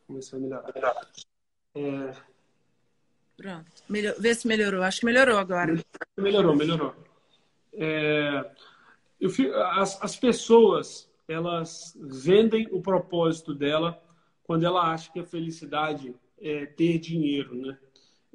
Vamos 0.07 0.15
ver 0.17 0.23
se 0.23 0.31
vai 0.33 0.41
melhorar. 0.41 1.11
É... 1.75 2.13
Pronto. 3.37 3.71
Melhor... 3.89 4.15
Vê 4.19 4.35
se 4.35 4.47
melhorou. 4.47 4.83
Acho 4.83 5.01
que 5.01 5.07
melhorou 5.07 5.39
agora. 5.39 5.83
Melhorou, 6.19 6.55
melhorou. 6.55 6.95
É... 7.73 8.51
Fico... 9.31 9.55
as, 9.55 10.03
as 10.03 10.17
pessoas, 10.17 11.11
elas 11.29 11.97
vendem 11.99 12.69
o 12.71 12.83
propósito 12.83 13.55
dela 13.55 14.03
quando 14.43 14.65
ela 14.65 14.93
acha 14.93 15.13
que 15.13 15.21
a 15.21 15.25
felicidade 15.25 16.15
é 16.41 16.67
ter 16.67 16.99
dinheiro, 16.99 17.55
né? 17.55 17.79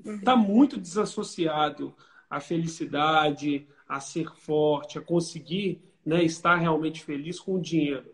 Está 0.03 0.35
muito 0.35 0.77
desassociado 0.79 1.95
a 2.29 2.39
felicidade, 2.39 3.67
a 3.87 3.99
ser 3.99 4.29
forte, 4.35 4.97
a 4.97 5.01
conseguir 5.01 5.81
né, 6.05 6.23
estar 6.23 6.55
realmente 6.55 7.03
feliz 7.03 7.39
com 7.39 7.55
o 7.55 7.61
dinheiro. 7.61 8.13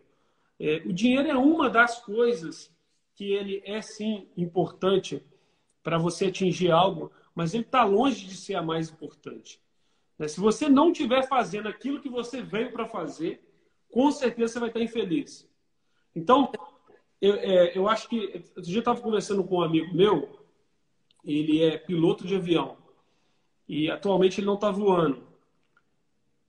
É, 0.60 0.82
o 0.86 0.94
dinheiro 0.94 1.28
é 1.28 1.36
uma 1.36 1.70
das 1.70 2.00
coisas 2.02 2.72
que 3.16 3.32
ele 3.32 3.62
é 3.66 3.82
sim 3.82 4.28
importante 4.38 5.24
para 5.84 5.98
você 5.98 6.26
atingir 6.26 6.72
algo, 6.72 7.12
mas 7.34 7.54
ele 7.54 7.64
está 7.64 7.84
longe 7.84 8.26
de 8.28 8.36
ser 8.36 8.56
a 8.56 8.62
mais 8.62 8.90
importante. 8.90 9.60
Né? 10.18 10.28
Se 10.28 10.40
você 10.40 10.70
não 10.70 10.92
estiver 10.92 11.28
fazendo 11.28 11.68
aquilo 11.68 12.02
que 12.02 12.10
você 12.10 12.42
veio 12.42 12.72
para 12.72 12.88
fazer, 12.88 13.44
com 13.92 14.12
certeza 14.12 14.54
você 14.54 14.60
vai 14.60 14.70
estar 14.70 14.82
infeliz. 14.82 15.50
Então, 16.16 16.52
eu, 17.20 17.36
é, 17.36 17.78
eu 17.78 17.88
acho 17.88 18.08
que. 18.08 18.44
Eu 18.56 18.80
estava 18.80 19.02
conversando 19.02 19.44
com 19.44 19.58
um 19.58 19.62
amigo 19.62 19.94
meu, 19.96 20.41
ele 21.24 21.64
é 21.64 21.78
piloto 21.78 22.26
de 22.26 22.36
avião, 22.36 22.78
e 23.68 23.90
atualmente 23.90 24.40
ele 24.40 24.48
não 24.48 24.56
está 24.56 24.70
voando. 24.72 25.32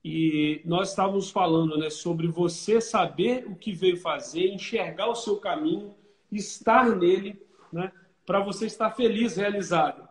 E 0.03 0.61
nós 0.65 0.89
estávamos 0.89 1.31
falando 1.31 1.77
né, 1.77 1.89
sobre 1.89 2.27
você 2.27 2.81
saber 2.81 3.47
o 3.47 3.55
que 3.55 3.71
veio 3.71 3.95
fazer, 3.95 4.49
enxergar 4.49 5.07
o 5.07 5.15
seu 5.15 5.37
caminho, 5.37 5.95
estar 6.29 6.89
nele, 6.95 7.41
né, 7.71 7.91
para 8.25 8.41
você 8.41 8.65
estar 8.65 8.91
feliz, 8.91 9.37
realizado. 9.37 10.07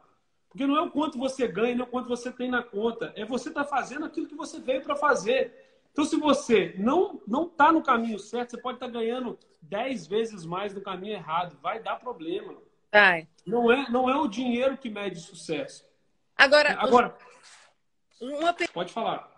Porque 0.49 0.67
não 0.67 0.77
é 0.77 0.83
o 0.83 0.91
quanto 0.91 1.19
você 1.19 1.47
ganha, 1.47 1.75
não 1.75 1.85
é 1.85 1.89
o 1.89 1.91
quanto 1.91 2.09
você 2.09 2.31
tem 2.31 2.51
na 2.51 2.63
conta, 2.63 3.13
é 3.17 3.25
você 3.25 3.51
estar 3.51 3.65
tá 3.65 3.71
fazendo 3.71 4.07
aquilo 4.07 4.27
que 4.27 4.35
você 4.35 4.61
veio 4.61 4.83
para 4.83 4.97
fazer. 4.97 5.53
Então, 5.93 6.05
se 6.05 6.17
você 6.17 6.75
não 6.79 7.21
não 7.27 7.45
está 7.45 7.71
no 7.71 7.83
caminho 7.83 8.19
certo, 8.19 8.51
você 8.51 8.59
pode 8.59 8.77
estar 8.77 8.87
tá 8.87 8.93
ganhando 8.93 9.39
10 9.61 10.07
vezes 10.07 10.45
mais 10.45 10.75
no 10.75 10.81
caminho 10.81 11.15
errado. 11.15 11.59
Vai 11.63 11.83
dar 11.83 11.97
problema. 11.97 12.55
Vai. 12.93 13.27
Não 13.47 13.73
é, 13.73 13.89
não 13.91 14.09
é 14.09 14.17
o 14.17 14.29
dinheiro 14.29 14.77
que 14.77 14.91
mede 14.91 15.19
sucesso. 15.19 15.85
Agora, 16.37 16.77
Agora 16.79 17.17
uma... 18.21 18.55
pode 18.73 18.93
falar. 18.93 19.33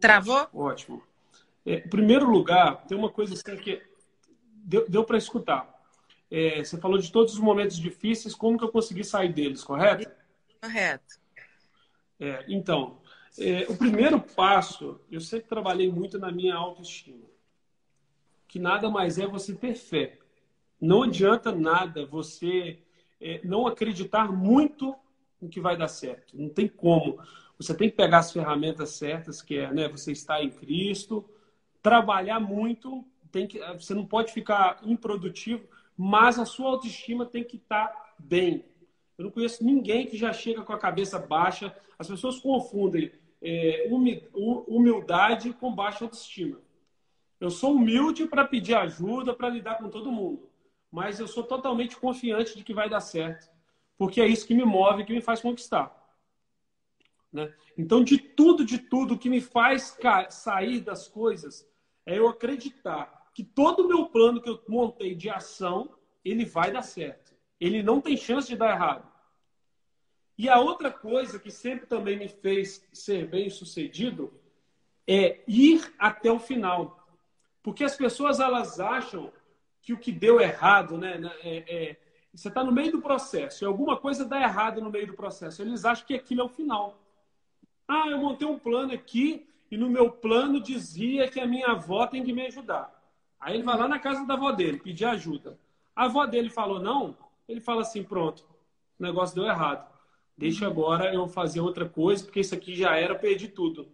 Travou? 0.00 0.48
Ótimo. 0.54 1.02
É, 1.66 1.74
em 1.74 1.88
primeiro 1.88 2.28
lugar, 2.28 2.86
tem 2.86 2.96
uma 2.96 3.10
coisa 3.10 3.34
assim 3.34 3.56
que 3.58 3.82
deu, 4.64 4.88
deu 4.88 5.04
para 5.04 5.18
escutar. 5.18 5.79
É, 6.30 6.62
você 6.62 6.78
falou 6.78 6.98
de 6.98 7.10
todos 7.10 7.34
os 7.34 7.40
momentos 7.40 7.76
difíceis, 7.76 8.34
como 8.34 8.56
que 8.56 8.64
eu 8.64 8.70
consegui 8.70 9.02
sair 9.02 9.32
deles, 9.32 9.64
correto? 9.64 10.08
Correto. 10.60 11.18
É, 12.20 12.44
então, 12.48 13.00
é, 13.38 13.66
o 13.68 13.76
primeiro 13.76 14.20
passo, 14.20 15.00
eu 15.10 15.20
sempre 15.20 15.48
trabalhei 15.48 15.90
muito 15.90 16.18
na 16.18 16.30
minha 16.30 16.54
autoestima. 16.54 17.26
Que 18.46 18.58
nada 18.58 18.90
mais 18.90 19.18
é 19.18 19.26
você 19.26 19.54
ter 19.54 19.74
fé. 19.74 20.18
Não 20.80 21.02
adianta 21.02 21.52
nada 21.52 22.06
você 22.06 22.78
é, 23.20 23.40
não 23.44 23.66
acreditar 23.66 24.30
muito 24.30 24.94
no 25.40 25.48
que 25.48 25.60
vai 25.60 25.76
dar 25.76 25.88
certo. 25.88 26.36
Não 26.36 26.48
tem 26.48 26.68
como. 26.68 27.18
Você 27.58 27.74
tem 27.74 27.90
que 27.90 27.96
pegar 27.96 28.18
as 28.18 28.32
ferramentas 28.32 28.90
certas, 28.90 29.42
que 29.42 29.56
é 29.56 29.72
né, 29.72 29.88
você 29.88 30.12
estar 30.12 30.42
em 30.42 30.50
Cristo, 30.50 31.28
trabalhar 31.82 32.40
muito, 32.40 33.04
tem 33.30 33.46
que, 33.46 33.60
você 33.74 33.94
não 33.94 34.06
pode 34.06 34.32
ficar 34.32 34.80
improdutivo, 34.82 35.66
mas 36.02 36.38
a 36.38 36.46
sua 36.46 36.70
autoestima 36.70 37.26
tem 37.26 37.44
que 37.44 37.58
estar 37.58 38.14
bem. 38.18 38.64
Eu 39.18 39.24
não 39.24 39.30
conheço 39.30 39.62
ninguém 39.62 40.06
que 40.06 40.16
já 40.16 40.32
chega 40.32 40.62
com 40.62 40.72
a 40.72 40.78
cabeça 40.78 41.18
baixa. 41.18 41.76
As 41.98 42.08
pessoas 42.08 42.38
confundem 42.38 43.12
é, 43.42 43.86
humildade 44.66 45.52
com 45.52 45.74
baixa 45.74 46.06
autoestima. 46.06 46.58
Eu 47.38 47.50
sou 47.50 47.74
humilde 47.74 48.26
para 48.26 48.46
pedir 48.46 48.76
ajuda, 48.76 49.34
para 49.34 49.50
lidar 49.50 49.74
com 49.74 49.90
todo 49.90 50.10
mundo, 50.10 50.48
mas 50.90 51.20
eu 51.20 51.28
sou 51.28 51.44
totalmente 51.44 51.98
confiante 51.98 52.56
de 52.56 52.64
que 52.64 52.72
vai 52.72 52.88
dar 52.88 53.00
certo, 53.00 53.50
porque 53.98 54.22
é 54.22 54.26
isso 54.26 54.46
que 54.46 54.54
me 54.54 54.64
move, 54.64 55.04
que 55.04 55.12
me 55.12 55.20
faz 55.20 55.42
conquistar. 55.42 55.94
Né? 57.30 57.52
Então, 57.76 58.02
de 58.02 58.16
tudo, 58.16 58.64
de 58.64 58.78
tudo 58.78 59.18
que 59.18 59.28
me 59.28 59.42
faz 59.42 59.98
sair 60.30 60.80
das 60.80 61.08
coisas, 61.08 61.68
é 62.06 62.16
eu 62.16 62.26
acreditar 62.26 63.19
que 63.32 63.44
todo 63.44 63.84
o 63.84 63.88
meu 63.88 64.06
plano 64.06 64.40
que 64.40 64.48
eu 64.48 64.62
montei 64.68 65.14
de 65.14 65.30
ação, 65.30 65.90
ele 66.24 66.44
vai 66.44 66.70
dar 66.72 66.82
certo. 66.82 67.34
Ele 67.60 67.82
não 67.82 68.00
tem 68.00 68.16
chance 68.16 68.48
de 68.48 68.56
dar 68.56 68.74
errado. 68.74 69.08
E 70.36 70.48
a 70.48 70.58
outra 70.58 70.90
coisa 70.90 71.38
que 71.38 71.50
sempre 71.50 71.86
também 71.86 72.18
me 72.18 72.28
fez 72.28 72.86
ser 72.92 73.26
bem 73.26 73.50
sucedido 73.50 74.32
é 75.06 75.40
ir 75.46 75.92
até 75.98 76.30
o 76.30 76.38
final. 76.38 77.06
Porque 77.62 77.84
as 77.84 77.94
pessoas 77.94 78.40
elas 78.40 78.80
acham 78.80 79.30
que 79.82 79.92
o 79.92 79.98
que 79.98 80.10
deu 80.10 80.40
errado, 80.40 80.96
né? 80.96 81.18
né 81.18 81.30
é, 81.42 81.56
é, 81.68 81.96
você 82.32 82.48
está 82.48 82.64
no 82.64 82.72
meio 82.72 82.92
do 82.92 83.02
processo 83.02 83.64
e 83.64 83.66
alguma 83.66 83.96
coisa 83.96 84.24
dá 84.24 84.40
errado 84.40 84.80
no 84.80 84.90
meio 84.90 85.08
do 85.08 85.14
processo. 85.14 85.62
Eles 85.62 85.84
acham 85.84 86.06
que 86.06 86.14
aquilo 86.14 86.40
é 86.40 86.44
o 86.44 86.48
final. 86.48 86.98
Ah, 87.86 88.08
eu 88.08 88.18
montei 88.18 88.46
um 88.46 88.58
plano 88.58 88.92
aqui 88.92 89.46
e 89.70 89.76
no 89.76 89.90
meu 89.90 90.10
plano 90.10 90.60
dizia 90.60 91.28
que 91.28 91.40
a 91.40 91.46
minha 91.46 91.68
avó 91.68 92.06
tem 92.06 92.24
que 92.24 92.32
me 92.32 92.46
ajudar. 92.46 92.99
Aí 93.40 93.54
ele 93.54 93.62
vai 93.62 93.78
lá 93.78 93.88
na 93.88 93.98
casa 93.98 94.26
da 94.26 94.34
avó 94.34 94.52
dele 94.52 94.78
pedir 94.78 95.06
ajuda. 95.06 95.58
A 95.96 96.04
avó 96.04 96.26
dele 96.26 96.50
falou 96.50 96.78
não, 96.78 97.16
ele 97.48 97.60
fala 97.60 97.82
assim: 97.82 98.02
pronto, 98.02 98.44
o 98.98 99.02
negócio 99.02 99.34
deu 99.34 99.44
errado. 99.44 99.88
Deixa 100.36 100.66
agora 100.66 101.12
eu 101.12 101.26
fazer 101.28 101.60
outra 101.60 101.88
coisa, 101.88 102.24
porque 102.24 102.40
isso 102.40 102.54
aqui 102.54 102.74
já 102.74 102.96
era, 102.96 103.14
perdi 103.14 103.48
tudo. 103.48 103.88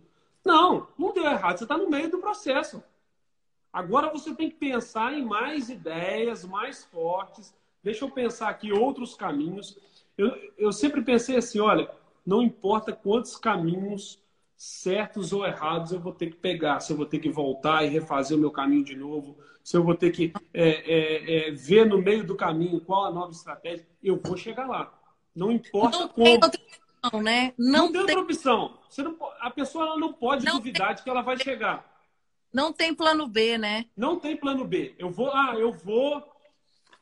Não, 0.44 0.86
não 0.98 1.12
deu 1.12 1.24
errado, 1.24 1.58
você 1.58 1.64
está 1.64 1.76
no 1.76 1.90
meio 1.90 2.10
do 2.10 2.18
processo. 2.18 2.82
Agora 3.72 4.10
você 4.10 4.34
tem 4.34 4.48
que 4.48 4.56
pensar 4.56 5.12
em 5.12 5.24
mais 5.24 5.68
ideias, 5.68 6.44
mais 6.44 6.84
fortes. 6.84 7.54
Deixa 7.82 8.04
eu 8.04 8.10
pensar 8.10 8.48
aqui 8.48 8.72
outros 8.72 9.14
caminhos. 9.14 9.78
Eu, 10.16 10.34
eu 10.56 10.72
sempre 10.72 11.02
pensei 11.02 11.36
assim: 11.36 11.60
olha, 11.60 11.90
não 12.24 12.42
importa 12.42 12.92
quantos 12.92 13.36
caminhos 13.36 14.18
certos 14.56 15.32
ou 15.32 15.46
errados 15.46 15.92
eu 15.92 16.00
vou 16.00 16.12
ter 16.12 16.30
que 16.30 16.36
pegar, 16.36 16.80
se 16.80 16.92
eu 16.92 16.96
vou 16.96 17.06
ter 17.06 17.18
que 17.18 17.28
voltar 17.28 17.84
e 17.84 17.88
refazer 17.88 18.36
o 18.36 18.40
meu 18.40 18.50
caminho 18.50 18.84
de 18.84 18.96
novo, 18.96 19.36
se 19.62 19.76
eu 19.76 19.84
vou 19.84 19.94
ter 19.94 20.10
que 20.10 20.32
é, 20.54 20.68
é, 20.68 21.48
é, 21.48 21.50
ver 21.50 21.84
no 21.86 21.98
meio 21.98 22.24
do 22.24 22.36
caminho 22.36 22.80
qual 22.80 23.04
a 23.04 23.10
nova 23.10 23.32
estratégia, 23.32 23.86
eu 24.02 24.20
vou 24.22 24.36
chegar 24.36 24.66
lá. 24.66 24.92
Não 25.34 25.52
importa 25.52 25.98
não 25.98 26.08
como. 26.08 26.24
Tem 26.24 26.34
outra 26.34 26.60
opção, 27.02 27.22
né? 27.22 27.52
Não, 27.58 27.86
não 27.86 27.92
tem, 27.92 28.00
outra 28.00 28.20
opção. 28.20 28.78
Você 28.88 29.02
não, 29.02 29.16
a 29.40 29.50
pessoa 29.50 29.98
não 29.98 30.12
pode 30.12 30.46
não 30.46 30.56
duvidar 30.56 30.88
tem... 30.88 30.96
de 30.96 31.02
que 31.02 31.10
ela 31.10 31.22
vai 31.22 31.36
chegar. 31.38 31.94
Não 32.52 32.72
tem 32.72 32.94
plano 32.94 33.26
B, 33.26 33.58
né? 33.58 33.84
Não 33.94 34.18
tem 34.18 34.36
plano 34.36 34.64
B. 34.64 34.94
Eu 34.98 35.10
vou, 35.10 35.30
ah, 35.30 35.54
eu 35.58 35.72
vou, 35.72 36.26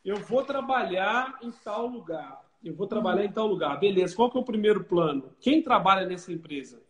eu 0.04 0.16
vou 0.16 0.42
trabalhar 0.42 1.38
em 1.42 1.52
tal 1.52 1.86
lugar 1.86 2.44
eu 2.64 2.74
vou 2.74 2.86
trabalhar 2.86 3.24
em 3.24 3.30
tal 3.30 3.46
lugar. 3.46 3.78
Beleza, 3.78 4.16
qual 4.16 4.30
que 4.30 4.38
é 4.38 4.40
o 4.40 4.44
primeiro 4.44 4.82
plano? 4.82 5.34
Quem 5.38 5.62
trabalha 5.62 6.06
nessa 6.06 6.32
empresa? 6.32 6.82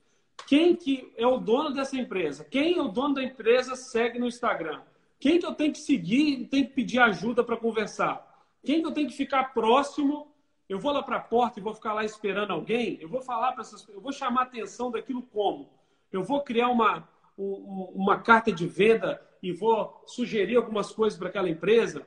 Quem 0.47 0.77
que 0.77 1.13
é 1.17 1.27
o 1.27 1.39
dono 1.39 1.73
dessa 1.73 1.97
empresa? 1.97 2.45
Quem 2.45 2.77
é 2.77 2.83
o 2.83 2.89
dono 2.89 3.15
da 3.15 3.23
empresa 3.23 3.77
segue 3.77 4.19
no 4.19 4.27
Instagram? 4.27 4.83
Quem 5.19 5.39
que 5.39 5.47
eu 5.47 5.55
tenho 5.55 5.73
que 5.73 5.79
seguir 5.79 6.41
e 6.41 6.47
tenho 6.47 6.67
que 6.67 6.75
pedir 6.75 6.99
ajuda 6.99 7.43
para 7.43 7.57
conversar? 7.57 8.47
Quem 8.63 8.81
que 8.81 8.87
eu 8.87 8.93
tenho 8.93 9.09
que 9.09 9.17
ficar 9.17 9.55
próximo? 9.55 10.29
Eu 10.69 10.79
vou 10.79 10.93
lá 10.93 11.03
para 11.03 11.17
a 11.17 11.21
porta 11.21 11.59
e 11.59 11.63
vou 11.63 11.75
ficar 11.75 11.95
lá 11.95 12.05
esperando 12.05 12.53
alguém? 12.53 12.99
Eu 13.01 13.09
vou 13.09 13.21
falar 13.21 13.53
para 13.53 13.63
essas 13.63 13.87
eu 13.89 14.01
vou 14.01 14.13
chamar 14.13 14.43
atenção 14.43 14.91
daquilo 14.91 15.23
como? 15.23 15.71
Eu 16.13 16.23
vou 16.23 16.43
criar 16.43 16.69
uma, 16.69 17.09
uma 17.37 18.19
carta 18.19 18.53
de 18.53 18.67
venda 18.67 19.21
e 19.43 19.53
vou 19.53 20.03
sugerir 20.07 20.57
algumas 20.57 20.93
coisas 20.93 21.19
para 21.19 21.29
aquela 21.29 21.49
empresa? 21.49 22.07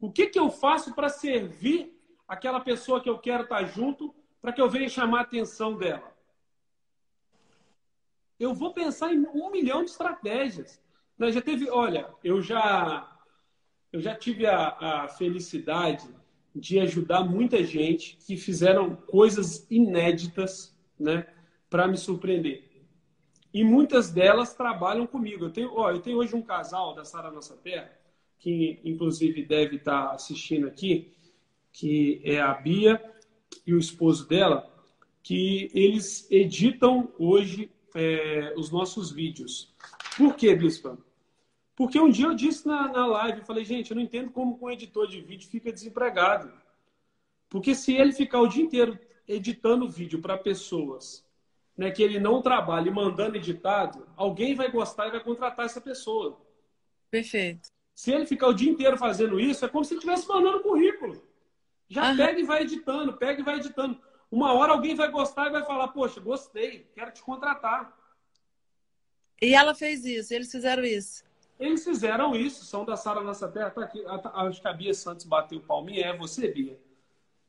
O 0.00 0.10
que, 0.10 0.26
que 0.26 0.38
eu 0.38 0.50
faço 0.50 0.94
para 0.94 1.08
servir 1.08 1.98
aquela 2.28 2.60
pessoa 2.60 3.00
que 3.00 3.08
eu 3.08 3.18
quero 3.18 3.44
estar 3.44 3.64
junto 3.64 4.14
para 4.40 4.52
que 4.52 4.60
eu 4.60 4.68
venha 4.68 4.88
chamar 4.88 5.20
a 5.20 5.22
atenção 5.22 5.76
dela. 5.76 6.07
Eu 8.38 8.54
vou 8.54 8.72
pensar 8.72 9.12
em 9.12 9.26
um 9.26 9.50
milhão 9.50 9.84
de 9.84 9.90
estratégias. 9.90 10.80
Né, 11.18 11.32
já 11.32 11.40
teve, 11.40 11.68
olha, 11.70 12.08
eu 12.22 12.40
já 12.40 13.14
eu 13.92 14.00
já 14.00 14.14
tive 14.14 14.46
a, 14.46 14.68
a 14.68 15.08
felicidade 15.08 16.06
de 16.54 16.78
ajudar 16.80 17.24
muita 17.24 17.64
gente 17.64 18.16
que 18.26 18.36
fizeram 18.36 18.96
coisas 18.96 19.66
inéditas, 19.70 20.76
né, 20.98 21.26
para 21.70 21.86
me 21.86 21.96
surpreender. 21.96 22.68
E 23.52 23.64
muitas 23.64 24.10
delas 24.10 24.54
trabalham 24.54 25.06
comigo. 25.06 25.46
Eu 25.46 25.50
tenho, 25.50 25.72
ó, 25.74 25.90
eu 25.90 26.00
tenho 26.00 26.18
hoje 26.18 26.36
um 26.36 26.42
casal 26.42 26.94
da 26.94 27.04
Sara 27.04 27.30
Nossa 27.30 27.56
Terra, 27.56 27.90
que 28.38 28.78
inclusive 28.84 29.44
deve 29.44 29.76
estar 29.76 30.10
assistindo 30.10 30.66
aqui, 30.66 31.12
que 31.72 32.20
é 32.24 32.40
a 32.40 32.52
Bia 32.54 33.02
e 33.66 33.72
o 33.72 33.78
esposo 33.78 34.28
dela, 34.28 34.70
que 35.22 35.70
eles 35.74 36.30
editam 36.30 37.12
hoje 37.18 37.70
é, 37.94 38.54
os 38.56 38.70
nossos 38.70 39.10
vídeos. 39.10 39.74
Por 40.16 40.34
quê, 40.34 40.54
Bispa? 40.54 40.98
Porque 41.74 42.00
um 42.00 42.10
dia 42.10 42.26
eu 42.26 42.34
disse 42.34 42.66
na, 42.66 42.88
na 42.88 43.06
live, 43.06 43.38
eu 43.38 43.44
falei, 43.44 43.64
gente, 43.64 43.90
eu 43.90 43.94
não 43.94 44.02
entendo 44.02 44.30
como 44.30 44.58
um 44.60 44.70
editor 44.70 45.06
de 45.06 45.20
vídeo 45.20 45.48
fica 45.48 45.72
desempregado. 45.72 46.52
Porque 47.48 47.74
se 47.74 47.94
ele 47.94 48.12
ficar 48.12 48.40
o 48.40 48.48
dia 48.48 48.64
inteiro 48.64 48.98
editando 49.26 49.88
vídeo 49.88 50.20
para 50.20 50.36
pessoas 50.36 51.24
né, 51.78 51.92
que 51.92 52.02
ele 52.02 52.18
não 52.18 52.42
trabalha 52.42 52.88
e 52.88 52.92
mandando 52.92 53.36
editado, 53.36 54.04
alguém 54.16 54.56
vai 54.56 54.68
gostar 54.68 55.06
e 55.06 55.12
vai 55.12 55.20
contratar 55.20 55.64
essa 55.64 55.80
pessoa. 55.80 56.40
Perfeito. 57.08 57.70
Se 57.94 58.10
ele 58.10 58.26
ficar 58.26 58.48
o 58.48 58.52
dia 58.52 58.70
inteiro 58.70 58.98
fazendo 58.98 59.38
isso, 59.38 59.64
é 59.64 59.68
como 59.68 59.84
se 59.84 59.94
ele 59.94 59.98
estivesse 59.98 60.28
mandando 60.28 60.60
currículo. 60.60 61.22
Já 61.88 62.10
uhum. 62.10 62.16
pega 62.16 62.40
e 62.40 62.44
vai 62.44 62.62
editando, 62.62 63.12
pega 63.12 63.40
e 63.40 63.44
vai 63.44 63.56
editando. 63.56 64.00
Uma 64.30 64.52
hora 64.52 64.72
alguém 64.72 64.94
vai 64.94 65.10
gostar 65.10 65.46
e 65.46 65.50
vai 65.50 65.64
falar, 65.64 65.88
poxa, 65.88 66.20
gostei, 66.20 66.90
quero 66.94 67.12
te 67.12 67.22
contratar. 67.22 67.96
E 69.40 69.54
ela 69.54 69.74
fez 69.74 70.04
isso, 70.04 70.34
eles 70.34 70.50
fizeram 70.50 70.84
isso. 70.84 71.24
Eles 71.58 71.82
fizeram 71.82 72.36
isso, 72.36 72.64
são 72.64 72.84
da 72.84 72.96
Sara 72.96 73.20
Nossa 73.20 73.48
Terra. 73.48 73.70
Tá 73.70 73.82
aqui, 73.82 74.04
acho 74.06 74.60
que 74.60 74.68
a 74.68 74.72
Bia 74.72 74.94
Santos 74.94 75.24
bateu 75.24 75.60
palminha. 75.60 76.06
É 76.06 76.16
você, 76.16 76.48
Bia. 76.48 76.78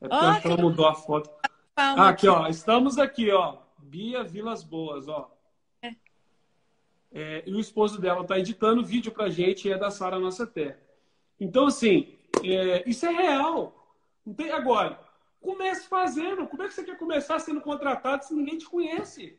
É 0.01 0.07
porque 0.07 0.47
oh, 0.47 0.51
ela 0.51 0.61
mudou 0.61 0.88
a 0.88 0.95
foto. 0.95 1.30
Ah, 1.75 2.09
aqui, 2.09 2.27
ó. 2.27 2.47
Estamos 2.47 2.97
aqui, 2.97 3.32
ó. 3.32 3.57
Bia 3.77 4.23
Vilas 4.23 4.63
Boas, 4.63 5.07
ó. 5.07 5.32
É. 5.82 5.95
É, 7.11 7.43
e 7.45 7.53
o 7.53 7.59
esposo 7.59 7.99
dela 7.99 8.21
está 8.21 8.39
editando 8.39 8.86
vídeo 8.86 9.11
pra 9.11 9.30
gente 9.30 9.67
e 9.67 9.71
é 9.71 9.77
da 9.77 9.91
Sara 9.91 10.19
Nossa 10.19 10.47
Terra. 10.47 10.80
Então, 11.39 11.67
assim, 11.67 12.17
é, 12.43 12.88
isso 12.89 13.05
é 13.05 13.11
real. 13.11 13.95
Não 14.25 14.34
tem 14.34 14.51
agora. 14.51 14.99
Comece 15.41 15.87
fazendo. 15.87 16.47
Como 16.47 16.63
é 16.63 16.67
que 16.67 16.73
você 16.73 16.83
quer 16.83 16.97
começar 16.97 17.39
sendo 17.39 17.61
contratado 17.61 18.25
se 18.25 18.33
ninguém 18.33 18.57
te 18.57 18.65
conhece? 18.65 19.37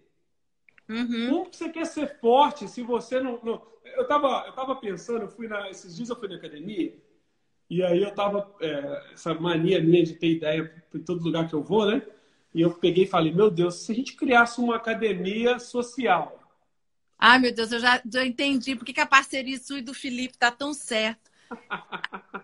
Uhum. 0.89 1.31
Como 1.31 1.51
que 1.51 1.57
você 1.57 1.69
quer 1.69 1.87
ser 1.87 2.19
forte 2.19 2.69
se 2.69 2.83
você 2.83 3.21
não. 3.21 3.39
não... 3.43 3.63
Eu, 3.85 4.03
estava 4.03 4.45
eu 4.47 4.53
tava 4.53 4.77
pensando, 4.77 5.23
eu 5.23 5.29
fui 5.29 5.47
na... 5.49 5.71
esses 5.71 5.97
dias 5.97 6.09
eu 6.09 6.17
fui 6.17 6.29
na 6.29 6.37
academia, 6.37 6.97
e 7.69 7.83
aí 7.85 8.03
eu 8.03 8.13
tava. 8.13 8.53
É, 8.61 9.13
essa 9.13 9.33
mania 9.33 9.81
minha 9.81 10.03
de 10.03 10.15
ter 10.15 10.33
ideia 10.33 10.85
em 10.93 10.99
todo 11.01 11.23
lugar 11.23 11.49
que 11.49 11.55
eu 11.55 11.63
vou, 11.63 11.87
né? 11.87 12.03
E 12.53 12.61
eu 12.61 12.73
peguei 12.73 13.05
e 13.05 13.09
falei, 13.09 13.33
meu 13.33 13.49
Deus, 13.49 13.77
se 13.77 13.93
a 13.93 13.95
gente 13.95 14.17
criasse 14.17 14.61
uma 14.61 14.75
academia 14.75 15.59
social. 15.61 16.37
Ai, 17.17 17.39
meu 17.39 17.55
Deus, 17.55 17.71
eu 17.71 17.79
já, 17.79 18.03
já 18.11 18.25
entendi 18.25 18.75
por 18.75 18.85
que 18.85 18.99
a 19.01 19.07
parceria 19.07 19.59
sua 19.59 19.79
e 19.79 19.83
do 19.83 19.95
Felipe 19.95 20.37
tá 20.37 20.51
tão 20.51 20.75
certo. 20.75 21.30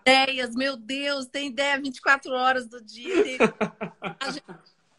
Ideias, 0.00 0.54
meu 0.54 0.76
Deus, 0.76 1.26
tem 1.26 1.48
ideia 1.48 1.80
24 1.80 2.32
horas 2.32 2.66
do 2.68 2.82
dia. 2.82 3.22
Tem... 3.22 3.38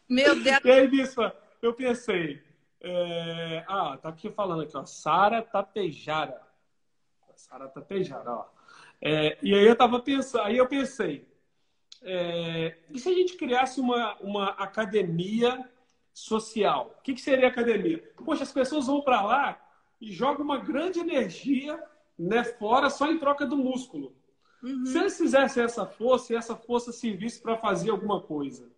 Meu 0.08 0.34
Deus. 0.42 0.64
E 0.64 0.70
aí, 0.70 0.88
Bispa, 0.88 1.34
eu 1.62 1.74
pensei, 1.74 2.42
é... 2.80 3.64
Ah, 3.68 3.98
tá 4.00 4.08
aqui 4.08 4.30
falando 4.30 4.62
aqui, 4.62 4.76
ó. 4.76 4.84
Sara 4.84 5.42
Tapejara. 5.42 6.40
Sara 7.34 7.68
Tapejara, 7.68 8.30
ó. 8.30 8.44
É, 9.00 9.38
e 9.42 9.54
aí 9.54 9.64
eu 9.64 9.76
tava 9.76 10.00
pensando, 10.00 10.42
aí 10.42 10.56
eu 10.56 10.66
pensei, 10.66 11.24
é, 12.02 12.76
e 12.90 12.98
se 12.98 13.08
a 13.08 13.12
gente 13.12 13.36
criasse 13.36 13.80
uma, 13.80 14.16
uma 14.16 14.48
academia 14.50 15.68
social? 16.12 16.96
O 16.98 17.02
que, 17.02 17.14
que 17.14 17.20
seria 17.20 17.48
academia? 17.48 18.02
Poxa, 18.24 18.42
as 18.42 18.52
pessoas 18.52 18.86
vão 18.86 19.00
para 19.00 19.22
lá 19.22 19.60
e 20.00 20.12
jogam 20.12 20.44
uma 20.44 20.58
grande 20.58 20.98
energia 20.98 21.80
né, 22.18 22.42
fora 22.42 22.90
só 22.90 23.10
em 23.10 23.18
troca 23.18 23.46
do 23.46 23.56
músculo. 23.56 24.14
Uhum. 24.62 24.84
Se 24.86 24.98
eles 24.98 25.16
fizessem 25.16 25.62
essa 25.62 25.86
força 25.86 26.32
e 26.32 26.36
essa 26.36 26.56
força 26.56 26.90
servisse 26.92 27.40
para 27.40 27.56
fazer 27.56 27.90
alguma 27.90 28.20
coisa, 28.20 28.68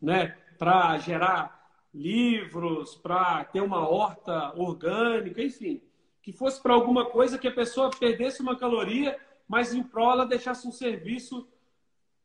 né, 0.00 0.36
para 0.58 0.98
gerar 0.98 1.60
livros, 1.94 2.96
para 2.96 3.44
ter 3.44 3.60
uma 3.60 3.88
horta 3.88 4.52
orgânica, 4.56 5.42
enfim, 5.42 5.80
que 6.22 6.32
fosse 6.32 6.60
para 6.60 6.74
alguma 6.74 7.06
coisa 7.06 7.38
que 7.38 7.48
a 7.48 7.54
pessoa 7.54 7.90
perdesse 7.90 8.42
uma 8.42 8.56
caloria, 8.56 9.18
mas 9.46 9.72
em 9.72 9.82
prol 9.82 10.12
ela 10.12 10.26
deixasse 10.26 10.66
um 10.66 10.72
serviço 10.72 11.48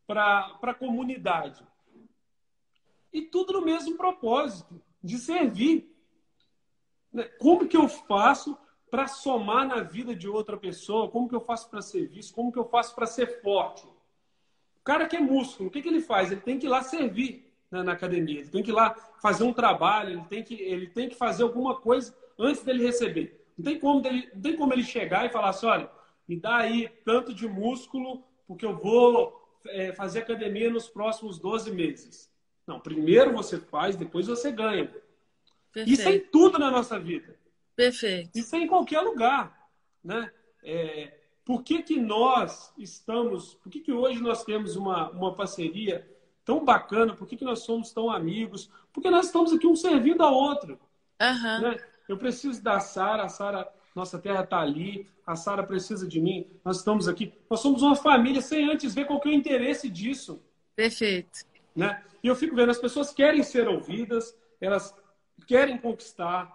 para 0.05 0.57
a 0.61 0.74
comunidade. 0.74 1.66
E 3.11 3.22
tudo 3.22 3.53
no 3.53 3.61
mesmo 3.61 3.95
propósito, 3.95 4.82
de 5.01 5.18
servir. 5.18 5.89
Né? 7.13 7.24
Como 7.39 7.68
que 7.68 7.78
eu 7.78 7.88
faço 7.88 8.57
para 8.96 9.10
somar 9.10 9.68
na 9.68 9.82
vida 9.82 10.16
de 10.16 10.30
outra 10.30 10.56
pessoa? 10.56 11.10
Como 11.10 11.28
que 11.28 11.36
eu 11.36 11.41
faço 11.41 11.70
para 11.70 11.82
servir? 11.82 12.24
Como 12.32 12.50
que 12.50 12.58
eu 12.58 12.64
faço 12.64 12.96
para 12.96 13.06
ser 13.06 13.41
forte? 13.41 13.86
O 13.86 14.84
cara 14.86 15.06
que 15.06 15.18
é 15.18 15.20
músculo, 15.20 15.68
o 15.68 15.72
que, 15.72 15.82
que 15.82 15.89
ele 15.89 16.00
faz? 16.00 16.32
Ele 16.32 16.39
tem 16.39 16.58
que 16.58 16.66
ir 16.66 16.70
lá 16.70 16.82
servir 16.82 17.52
né, 17.70 17.84
na 17.84 17.91
academia. 17.91 18.39
Ele 18.39 18.50
tem 18.50 18.64
que 18.64 18.72
ir 18.72 18.74
lá 18.74 18.96
fazer 19.22 19.43
um 19.43 19.52
trabalho, 19.52 20.12
ele 20.12 20.26
tem 20.30 20.41
que, 20.41 20.54
ele 20.54 20.88
tem 20.88 21.10
que 21.10 21.16
fazer 21.16 21.43
alguma 21.43 21.76
coisa 21.76 22.16
antes 22.39 22.64
dele 22.64 22.86
receber. 22.86 23.46
Não 23.58 23.66
tem 23.66 23.78
como, 23.78 24.00
dele, 24.00 24.30
não 24.34 24.41
tem 24.41 24.56
como 24.56 24.72
ele 24.72 24.84
chegar 24.84 25.26
e 25.26 25.30
falar 25.30 25.50
assim, 25.50 25.66
olha, 25.66 25.91
me 26.26 26.39
dá 26.39 26.56
aí 26.56 26.88
tanto 27.04 27.34
de 27.34 27.50
músculo, 27.50 28.24
porque 28.48 28.66
eu 28.66 28.78
vou 28.78 29.60
é, 29.68 29.91
fazer 29.91 30.20
academia 30.20 30.70
nos 30.70 30.88
próximos 30.88 31.38
12 31.38 31.70
meses. 31.74 32.32
Não, 32.66 32.80
primeiro 32.80 33.34
você 33.34 33.60
faz, 33.60 33.98
depois 33.98 34.28
você 34.28 34.54
ganha. 34.54 34.86
Perfeito. 35.74 36.00
Isso 36.00 36.08
é 36.08 36.16
em 36.16 36.20
tudo 36.22 36.58
na 36.58 36.72
nossa 36.72 36.98
vida. 36.98 37.36
Perfeito. 37.76 38.38
Isso 38.38 38.56
é 38.56 38.60
em 38.60 38.68
qualquer 38.68 39.02
lugar. 39.02 39.70
Né? 40.04 40.32
É, 40.64 41.20
por 41.44 41.64
que, 41.64 41.84
que 41.84 42.00
nós 42.00 42.74
estamos, 42.78 43.56
por 43.56 43.70
que, 43.70 43.80
que 43.80 43.92
hoje 43.92 44.22
nós 44.22 44.44
temos 44.44 44.76
uma, 44.76 45.10
uma 45.12 45.36
parceria 45.36 46.08
tão 46.46 46.64
bacana, 46.64 47.16
por 47.16 47.28
que, 47.28 47.36
que 47.36 47.44
nós 47.44 47.60
somos 47.60 47.92
tão 47.92 48.10
amigos, 48.10 48.70
porque 48.94 49.10
nós 49.10 49.26
estamos 49.26 49.52
aqui 49.52 49.66
um 49.66 49.76
servindo 49.76 50.22
ao 50.22 50.34
outro. 50.34 50.80
Uhum. 51.20 51.62
Né? 51.62 51.78
Eu 52.08 52.18
preciso 52.18 52.62
da 52.62 52.80
Sara, 52.80 53.24
a 53.24 53.30
Sara, 53.30 53.68
nossa 53.96 54.20
terra 54.20 54.44
está 54.44 54.60
ali, 54.60 55.10
a 55.26 55.36
Sara 55.36 55.64
precisa 55.64 56.08
de 56.08 56.22
mim, 56.22 56.46
nós 56.64 56.78
estamos 56.78 57.08
aqui. 57.08 57.34
Nós 57.50 57.60
somos 57.60 57.82
uma 57.82 57.96
família 57.96 58.42
sem 58.42 58.70
antes 58.70 58.94
ver 58.94 59.06
qual 59.06 59.20
que 59.20 59.28
é 59.28 59.32
o 59.32 59.36
interesse 59.36 59.90
disso. 59.90 60.40
Perfeito. 60.76 61.46
Né? 61.76 62.02
E 62.24 62.28
eu 62.28 62.36
fico 62.36 62.56
vendo, 62.56 62.70
as 62.70 62.78
pessoas 62.78 63.12
querem 63.12 63.42
ser 63.42 63.68
ouvidas, 63.68 64.38
elas 64.62 64.96
querem 65.48 65.78
conquistar, 65.78 66.52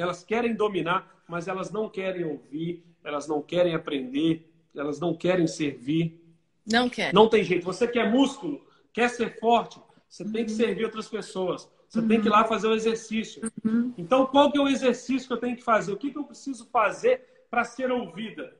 elas 0.00 0.22
querem 0.22 0.54
dominar, 0.54 1.22
mas 1.28 1.48
elas 1.48 1.70
não 1.70 1.88
querem 1.88 2.24
ouvir, 2.24 2.84
elas 3.04 3.26
não 3.26 3.42
querem 3.42 3.74
aprender, 3.74 4.50
elas 4.74 5.00
não 5.00 5.14
querem 5.14 5.46
servir. 5.46 6.22
Não 6.66 6.88
quer. 6.88 7.12
Não 7.12 7.28
tem 7.28 7.42
jeito. 7.42 7.64
Você 7.64 7.86
quer 7.86 8.10
músculo? 8.10 8.66
Quer 8.92 9.08
ser 9.08 9.38
forte? 9.38 9.80
Você 10.08 10.24
tem 10.24 10.44
que 10.44 10.52
uhum. 10.52 10.56
servir 10.56 10.84
outras 10.84 11.08
pessoas. 11.08 11.68
Você 11.88 12.00
uhum. 12.00 12.08
tem 12.08 12.20
que 12.20 12.26
ir 12.26 12.30
lá 12.30 12.42
uhum. 12.42 12.48
fazer 12.48 12.66
o 12.66 12.74
exercício. 12.74 13.42
Uhum. 13.64 13.92
Então, 13.96 14.26
qual 14.26 14.50
que 14.50 14.58
é 14.58 14.60
o 14.60 14.68
exercício 14.68 15.28
que 15.28 15.32
eu 15.34 15.40
tenho 15.40 15.56
que 15.56 15.62
fazer? 15.62 15.92
O 15.92 15.96
que, 15.96 16.10
que 16.10 16.18
eu 16.18 16.24
preciso 16.24 16.66
fazer 16.66 17.46
para 17.50 17.64
ser 17.64 17.90
ouvida? 17.90 18.56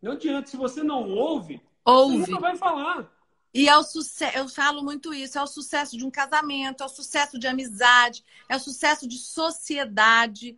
Não 0.00 0.12
adianta. 0.12 0.48
Se 0.48 0.56
você 0.56 0.82
não 0.82 1.10
ouve, 1.10 1.60
ouve. 1.84 2.18
você 2.18 2.30
nunca 2.30 2.40
vai 2.40 2.56
falar. 2.56 3.12
E 3.52 3.68
é 3.68 3.76
o 3.76 3.82
sucesso, 3.82 4.36
eu 4.36 4.48
falo 4.48 4.82
muito 4.82 5.12
isso, 5.12 5.38
é 5.38 5.42
o 5.42 5.46
sucesso 5.46 5.96
de 5.96 6.04
um 6.04 6.10
casamento, 6.10 6.82
é 6.82 6.86
o 6.86 6.88
sucesso 6.88 7.38
de 7.38 7.46
amizade, 7.46 8.22
é 8.48 8.56
o 8.56 8.60
sucesso 8.60 9.08
de 9.08 9.16
sociedade. 9.16 10.54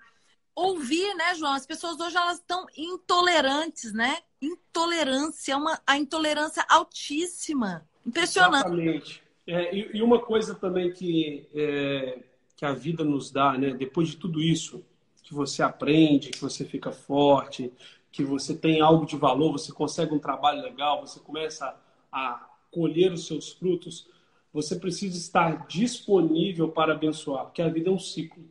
Ouvir, 0.55 1.15
né, 1.15 1.35
João? 1.35 1.53
As 1.53 1.67
pessoas 1.67 2.01
hoje 2.01 2.17
elas 2.17 2.39
estão 2.39 2.67
intolerantes, 2.77 3.93
né? 3.93 4.19
Intolerância, 4.43 5.57
uma, 5.57 5.81
a 5.87 5.97
intolerância 5.97 6.65
altíssima. 6.69 7.87
Impressionante. 8.05 8.67
Exatamente. 8.67 9.23
É, 9.47 9.75
e, 9.75 9.97
e, 9.97 10.03
uma 10.03 10.21
coisa 10.21 10.55
também 10.55 10.93
que, 10.93 11.49
é, 11.55 12.19
que 12.57 12.65
a 12.65 12.73
vida 12.73 13.05
nos 13.05 13.31
dá, 13.31 13.57
né? 13.57 13.71
Depois 13.73 14.09
de 14.09 14.17
tudo 14.17 14.41
isso, 14.41 14.85
que 15.23 15.33
você 15.33 15.63
aprende, 15.63 16.31
que 16.31 16.41
você 16.41 16.65
fica 16.65 16.91
forte, 16.91 17.73
que 18.11 18.25
você 18.25 18.55
tem 18.55 18.81
algo 18.81 19.07
de 19.07 19.17
valor, 19.17 19.53
você 19.53 19.73
consegue 19.73 20.13
um 20.13 20.19
trabalho 20.19 20.61
legal, 20.61 21.07
você 21.07 21.21
começa 21.21 21.75
a 22.11 22.50
colher 22.71 23.13
os 23.13 23.27
seus 23.27 23.53
frutos, 23.53 24.09
você 24.53 24.77
precisa 24.77 25.17
estar 25.17 25.67
disponível 25.67 26.69
para 26.69 26.95
abençoar, 26.95 27.45
porque 27.45 27.63
a 27.63 27.69
vida 27.69 27.89
é 27.89 27.93
um 27.93 27.99
ciclo. 27.99 28.45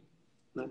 Né? 0.54 0.70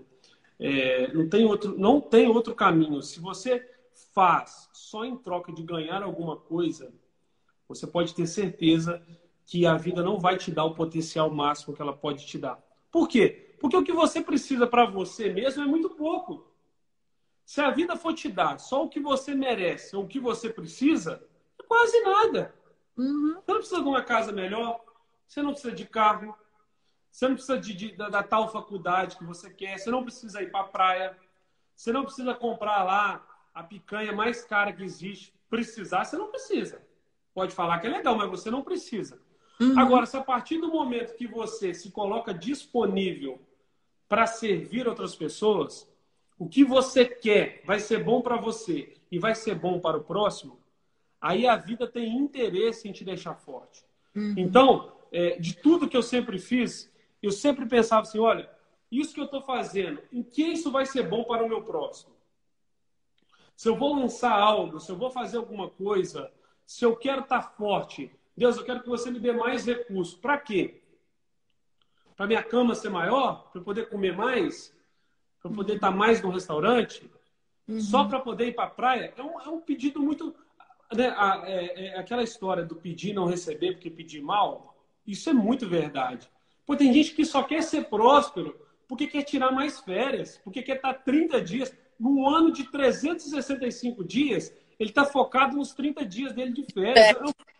É, 0.59 1.13
não, 1.13 1.29
tem 1.29 1.45
outro, 1.45 1.77
não 1.77 2.01
tem 2.01 2.27
outro 2.27 2.55
caminho. 2.55 3.01
Se 3.01 3.19
você 3.19 3.67
faz 4.13 4.69
só 4.73 5.05
em 5.05 5.15
troca 5.17 5.51
de 5.51 5.63
ganhar 5.63 6.01
alguma 6.01 6.35
coisa, 6.35 6.91
você 7.67 7.85
pode 7.85 8.13
ter 8.15 8.25
certeza 8.25 9.01
que 9.45 9.65
a 9.65 9.75
vida 9.75 10.03
não 10.03 10.19
vai 10.19 10.37
te 10.37 10.51
dar 10.51 10.65
o 10.65 10.73
potencial 10.73 11.29
máximo 11.29 11.75
que 11.75 11.81
ela 11.81 11.93
pode 11.93 12.25
te 12.25 12.37
dar. 12.37 12.61
Por 12.91 13.07
quê? 13.07 13.55
Porque 13.59 13.75
o 13.75 13.83
que 13.83 13.91
você 13.91 14.21
precisa 14.21 14.65
para 14.65 14.85
você 14.85 15.31
mesmo 15.31 15.63
é 15.63 15.67
muito 15.67 15.89
pouco. 15.89 16.47
Se 17.45 17.61
a 17.61 17.71
vida 17.71 17.95
for 17.95 18.13
te 18.13 18.29
dar 18.29 18.59
só 18.59 18.83
o 18.83 18.89
que 18.89 18.99
você 18.99 19.33
merece 19.33 19.95
ou 19.95 20.03
o 20.03 20.07
que 20.07 20.19
você 20.19 20.49
precisa, 20.49 21.23
é 21.59 21.63
quase 21.63 21.99
nada. 22.01 22.53
Uhum. 22.99 23.35
Você 23.35 23.51
não 23.51 23.59
precisa 23.59 23.81
de 23.81 23.87
uma 23.87 24.03
casa 24.03 24.31
melhor, 24.31 24.79
você 25.27 25.41
não 25.41 25.51
precisa 25.51 25.73
de 25.73 25.85
carro, 25.85 26.35
você 27.11 27.27
não 27.27 27.35
precisa 27.35 27.57
de, 27.57 27.73
de 27.73 27.91
da, 27.95 28.09
da, 28.09 28.23
tal 28.23 28.51
faculdade 28.51 29.17
que 29.17 29.23
você 29.23 29.49
quer, 29.49 29.79
você 29.79 29.89
não 29.89 30.03
precisa 30.03 30.41
ir 30.41 30.51
para 30.51 30.61
a 30.61 30.67
praia, 30.67 31.17
você 31.75 31.91
não 31.91 32.03
precisa 32.03 32.35
comprar 32.35 32.83
lá 32.83 33.25
a 33.53 33.63
picanha 33.63 34.11
mais 34.11 34.43
cara 34.43 34.73
que 34.73 34.83
existe. 34.83 35.33
Precisar, 35.49 36.05
você 36.05 36.17
não 36.17 36.27
precisa 36.27 36.79
pode 37.39 37.53
falar 37.53 37.79
que 37.79 37.87
é 37.87 37.89
legal, 37.89 38.17
mas 38.17 38.29
você 38.29 38.51
não 38.51 38.61
precisa. 38.61 39.17
Uhum. 39.61 39.79
Agora, 39.79 40.05
se 40.05 40.17
a 40.17 40.21
partir 40.21 40.57
do 40.57 40.67
momento 40.67 41.15
que 41.15 41.25
você 41.25 41.73
se 41.73 41.89
coloca 41.89 42.33
disponível 42.33 43.39
para 44.09 44.25
servir 44.25 44.87
outras 44.87 45.15
pessoas, 45.15 45.89
o 46.37 46.49
que 46.49 46.65
você 46.65 47.05
quer 47.05 47.61
vai 47.65 47.79
ser 47.79 48.03
bom 48.03 48.21
para 48.21 48.35
você 48.35 48.93
e 49.09 49.17
vai 49.17 49.35
ser 49.35 49.55
bom 49.55 49.79
para 49.79 49.97
o 49.97 50.03
próximo, 50.03 50.59
aí 51.21 51.47
a 51.47 51.55
vida 51.55 51.87
tem 51.87 52.17
interesse 52.17 52.87
em 52.87 52.91
te 52.91 53.03
deixar 53.03 53.35
forte. 53.35 53.85
Uhum. 54.15 54.33
Então, 54.37 54.91
é, 55.11 55.39
de 55.39 55.55
tudo 55.55 55.87
que 55.87 55.97
eu 55.97 56.03
sempre 56.03 56.37
fiz, 56.39 56.91
eu 57.21 57.31
sempre 57.31 57.65
pensava 57.65 58.01
assim: 58.01 58.19
olha, 58.19 58.49
isso 58.91 59.13
que 59.13 59.19
eu 59.19 59.25
estou 59.25 59.41
fazendo, 59.41 60.01
em 60.11 60.23
que 60.23 60.43
isso 60.43 60.71
vai 60.71 60.85
ser 60.85 61.03
bom 61.03 61.23
para 61.23 61.43
o 61.43 61.49
meu 61.49 61.61
próximo? 61.63 62.13
Se 63.55 63.67
eu 63.67 63.75
vou 63.75 63.93
lançar 63.93 64.31
algo, 64.31 64.79
se 64.79 64.89
eu 64.91 64.95
vou 64.95 65.11
fazer 65.11 65.37
alguma 65.37 65.69
coisa, 65.69 66.31
se 66.65 66.85
eu 66.85 66.95
quero 66.95 67.21
estar 67.21 67.41
tá 67.41 67.49
forte, 67.49 68.09
Deus, 68.35 68.55
eu 68.55 68.63
quero 68.63 68.81
que 68.81 68.87
você 68.87 69.11
me 69.11 69.19
dê 69.19 69.33
mais 69.33 69.65
recursos. 69.65 70.15
Para 70.15 70.37
quê? 70.37 70.81
Para 72.15 72.25
minha 72.25 72.41
cama 72.41 72.73
ser 72.73 72.89
maior? 72.89 73.49
Para 73.51 73.59
eu 73.59 73.65
poder 73.65 73.89
comer 73.89 74.15
mais? 74.15 74.73
Para 75.41 75.51
eu 75.51 75.55
poder 75.55 75.75
estar 75.75 75.91
mais 75.91 76.21
no 76.21 76.29
restaurante? 76.29 77.09
Uhum. 77.67 77.81
Só 77.81 78.05
para 78.05 78.19
poder 78.19 78.47
ir 78.47 78.55
para 78.55 78.65
a 78.65 78.69
praia? 78.69 79.13
É 79.17 79.21
um, 79.21 79.41
é 79.41 79.49
um 79.49 79.59
pedido 79.59 79.99
muito. 79.99 80.33
Né, 80.93 81.15
é, 81.45 81.85
é, 81.85 81.99
aquela 81.99 82.23
história 82.23 82.63
do 82.63 82.75
pedir 82.75 83.13
não 83.13 83.25
receber 83.25 83.73
porque 83.73 83.89
pedir 83.89 84.21
mal, 84.21 84.75
isso 85.05 85.29
é 85.29 85.33
muito 85.33 85.67
verdade. 85.67 86.29
Pô, 86.65 86.75
tem 86.75 86.91
gente 86.93 87.13
que 87.13 87.25
só 87.25 87.43
quer 87.43 87.61
ser 87.61 87.85
próspero 87.85 88.59
porque 88.87 89.05
quer 89.05 89.23
tirar 89.23 89.51
mais 89.51 89.79
férias, 89.79 90.39
porque 90.43 90.63
quer 90.63 90.77
estar 90.77 90.93
30 90.93 91.41
dias. 91.41 91.73
No 91.99 92.27
ano 92.27 92.51
de 92.51 92.63
365 92.63 94.03
dias, 94.03 94.53
ele 94.79 94.89
está 94.89 95.05
focado 95.05 95.57
nos 95.57 95.73
30 95.73 96.05
dias 96.05 96.33
dele 96.33 96.53
de 96.53 96.63
férias. 96.73 96.97
É, 96.97 97.15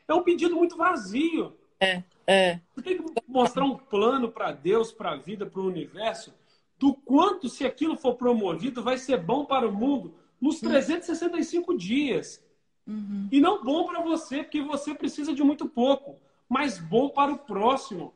é 0.08 0.14
um 0.14 0.24
pedido 0.24 0.56
muito 0.56 0.76
vazio. 0.76 1.56
É, 1.80 2.04
é. 2.26 2.60
Você 2.74 2.82
tem 2.82 2.98
que 2.98 3.14
mostrar 3.28 3.64
um 3.64 3.78
plano 3.78 4.32
para 4.32 4.52
Deus, 4.52 4.92
para 4.92 5.12
a 5.12 5.16
vida, 5.18 5.46
para 5.46 5.62
o 5.62 5.68
universo, 5.68 6.34
do 6.80 6.94
quanto, 6.94 7.50
se 7.50 7.66
aquilo 7.66 7.98
for 7.98 8.16
promovido, 8.16 8.82
vai 8.82 8.98
ser 8.98 9.18
bom 9.18 9.46
para 9.46 9.68
o 9.68 9.72
mundo 9.72 10.16
nos 10.42 10.60
365 10.60 11.78
dias. 11.78 12.44
Uhum. 12.90 13.30
E 13.32 13.40
não 13.40 13.64
bom 13.64 13.86
para 13.86 14.02
você, 14.02 14.44
porque 14.44 14.62
você 14.62 14.96
precisa 14.96 15.34
de 15.34 15.44
muito 15.44 15.70
pouco, 15.70 16.16
mas 16.50 16.80
bom 16.80 17.10
para 17.10 17.32
o 17.32 17.38
próximo. 17.38 18.12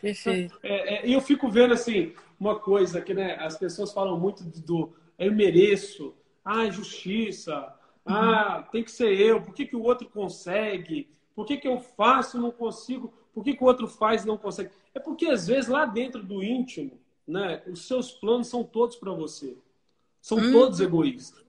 Perfeito. 0.00 0.58
É, 0.62 0.94
é, 0.94 1.06
e 1.06 1.12
eu 1.12 1.20
fico 1.20 1.50
vendo 1.50 1.74
assim, 1.74 2.14
uma 2.38 2.58
coisa 2.58 3.02
que 3.02 3.12
né, 3.12 3.34
as 3.34 3.58
pessoas 3.58 3.92
falam 3.92 4.18
muito 4.18 4.42
do 4.42 4.92
eu 5.18 5.30
mereço, 5.32 6.14
ah, 6.42 6.70
justiça, 6.70 7.74
uhum. 8.06 8.14
ah, 8.14 8.68
tem 8.72 8.82
que 8.82 8.90
ser 8.90 9.12
eu, 9.20 9.42
por 9.42 9.52
que, 9.52 9.66
que 9.66 9.76
o 9.76 9.82
outro 9.82 10.08
consegue? 10.08 11.10
Por 11.34 11.44
que, 11.44 11.58
que 11.58 11.68
eu 11.68 11.78
faço 11.78 12.38
e 12.38 12.40
não 12.40 12.50
consigo? 12.50 13.12
Por 13.34 13.44
que, 13.44 13.54
que 13.54 13.62
o 13.62 13.66
outro 13.66 13.86
faz 13.86 14.24
e 14.24 14.26
não 14.26 14.38
consegue? 14.38 14.70
É 14.94 14.98
porque 14.98 15.26
às 15.26 15.46
vezes 15.46 15.68
lá 15.68 15.84
dentro 15.84 16.22
do 16.22 16.42
íntimo, 16.42 16.98
né, 17.28 17.62
os 17.66 17.86
seus 17.86 18.10
planos 18.10 18.48
são 18.48 18.64
todos 18.64 18.96
para 18.96 19.12
você. 19.12 19.54
São 20.22 20.38
hum. 20.38 20.52
todos 20.52 20.80
egoístas. 20.80 21.44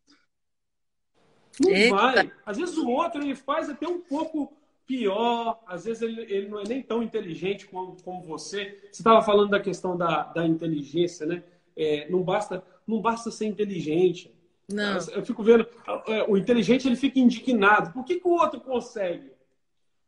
Não 1.64 1.72
Eita. 1.72 1.95
vai. 1.95 2.32
Às 2.45 2.57
vezes 2.57 2.78
o 2.78 2.89
outro 2.89 3.22
ele 3.22 3.36
faz 3.36 3.70
até 3.70 3.88
um 3.88 3.99
pouco 3.99 4.53
pior, 4.86 5.62
às 5.66 5.86
vezes 5.86 6.01
ele, 6.01 6.22
ele 6.24 6.49
não 6.49 6.59
é 6.59 6.64
nem 6.68 6.82
tão 6.82 7.01
inteligente 7.01 7.66
como, 7.68 7.95
como 8.03 8.22
você. 8.22 8.78
Você 8.91 9.01
estava 9.01 9.22
falando 9.22 9.51
da 9.51 9.59
questão 9.59 9.95
da, 9.95 10.24
da 10.24 10.45
inteligência, 10.45 11.26
né? 11.26 11.43
É, 11.78 12.09
não, 12.09 12.22
basta, 12.22 12.64
não 12.86 12.99
basta 12.99 13.32
ser 13.32 13.45
inteligente. 13.45 14.34
Não. 14.70 14.97
Eu 15.14 15.26
fico 15.26 15.43
vendo, 15.43 15.66
é, 16.07 16.24
o 16.28 16.38
inteligente 16.38 16.88
ele 16.88 16.95
fica 16.95 17.20
indignado. 17.20 17.93
Por 17.93 18.03
que, 18.03 18.20
que 18.20 18.28
o 18.28 18.32
outro 18.32 18.59
consegue? 18.59 19.32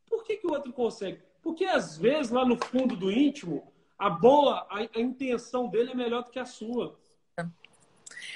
Por 0.09 0.23
que, 0.23 0.37
que 0.37 0.47
o 0.47 0.51
outro 0.51 0.73
consegue? 0.73 1.19
Porque 1.41 1.65
às 1.65 1.97
vezes, 1.97 2.31
lá 2.31 2.45
no 2.45 2.57
fundo 2.57 2.95
do 2.95 3.11
íntimo, 3.11 3.71
a 3.97 4.09
boa, 4.09 4.67
a, 4.69 4.79
a 4.95 5.01
intenção 5.01 5.69
dele 5.69 5.91
é 5.91 5.95
melhor 5.95 6.23
do 6.23 6.31
que 6.31 6.39
a 6.39 6.45
sua. 6.45 6.97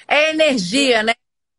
É 0.06 0.30
energia, 0.30 1.02
né? 1.02 1.14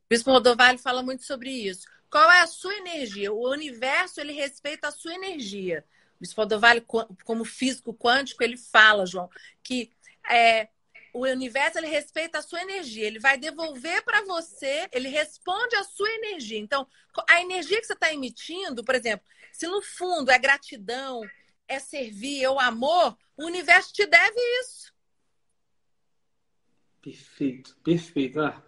Bispo 0.10 0.32
Rodovalho 0.32 0.80
fala 0.80 1.04
muito 1.04 1.24
sobre 1.24 1.52
isso. 1.52 1.88
Qual 2.10 2.32
é 2.32 2.42
a 2.42 2.48
sua 2.48 2.74
energia? 2.76 3.32
O 3.32 3.48
universo, 3.52 4.20
ele 4.20 4.34
respeita 4.34 4.88
a 4.88 4.92
sua 4.92 5.14
energia. 5.14 5.86
O 6.16 6.20
Bispo 6.22 6.42
Rodovalho, 6.42 6.84
como 7.24 7.46
físico 7.46 7.94
quântico, 7.94 8.44
ele 8.44 8.58
fala, 8.58 9.06
João, 9.06 9.30
que 9.62 9.92
é, 10.30 10.70
o 11.14 11.22
universo 11.22 11.78
ele 11.78 11.88
respeita 11.88 12.40
a 12.40 12.42
sua 12.42 12.62
energia, 12.62 13.06
ele 13.06 13.20
vai 13.20 13.38
devolver 13.38 14.04
para 14.04 14.24
você, 14.26 14.90
ele 14.92 15.10
responde 15.10 15.76
à 15.76 15.84
sua 15.84 16.10
energia. 16.10 16.58
Então, 16.58 16.88
a 17.30 17.42
energia 17.42 17.80
que 17.80 17.86
você 17.86 17.94
está 17.94 18.12
emitindo, 18.12 18.84
por 18.84 18.96
exemplo, 18.96 19.26
se 19.52 19.68
no 19.68 19.82
fundo 19.82 20.32
é 20.32 20.40
gratidão, 20.40 21.22
é 21.68 21.78
servir, 21.78 22.44
é 22.44 22.50
o 22.50 22.60
amor, 22.60 23.16
o 23.38 23.46
universo 23.46 23.94
te 23.94 24.08
deve 24.08 24.40
isso. 24.62 24.92
Perfeito, 27.02 27.78
perfeito. 27.84 28.42
Ah, 28.42 28.62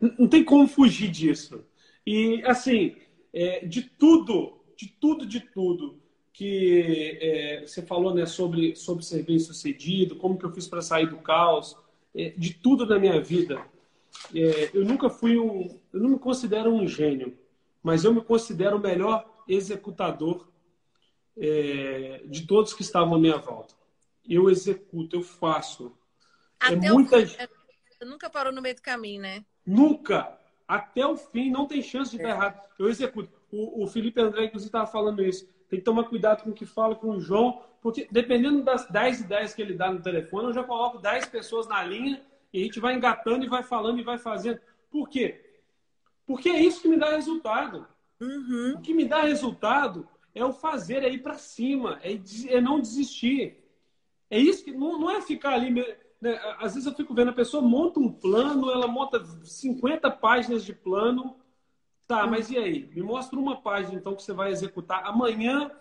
não 0.00 0.28
tem 0.28 0.44
como 0.44 0.66
fugir 0.66 1.10
disso. 1.10 1.64
E, 2.06 2.42
assim, 2.44 2.96
é, 3.32 3.64
de 3.64 3.82
tudo, 3.82 4.60
de 4.76 4.88
tudo, 4.88 5.26
de 5.26 5.40
tudo 5.40 6.00
que 6.32 7.18
é, 7.20 7.60
você 7.66 7.82
falou 7.82 8.14
né, 8.14 8.26
sobre, 8.26 8.74
sobre 8.74 9.04
ser 9.04 9.22
bem 9.22 9.38
sucedido, 9.38 10.16
como 10.16 10.38
que 10.38 10.44
eu 10.44 10.52
fiz 10.52 10.66
para 10.66 10.80
sair 10.80 11.08
do 11.08 11.18
caos, 11.18 11.76
é, 12.14 12.30
de 12.30 12.54
tudo 12.54 12.86
na 12.86 12.98
minha 12.98 13.20
vida. 13.20 13.64
É, 14.34 14.70
eu 14.74 14.84
nunca 14.84 15.10
fui 15.10 15.38
um. 15.38 15.78
Eu 15.92 16.00
não 16.00 16.10
me 16.10 16.18
considero 16.18 16.72
um 16.72 16.86
gênio, 16.86 17.38
mas 17.82 18.04
eu 18.04 18.14
me 18.14 18.22
considero 18.22 18.76
o 18.76 18.80
melhor 18.80 19.28
executador 19.46 20.48
é, 21.36 22.22
de 22.26 22.46
todos 22.46 22.74
que 22.74 22.82
estavam 22.82 23.14
à 23.14 23.18
minha 23.18 23.38
volta. 23.38 23.74
Eu 24.28 24.50
executo, 24.50 25.16
eu 25.16 25.22
faço. 25.22 25.96
É 26.62 26.74
Até 26.74 26.86
é 26.86 26.92
muita... 26.92 27.18
o 27.18 27.26
fim, 27.26 27.36
nunca 28.04 28.30
parou 28.30 28.52
no 28.52 28.62
meio 28.62 28.74
do 28.74 28.82
caminho, 28.82 29.22
né? 29.22 29.44
Nunca 29.64 30.38
até 30.66 31.06
o 31.06 31.16
fim, 31.16 31.50
não 31.50 31.66
tem 31.66 31.82
chance 31.82 32.10
de 32.10 32.22
dar 32.22 32.28
é. 32.28 32.32
errado. 32.32 32.60
Eu 32.78 32.88
executo. 32.88 33.30
O, 33.50 33.84
o 33.84 33.86
Felipe 33.86 34.20
André, 34.20 34.46
inclusive, 34.46 34.68
estava 34.68 34.86
falando 34.86 35.22
isso. 35.22 35.46
Tem 35.68 35.78
que 35.78 35.84
tomar 35.84 36.04
cuidado 36.04 36.42
com 36.42 36.50
o 36.50 36.54
que 36.54 36.66
fala 36.66 36.94
com 36.94 37.10
o 37.10 37.20
João, 37.20 37.62
porque 37.80 38.08
dependendo 38.10 38.62
das 38.62 38.86
10 38.88 39.20
ideias 39.20 39.54
que 39.54 39.60
ele 39.60 39.74
dá 39.74 39.90
no 39.90 40.00
telefone, 40.00 40.48
eu 40.48 40.52
já 40.52 40.62
coloco 40.62 40.98
10 40.98 41.26
pessoas 41.26 41.66
na 41.66 41.82
linha 41.82 42.22
e 42.52 42.60
a 42.60 42.64
gente 42.64 42.80
vai 42.80 42.94
engatando 42.94 43.44
e 43.44 43.48
vai 43.48 43.62
falando 43.62 43.98
e 43.98 44.04
vai 44.04 44.18
fazendo. 44.18 44.60
Por 44.90 45.08
quê? 45.08 45.58
Porque 46.26 46.48
é 46.48 46.60
isso 46.60 46.80
que 46.82 46.88
me 46.88 46.96
dá 46.96 47.10
resultado. 47.10 47.86
Uhum. 48.20 48.74
O 48.76 48.80
que 48.80 48.94
me 48.94 49.04
dá 49.04 49.22
resultado 49.22 50.08
é 50.34 50.44
o 50.44 50.52
fazer, 50.52 51.02
é 51.02 51.10
ir 51.10 51.22
para 51.22 51.34
cima, 51.34 51.98
é, 52.02 52.18
é, 52.48 52.60
não 52.60 52.80
desistir. 52.80 53.58
É 54.30 54.38
isso 54.38 54.64
que 54.64 54.72
não, 54.72 54.98
não 54.98 55.10
é 55.10 55.20
ficar 55.20 55.54
ali 55.54 55.70
né? 56.22 56.40
Às 56.60 56.74
vezes 56.74 56.86
eu 56.86 56.94
fico 56.94 57.12
vendo 57.12 57.30
a 57.30 57.34
pessoa 57.34 57.60
monta 57.60 57.98
um 57.98 58.10
plano, 58.10 58.70
ela 58.70 58.86
monta 58.86 59.24
50 59.42 60.08
páginas 60.08 60.64
de 60.64 60.72
plano. 60.72 61.36
Tá, 62.06 62.28
mas 62.28 62.48
e 62.48 62.56
aí? 62.56 62.88
Me 62.94 63.02
mostra 63.02 63.36
uma 63.36 63.60
página 63.60 63.98
então 63.98 64.14
que 64.14 64.22
você 64.22 64.32
vai 64.32 64.52
executar 64.52 65.04
amanhã, 65.04 65.72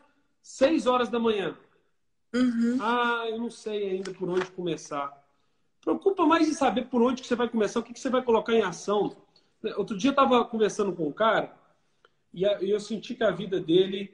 6 0.41 0.87
horas 0.87 1.09
da 1.09 1.19
manhã. 1.19 1.55
Uhum. 2.33 2.77
Ah, 2.81 3.25
eu 3.29 3.37
não 3.37 3.51
sei 3.51 3.91
ainda 3.91 4.11
por 4.11 4.27
onde 4.29 4.49
começar. 4.49 5.15
Preocupa 5.79 6.25
mais 6.25 6.49
em 6.49 6.53
saber 6.53 6.85
por 6.85 7.03
onde 7.03 7.21
que 7.21 7.27
você 7.27 7.35
vai 7.35 7.47
começar, 7.47 7.79
o 7.79 7.83
que, 7.83 7.93
que 7.93 7.99
você 7.99 8.09
vai 8.09 8.23
colocar 8.23 8.53
em 8.53 8.63
ação. 8.63 9.15
Outro 9.77 9.95
dia 9.95 10.09
eu 10.09 10.13
estava 10.13 10.43
conversando 10.43 10.91
com 10.93 11.07
um 11.07 11.11
cara 11.11 11.55
e 12.33 12.43
eu 12.43 12.79
senti 12.79 13.13
que 13.13 13.23
a 13.23 13.29
vida 13.29 13.59
dele 13.59 14.11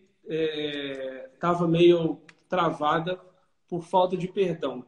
estava 1.33 1.63
é, 1.63 1.67
meio 1.69 2.19
travada 2.49 3.17
por 3.69 3.81
falta 3.83 4.17
de 4.17 4.27
perdão. 4.27 4.83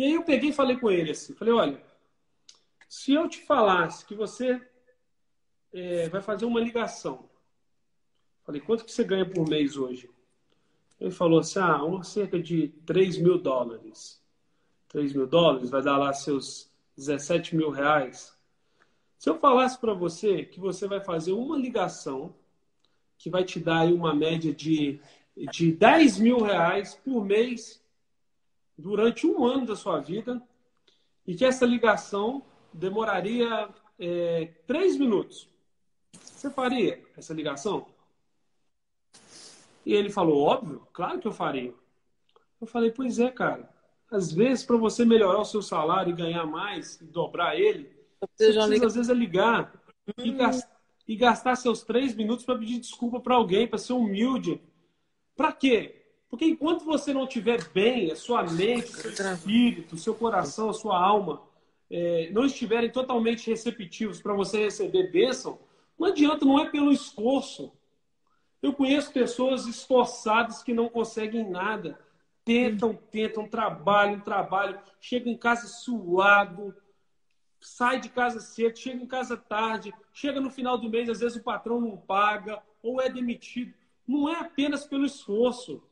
E 0.00 0.02
aí 0.02 0.14
eu 0.14 0.22
peguei 0.22 0.48
e 0.48 0.54
falei 0.54 0.78
com 0.78 0.90
ele 0.90 1.10
assim, 1.10 1.34
falei, 1.34 1.52
olha, 1.52 1.82
se 2.88 3.12
eu 3.12 3.28
te 3.28 3.42
falasse 3.42 4.06
que 4.06 4.14
você 4.14 4.58
é, 5.74 6.08
vai 6.08 6.22
fazer 6.22 6.46
uma 6.46 6.58
ligação, 6.58 7.28
falei, 8.42 8.62
quanto 8.62 8.86
que 8.86 8.92
você 8.92 9.04
ganha 9.04 9.28
por 9.28 9.46
mês 9.46 9.76
hoje? 9.76 10.08
Ele 10.98 11.10
falou 11.10 11.40
assim, 11.40 11.58
ah, 11.58 11.84
uma 11.84 12.02
cerca 12.02 12.40
de 12.40 12.68
3 12.86 13.18
mil 13.18 13.36
dólares. 13.36 14.24
3 14.88 15.12
mil 15.12 15.26
dólares 15.26 15.68
vai 15.68 15.82
dar 15.82 15.98
lá 15.98 16.14
seus 16.14 16.70
17 16.96 17.54
mil 17.54 17.68
reais. 17.68 18.34
Se 19.18 19.28
eu 19.28 19.38
falasse 19.38 19.78
para 19.78 19.92
você 19.92 20.46
que 20.46 20.58
você 20.58 20.88
vai 20.88 21.04
fazer 21.04 21.32
uma 21.32 21.58
ligação 21.58 22.34
que 23.18 23.28
vai 23.28 23.44
te 23.44 23.60
dar 23.60 23.80
aí 23.80 23.92
uma 23.92 24.14
média 24.14 24.50
de, 24.50 24.98
de 25.36 25.70
10 25.72 26.20
mil 26.20 26.40
reais 26.40 26.94
por 26.94 27.22
mês 27.22 27.79
durante 28.80 29.26
um 29.26 29.44
ano 29.44 29.66
da 29.66 29.76
sua 29.76 30.00
vida 30.00 30.42
e 31.26 31.34
que 31.34 31.44
essa 31.44 31.66
ligação 31.66 32.42
demoraria 32.72 33.68
é, 33.98 34.52
três 34.66 34.96
minutos. 34.96 35.48
Você 36.12 36.50
faria 36.50 37.04
essa 37.16 37.34
ligação? 37.34 37.86
E 39.84 39.92
ele 39.92 40.10
falou, 40.10 40.42
óbvio, 40.42 40.86
claro 40.92 41.18
que 41.18 41.28
eu 41.28 41.32
faria. 41.32 41.74
Eu 42.60 42.66
falei, 42.66 42.90
pois 42.90 43.18
é, 43.18 43.30
cara. 43.30 43.68
Às 44.10 44.32
vezes, 44.32 44.64
para 44.64 44.76
você 44.76 45.04
melhorar 45.04 45.40
o 45.40 45.44
seu 45.44 45.62
salário 45.62 46.10
e 46.10 46.16
ganhar 46.16 46.44
mais, 46.46 47.00
e 47.00 47.04
dobrar 47.04 47.56
ele, 47.58 47.90
você 48.36 48.52
precisa, 48.52 48.86
às 48.86 48.94
vezes, 48.94 49.08
é 49.08 49.14
ligar 49.14 49.72
e, 50.18 50.32
gastar, 50.32 50.80
e 51.06 51.16
gastar 51.16 51.56
seus 51.56 51.82
três 51.82 52.14
minutos 52.14 52.44
para 52.44 52.58
pedir 52.58 52.80
desculpa 52.80 53.20
para 53.20 53.36
alguém, 53.36 53.68
para 53.68 53.78
ser 53.78 53.92
humilde. 53.92 54.60
Para 55.36 55.52
quê? 55.52 55.99
Porque 56.30 56.44
enquanto 56.44 56.84
você 56.84 57.12
não 57.12 57.24
estiver 57.24 57.68
bem, 57.70 58.12
a 58.12 58.16
sua 58.16 58.44
mente, 58.44 58.92
o 58.92 59.12
seu 59.12 59.32
espírito, 59.32 59.96
o 59.96 59.98
seu 59.98 60.14
coração, 60.14 60.70
a 60.70 60.72
sua 60.72 60.96
alma 60.96 61.42
é, 61.90 62.30
não 62.30 62.46
estiverem 62.46 62.88
totalmente 62.88 63.50
receptivos 63.50 64.22
para 64.22 64.32
você 64.32 64.64
receber 64.64 65.10
bênção, 65.10 65.58
não 65.98 66.08
adianta, 66.08 66.44
não 66.44 66.58
é 66.60 66.70
pelo 66.70 66.92
esforço. 66.92 67.72
Eu 68.62 68.72
conheço 68.72 69.12
pessoas 69.12 69.66
esforçadas 69.66 70.62
que 70.62 70.72
não 70.72 70.88
conseguem 70.88 71.50
nada. 71.50 71.98
Tentam, 72.44 72.94
tentam, 72.94 73.46
trabalham, 73.48 74.20
trabalham, 74.20 74.80
chegam 75.00 75.32
em 75.32 75.36
casa 75.36 75.66
suado, 75.66 76.74
sai 77.60 78.00
de 78.00 78.08
casa 78.08 78.40
cedo, 78.40 78.78
chega 78.78 79.02
em 79.02 79.06
casa 79.06 79.36
tarde, 79.36 79.92
chega 80.12 80.40
no 80.40 80.50
final 80.50 80.78
do 80.78 80.88
mês, 80.88 81.08
às 81.08 81.20
vezes 81.20 81.36
o 81.36 81.42
patrão 81.42 81.80
não 81.80 81.96
paga 81.96 82.62
ou 82.82 83.00
é 83.00 83.08
demitido. 83.08 83.74
Não 84.06 84.28
é 84.28 84.40
apenas 84.40 84.86
pelo 84.86 85.04
esforço. 85.04 85.82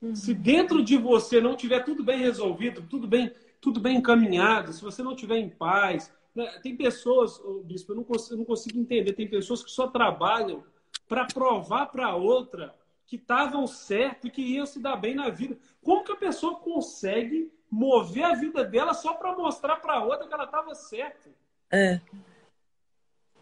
Uhum. 0.00 0.14
Se 0.14 0.32
dentro 0.32 0.82
de 0.82 0.96
você 0.96 1.40
não 1.40 1.56
tiver 1.56 1.84
tudo 1.84 2.04
bem 2.04 2.18
resolvido, 2.18 2.82
tudo 2.82 3.06
bem, 3.06 3.32
tudo 3.60 3.80
bem 3.80 3.96
encaminhado, 3.96 4.72
se 4.72 4.82
você 4.82 5.02
não 5.02 5.16
tiver 5.16 5.38
em 5.38 5.48
paz, 5.48 6.12
né? 6.34 6.46
tem 6.62 6.76
pessoas, 6.76 7.40
bispo, 7.64 7.92
eu 7.92 7.96
não 7.96 8.04
consigo, 8.04 8.34
eu 8.34 8.38
não 8.38 8.44
consigo 8.44 8.78
entender, 8.78 9.12
tem 9.12 9.28
pessoas 9.28 9.62
que 9.62 9.70
só 9.70 9.88
trabalham 9.88 10.62
para 11.08 11.26
provar 11.26 11.86
para 11.86 12.14
outra 12.14 12.74
que 13.06 13.16
estavam 13.16 13.66
certo 13.66 14.26
e 14.26 14.30
que 14.30 14.42
iam 14.42 14.66
se 14.66 14.78
dar 14.78 14.96
bem 14.96 15.14
na 15.14 15.30
vida. 15.30 15.58
Como 15.82 16.04
que 16.04 16.12
a 16.12 16.16
pessoa 16.16 16.56
consegue 16.56 17.50
mover 17.70 18.24
a 18.24 18.34
vida 18.34 18.62
dela 18.62 18.92
só 18.94 19.14
para 19.14 19.34
mostrar 19.34 19.76
para 19.76 20.04
outra 20.04 20.28
que 20.28 20.34
ela 20.34 20.44
estava 20.44 20.74
certa? 20.74 21.30
É. 21.70 22.00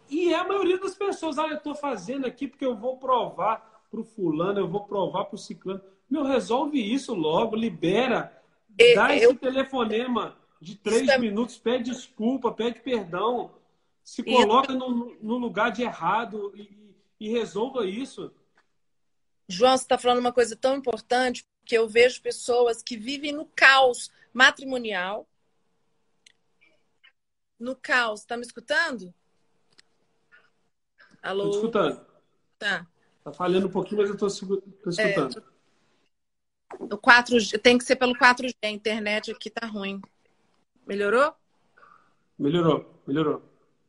E 0.09 0.33
é 0.33 0.37
a 0.37 0.47
maioria 0.47 0.79
das 0.79 0.95
pessoas, 0.95 1.37
ah, 1.37 1.47
eu 1.47 1.57
estou 1.57 1.75
fazendo 1.75 2.25
aqui 2.25 2.47
porque 2.47 2.65
eu 2.65 2.75
vou 2.75 2.97
provar 2.97 3.85
para 3.91 3.99
o 3.99 4.05
fulano, 4.05 4.59
eu 4.59 4.67
vou 4.67 4.85
provar 4.85 5.25
para 5.25 5.35
o 5.35 5.37
ciclano. 5.37 5.81
Meu, 6.09 6.23
resolve 6.23 6.79
isso 6.79 7.13
logo, 7.13 7.55
libera, 7.55 8.41
e, 8.77 8.95
dá 8.95 9.15
esse 9.15 9.33
telefonema 9.35 10.37
de 10.61 10.75
três 10.75 11.07
é... 11.09 11.17
minutos, 11.17 11.57
pede 11.57 11.91
desculpa, 11.91 12.51
pede 12.51 12.79
perdão, 12.81 13.51
se 14.03 14.23
coloca 14.23 14.71
e... 14.71 14.75
no, 14.75 15.15
no 15.21 15.37
lugar 15.37 15.71
de 15.71 15.83
errado 15.83 16.53
e, 16.55 16.95
e 17.19 17.29
resolva 17.29 17.85
isso. 17.85 18.31
João, 19.49 19.77
você 19.77 19.83
está 19.83 19.97
falando 19.97 20.19
uma 20.19 20.33
coisa 20.33 20.55
tão 20.55 20.75
importante, 20.75 21.45
que 21.67 21.77
eu 21.77 21.87
vejo 21.87 22.21
pessoas 22.21 22.81
que 22.81 22.95
vivem 22.95 23.33
no 23.33 23.45
caos 23.45 24.09
matrimonial. 24.33 25.27
No 27.59 27.75
caos. 27.75 28.21
Está 28.21 28.37
me 28.37 28.43
escutando? 28.43 29.13
Alô? 31.21 31.45
Estou 31.45 31.55
escutando. 31.55 32.05
Tá. 32.57 32.87
Está 33.17 33.33
falhando 33.33 33.67
um 33.67 33.71
pouquinho, 33.71 34.01
mas 34.01 34.09
eu 34.09 34.13
estou 34.13 34.27
escutando. 34.29 35.37
É, 35.37 35.56
o 36.79 36.97
4G, 36.97 37.59
tem 37.59 37.77
que 37.77 37.83
ser 37.83 37.95
pelo 37.95 38.15
4G. 38.15 38.53
A 38.63 38.69
internet 38.69 39.31
aqui 39.31 39.49
tá 39.49 39.65
ruim. 39.65 40.01
Melhorou? 40.85 41.33
Melhorou, 42.37 43.01
melhorou. 43.05 43.43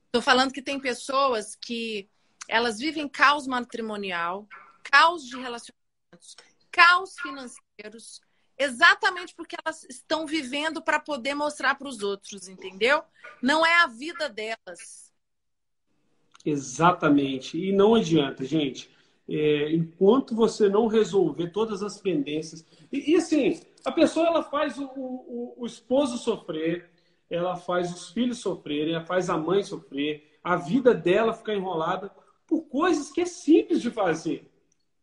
Estou 0.07 0.23
falando 0.23 0.53
que 0.53 0.63
tem 0.63 0.81
pessoas 0.81 1.55
que 1.55 2.09
elas 2.49 2.79
vivem 2.79 3.09
caos 3.09 3.47
matrimonial, 3.47 4.49
caos 4.83 5.25
de 5.25 5.37
relacionamentos, 5.37 6.35
caos 6.71 7.15
financeiros, 7.21 8.21
exatamente 8.57 9.35
porque 9.35 9.55
elas 9.65 9.85
estão 9.85 10.27
vivendo 10.27 10.83
para 10.83 10.99
poder 10.99 11.35
mostrar 11.35 11.75
para 11.75 11.89
os 11.89 12.03
outros, 12.03 12.49
entendeu? 12.49 13.03
Não 13.43 13.67
é 13.67 13.83
a 13.83 13.87
vida 13.87 14.29
delas. 14.29 15.13
Exatamente. 16.45 17.59
E 17.59 17.73
não 17.73 17.95
adianta, 17.95 18.45
gente. 18.45 18.91
É, 19.29 19.73
enquanto 19.73 20.35
você 20.35 20.69
não 20.69 20.87
resolver 20.87 21.51
todas 21.51 21.83
as 21.83 22.01
pendências. 22.01 22.65
E, 22.91 23.13
e 23.13 23.17
assim, 23.17 23.61
a 23.85 23.93
pessoa 23.93 24.27
ela 24.27 24.43
faz 24.43 24.79
o, 24.79 24.85
o, 24.85 25.55
o, 25.59 25.67
esposo 25.67 26.17
sofrer, 26.17 26.91
ela 27.29 27.57
faz 27.57 27.93
os 27.93 28.11
filhos 28.11 28.39
sofrerem, 28.39 28.95
ela 28.95 29.05
faz 29.05 29.29
a 29.29 29.37
mãe 29.37 29.63
sofrer, 29.63 30.39
a 30.43 30.57
vida 30.57 30.95
dela 30.95 31.35
ficar 31.35 31.55
enrolada 31.55 32.11
por 32.47 32.63
coisas 32.63 33.11
que 33.11 33.21
é 33.21 33.27
simples 33.27 33.83
de 33.83 33.91
fazer. 33.91 34.51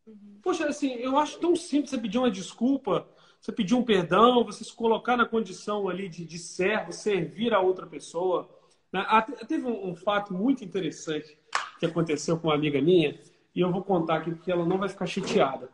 Uhum. 0.07 0.39
Poxa, 0.41 0.67
assim, 0.67 0.93
eu 0.93 1.17
acho 1.17 1.39
tão 1.39 1.55
simples 1.55 1.91
você 1.91 1.97
pedir 1.99 2.17
uma 2.17 2.32
desculpa, 2.32 3.07
você 3.39 3.51
pedir 3.51 3.76
um 3.76 3.84
perdão, 3.84 4.43
você 4.43 4.63
se 4.63 4.73
colocar 4.73 5.15
na 5.15 5.26
condição 5.26 5.88
ali 5.88 6.09
de, 6.09 6.26
de 6.26 6.39
servo, 6.39 6.91
servir 6.91 7.53
a 7.53 7.59
outra 7.59 7.86
pessoa. 7.86 8.49
Né? 8.91 9.05
Teve 9.47 9.67
um, 9.67 9.89
um, 9.89 9.95
fato 9.95 10.34
muito 10.34 10.63
interessante 10.63 11.38
que 11.80 11.86
aconteceu 11.86 12.39
com 12.39 12.47
uma 12.47 12.55
amiga 12.55 12.82
minha, 12.82 13.19
e 13.56 13.62
eu 13.62 13.72
vou 13.72 13.82
contar 13.84 14.18
aqui 14.18 14.32
porque 14.32 14.51
ela 14.51 14.66
não 14.66 14.78
vai 14.78 14.89
ficar 14.89 15.06
chateada. 15.06 15.70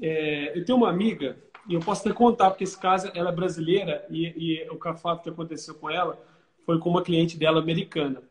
É, 0.00 0.56
eu 0.56 0.64
tenho 0.64 0.78
uma 0.78 0.88
amiga, 0.88 1.36
e 1.68 1.74
eu 1.74 1.80
posso 1.80 2.02
até 2.02 2.16
contar, 2.16 2.50
porque 2.50 2.64
esse 2.64 2.78
caso 2.78 3.10
ela 3.14 3.30
é 3.30 3.34
brasileira, 3.34 4.06
e, 4.08 4.62
e 4.62 4.70
o 4.70 4.78
fato 4.96 5.22
que 5.22 5.28
aconteceu 5.28 5.74
com 5.74 5.90
ela 5.90 6.18
foi 6.64 6.78
com 6.78 6.90
uma 6.90 7.02
cliente 7.02 7.36
dela 7.36 7.60
americana. 7.60 8.22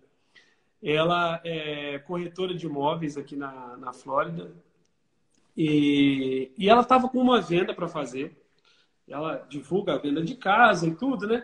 Ela 0.82 1.40
é 1.44 2.00
corretora 2.00 2.56
de 2.56 2.66
imóveis 2.66 3.18
aqui 3.18 3.36
na, 3.36 3.78
na 3.78 3.94
Flórida. 3.94 4.52
E, 5.56 6.52
e 6.58 6.70
ela 6.70 6.82
estava 6.82 7.08
com 7.10 7.20
uma 7.20 7.42
venda 7.42 7.74
para 7.74 7.88
fazer. 7.88 8.36
Ela 9.08 9.46
divulga 9.50 9.94
a 9.94 9.98
venda 9.98 10.24
de 10.24 10.36
casa 10.36 10.88
e 10.88 10.96
tudo, 10.96 11.28
né? 11.28 11.44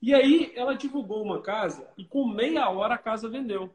E 0.00 0.14
aí 0.14 0.52
ela 0.56 0.74
divulgou 0.74 1.22
uma 1.22 1.42
casa 1.42 1.86
e 1.98 2.04
com 2.04 2.26
meia 2.26 2.70
hora 2.70 2.94
a 2.94 2.98
casa 2.98 3.28
vendeu. 3.28 3.70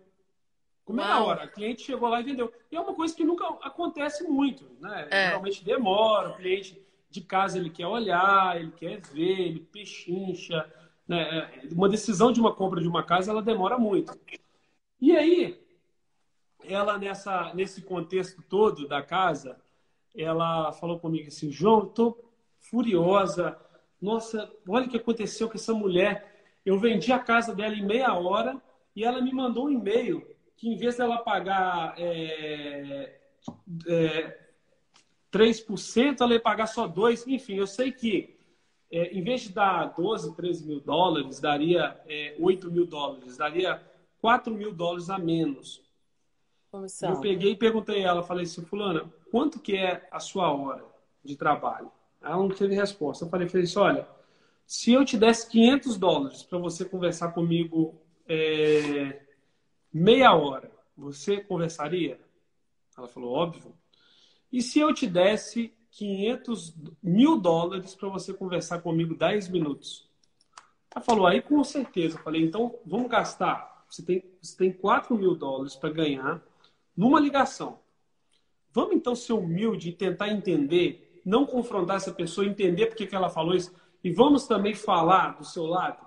Com 0.86 0.94
meia 0.94 1.18
Uau. 1.18 1.28
hora, 1.28 1.44
a 1.44 1.48
cliente 1.48 1.82
chegou 1.82 2.08
lá 2.08 2.22
e 2.22 2.24
vendeu. 2.24 2.54
E 2.72 2.76
é 2.76 2.80
uma 2.80 2.94
coisa 2.94 3.14
que 3.14 3.24
nunca 3.24 3.44
acontece 3.64 4.24
muito, 4.24 4.70
né? 4.80 5.08
É. 5.10 5.28
Geralmente 5.30 5.66
demora, 5.66 6.30
o 6.30 6.36
cliente 6.36 6.80
de 7.10 7.22
casa 7.22 7.58
ele 7.58 7.72
quer 7.72 7.88
olhar, 7.88 8.56
ele 8.56 8.72
quer 8.72 9.02
ver, 9.02 9.40
ele 9.42 9.60
pechincha. 9.60 10.72
Né? 11.08 11.22
É, 11.22 11.68
uma 11.72 11.90
decisão 11.90 12.32
de 12.32 12.40
uma 12.40 12.54
compra 12.54 12.80
de 12.80 12.88
uma 12.88 13.02
casa, 13.02 13.32
ela 13.32 13.42
demora 13.42 13.80
muito. 13.80 14.16
E 15.02 15.18
aí, 15.18 15.60
ela 16.64 17.00
nessa, 17.00 17.52
nesse 17.56 17.82
contexto 17.82 18.44
todo 18.44 18.88
da 18.88 19.02
casa, 19.02 19.60
ela 20.16 20.72
falou 20.74 21.00
comigo 21.00 21.30
assim, 21.30 21.52
João, 21.52 21.88
tô 21.88 22.16
furiosa. 22.60 23.58
Nossa, 24.00 24.52
olha 24.68 24.86
o 24.86 24.90
que 24.90 24.98
aconteceu 24.98 25.48
com 25.48 25.56
essa 25.56 25.74
mulher. 25.74 26.46
Eu 26.64 26.78
vendi 26.78 27.12
a 27.12 27.18
casa 27.18 27.56
dela 27.56 27.74
em 27.74 27.84
meia 27.84 28.14
hora 28.14 28.62
e 28.96 29.04
ela 29.04 29.20
me 29.20 29.34
mandou 29.34 29.66
um 29.66 29.72
e-mail 29.72 30.35
que 30.56 30.70
em 30.70 30.78
vez 30.78 30.98
dela 30.98 31.18
pagar 31.18 31.96
é, 31.98 33.20
é, 33.88 34.40
3%, 35.32 36.22
ela 36.22 36.34
ia 36.34 36.40
pagar 36.40 36.68
só 36.68 36.88
2%. 36.88 37.28
Enfim, 37.28 37.56
eu 37.56 37.68
sei 37.68 37.92
que 37.92 38.36
é, 38.92 39.12
em 39.12 39.22
vez 39.22 39.42
de 39.42 39.54
dar 39.54 39.94
12, 39.96 40.36
13 40.36 40.66
mil 40.66 40.80
dólares, 40.80 41.40
daria 41.40 42.00
é, 42.08 42.36
8 42.40 42.72
mil 42.72 42.86
dólares, 42.86 43.38
daria 43.38 43.82
4 44.22 44.54
mil 44.54 44.74
dólares 44.74 45.10
a 45.10 45.18
menos. 45.18 45.84
Comissão. 46.72 47.12
Eu 47.12 47.20
peguei 47.20 47.52
e 47.52 47.56
perguntei 47.56 48.04
a 48.04 48.10
ela, 48.10 48.24
falei 48.24 48.44
assim, 48.44 48.64
fulana, 48.64 49.12
quanto 49.32 49.60
que 49.60 49.76
é 49.76 50.08
a 50.12 50.20
sua 50.20 50.52
hora 50.52 50.86
de 51.24 51.36
trabalho? 51.36 51.92
Ela 52.22 52.38
não 52.38 52.50
teve 52.50 52.76
resposta. 52.76 53.26
Eu 53.26 53.30
falei, 53.30 53.48
falei 53.48 53.66
assim, 53.66 53.80
olha, 53.80 54.08
se 54.66 54.94
eu 54.94 55.06
te 55.06 55.18
desse 55.18 55.50
500 55.50 55.98
dólares 55.98 56.44
para 56.44 56.58
você 56.58 56.86
conversar 56.86 57.34
comigo 57.34 57.96
é, 58.28 59.25
meia 59.98 60.34
hora, 60.34 60.72
você 60.98 61.42
conversaria? 61.42 62.20
Ela 62.98 63.08
falou, 63.08 63.34
óbvio. 63.34 63.74
E 64.52 64.62
se 64.62 64.80
eu 64.80 64.94
te 64.94 65.08
desse 65.08 65.74
500 65.92 66.76
mil 67.02 67.38
dólares 67.40 67.96
para 67.96 68.10
você 68.10 68.34
conversar 68.34 68.82
comigo 68.82 69.16
10 69.16 69.50
minutos? 69.50 70.10
Ela 70.94 71.04
falou, 71.04 71.28
aí 71.28 71.42
com 71.42 71.64
certeza. 71.64 72.18
Eu 72.18 72.24
falei, 72.24 72.44
então 72.44 72.80
vamos 72.86 73.10
gastar 73.10 73.76
você 73.90 74.04
tem, 74.04 74.24
você 74.42 74.58
tem 74.58 74.72
4 74.72 75.16
mil 75.16 75.36
dólares 75.36 75.76
para 75.76 75.90
ganhar 75.90 76.44
numa 76.96 77.20
ligação. 77.20 77.80
Vamos 78.72 78.96
então 78.96 79.16
ser 79.16 79.34
humilde 79.34 79.90
e 79.90 79.94
tentar 79.94 80.30
entender, 80.30 81.22
não 81.26 81.46
confrontar 81.46 81.98
essa 81.98 82.12
pessoa, 82.12 82.46
entender 82.46 82.88
por 82.88 82.96
que, 82.96 83.16
ela 83.16 83.30
falou 83.30 83.56
isso, 83.56 83.74
e 84.04 84.12
vamos 84.12 84.48
também 84.48 84.74
falar 84.74 85.38
do 85.38 85.46
seu 85.46 85.66
lado? 85.66 86.06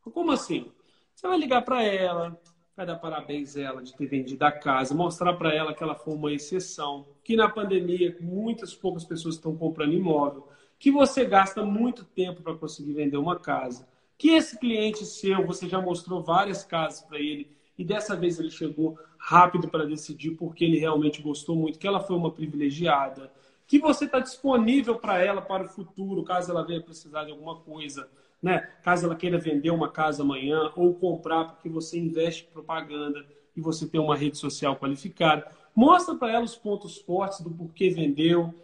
Como 0.00 0.30
assim? 0.30 0.72
Você 1.14 1.26
vai 1.26 1.38
ligar 1.38 1.62
para 1.62 1.82
ela, 1.82 2.40
vai 2.80 2.86
dar 2.86 2.96
parabéns 2.96 3.58
a 3.58 3.60
ela 3.60 3.82
de 3.82 3.94
ter 3.94 4.06
vendido 4.06 4.42
a 4.42 4.50
casa, 4.50 4.94
mostrar 4.94 5.34
para 5.34 5.54
ela 5.54 5.74
que 5.74 5.82
ela 5.82 5.94
foi 5.94 6.14
uma 6.14 6.32
exceção, 6.32 7.06
que 7.22 7.36
na 7.36 7.46
pandemia 7.46 8.16
muitas 8.22 8.74
poucas 8.74 9.04
pessoas 9.04 9.34
estão 9.34 9.54
comprando 9.54 9.92
imóvel, 9.92 10.48
que 10.78 10.90
você 10.90 11.26
gasta 11.26 11.62
muito 11.62 12.06
tempo 12.06 12.42
para 12.42 12.54
conseguir 12.54 12.94
vender 12.94 13.18
uma 13.18 13.38
casa, 13.38 13.86
que 14.16 14.30
esse 14.30 14.58
cliente 14.58 15.04
seu, 15.04 15.46
você 15.46 15.68
já 15.68 15.78
mostrou 15.78 16.22
várias 16.22 16.64
casas 16.64 17.02
para 17.02 17.18
ele 17.18 17.50
e 17.76 17.84
dessa 17.84 18.16
vez 18.16 18.38
ele 18.38 18.50
chegou 18.50 18.98
rápido 19.18 19.68
para 19.68 19.84
decidir 19.84 20.30
porque 20.30 20.64
ele 20.64 20.78
realmente 20.78 21.20
gostou 21.20 21.54
muito, 21.54 21.78
que 21.78 21.86
ela 21.86 22.00
foi 22.00 22.16
uma 22.16 22.30
privilegiada, 22.30 23.30
que 23.66 23.78
você 23.78 24.06
está 24.06 24.20
disponível 24.20 24.98
para 24.98 25.22
ela 25.22 25.42
para 25.42 25.64
o 25.64 25.68
futuro, 25.68 26.24
caso 26.24 26.50
ela 26.50 26.66
venha 26.66 26.80
precisar 26.80 27.24
de 27.24 27.30
alguma 27.30 27.56
coisa, 27.56 28.08
né? 28.42 28.60
Caso 28.82 29.06
ela 29.06 29.16
queira 29.16 29.38
vender 29.38 29.70
uma 29.70 29.90
casa 29.90 30.22
amanhã 30.22 30.72
ou 30.76 30.94
comprar 30.94 31.44
porque 31.44 31.68
você 31.68 31.98
investe 31.98 32.46
em 32.48 32.52
propaganda 32.52 33.24
e 33.56 33.60
você 33.60 33.86
tem 33.86 34.00
uma 34.00 34.16
rede 34.16 34.38
social 34.38 34.76
qualificada. 34.76 35.50
Mostra 35.74 36.14
para 36.14 36.32
ela 36.32 36.44
os 36.44 36.56
pontos 36.56 36.98
fortes 36.98 37.40
do 37.40 37.50
porquê 37.50 37.90
vendeu, 37.90 38.54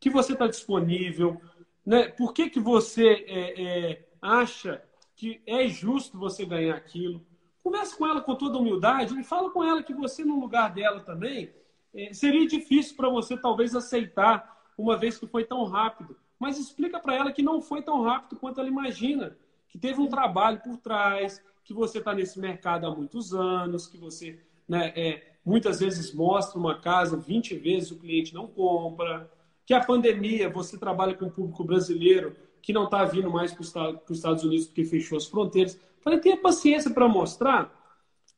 que 0.00 0.10
você 0.10 0.32
está 0.32 0.46
disponível, 0.46 1.40
né? 1.84 2.08
Por 2.08 2.32
que, 2.32 2.50
que 2.50 2.60
você 2.60 3.24
é, 3.26 3.62
é, 3.62 4.08
acha 4.20 4.82
que 5.18 5.42
é 5.46 5.66
justo 5.66 6.16
você 6.16 6.46
ganhar 6.46 6.76
aquilo. 6.76 7.20
Converse 7.62 7.98
com 7.98 8.06
ela 8.06 8.20
com 8.20 8.36
toda 8.36 8.56
humildade 8.56 9.18
e 9.18 9.24
fala 9.24 9.50
com 9.50 9.64
ela 9.64 9.82
que 9.82 9.92
você, 9.92 10.24
no 10.24 10.38
lugar 10.38 10.72
dela 10.72 11.00
também, 11.00 11.52
é, 11.92 12.12
seria 12.12 12.46
difícil 12.46 12.96
para 12.96 13.08
você 13.08 13.36
talvez 13.36 13.74
aceitar, 13.74 14.64
uma 14.78 14.96
vez 14.96 15.18
que 15.18 15.26
foi 15.26 15.44
tão 15.44 15.64
rápido. 15.64 16.16
Mas 16.38 16.58
explica 16.58 16.98
para 17.00 17.14
ela 17.14 17.32
que 17.32 17.42
não 17.42 17.60
foi 17.60 17.82
tão 17.82 18.02
rápido 18.02 18.38
quanto 18.38 18.60
ela 18.60 18.68
imagina, 18.68 19.36
que 19.68 19.78
teve 19.78 20.00
um 20.00 20.08
trabalho 20.08 20.60
por 20.60 20.76
trás, 20.78 21.42
que 21.64 21.74
você 21.74 21.98
está 21.98 22.14
nesse 22.14 22.38
mercado 22.38 22.86
há 22.86 22.94
muitos 22.94 23.34
anos, 23.34 23.86
que 23.86 23.98
você 23.98 24.38
né, 24.68 24.92
é, 24.96 25.32
muitas 25.44 25.80
vezes 25.80 26.12
mostra 26.12 26.58
uma 26.58 26.78
casa 26.78 27.16
20 27.16 27.56
vezes 27.56 27.90
o 27.90 27.98
cliente 27.98 28.34
não 28.34 28.46
compra, 28.46 29.30
que 29.66 29.74
a 29.74 29.84
pandemia 29.84 30.48
você 30.48 30.78
trabalha 30.78 31.14
com 31.14 31.26
o 31.26 31.30
público 31.30 31.64
brasileiro 31.64 32.34
que 32.62 32.72
não 32.72 32.84
está 32.84 33.04
vindo 33.04 33.30
mais 33.30 33.52
para 33.52 33.62
os 33.62 34.16
Estados 34.16 34.44
Unidos 34.44 34.66
porque 34.66 34.84
fechou 34.84 35.16
as 35.16 35.26
fronteiras. 35.26 35.78
Falei, 36.00 36.18
tenha 36.18 36.36
paciência 36.36 36.90
para 36.90 37.08
mostrar, 37.08 37.74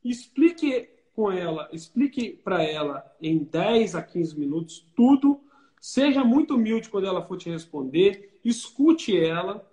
explique 0.04 0.88
com 1.14 1.30
ela, 1.30 1.68
explique 1.72 2.30
para 2.30 2.62
ela 2.62 3.04
em 3.20 3.38
10 3.38 3.94
a 3.94 4.02
15 4.02 4.38
minutos 4.38 4.86
tudo, 4.94 5.40
seja 5.80 6.22
muito 6.22 6.54
humilde 6.54 6.90
quando 6.90 7.06
ela 7.06 7.22
for 7.22 7.38
te 7.38 7.48
responder, 7.48 8.38
escute 8.44 9.18
ela, 9.18 9.66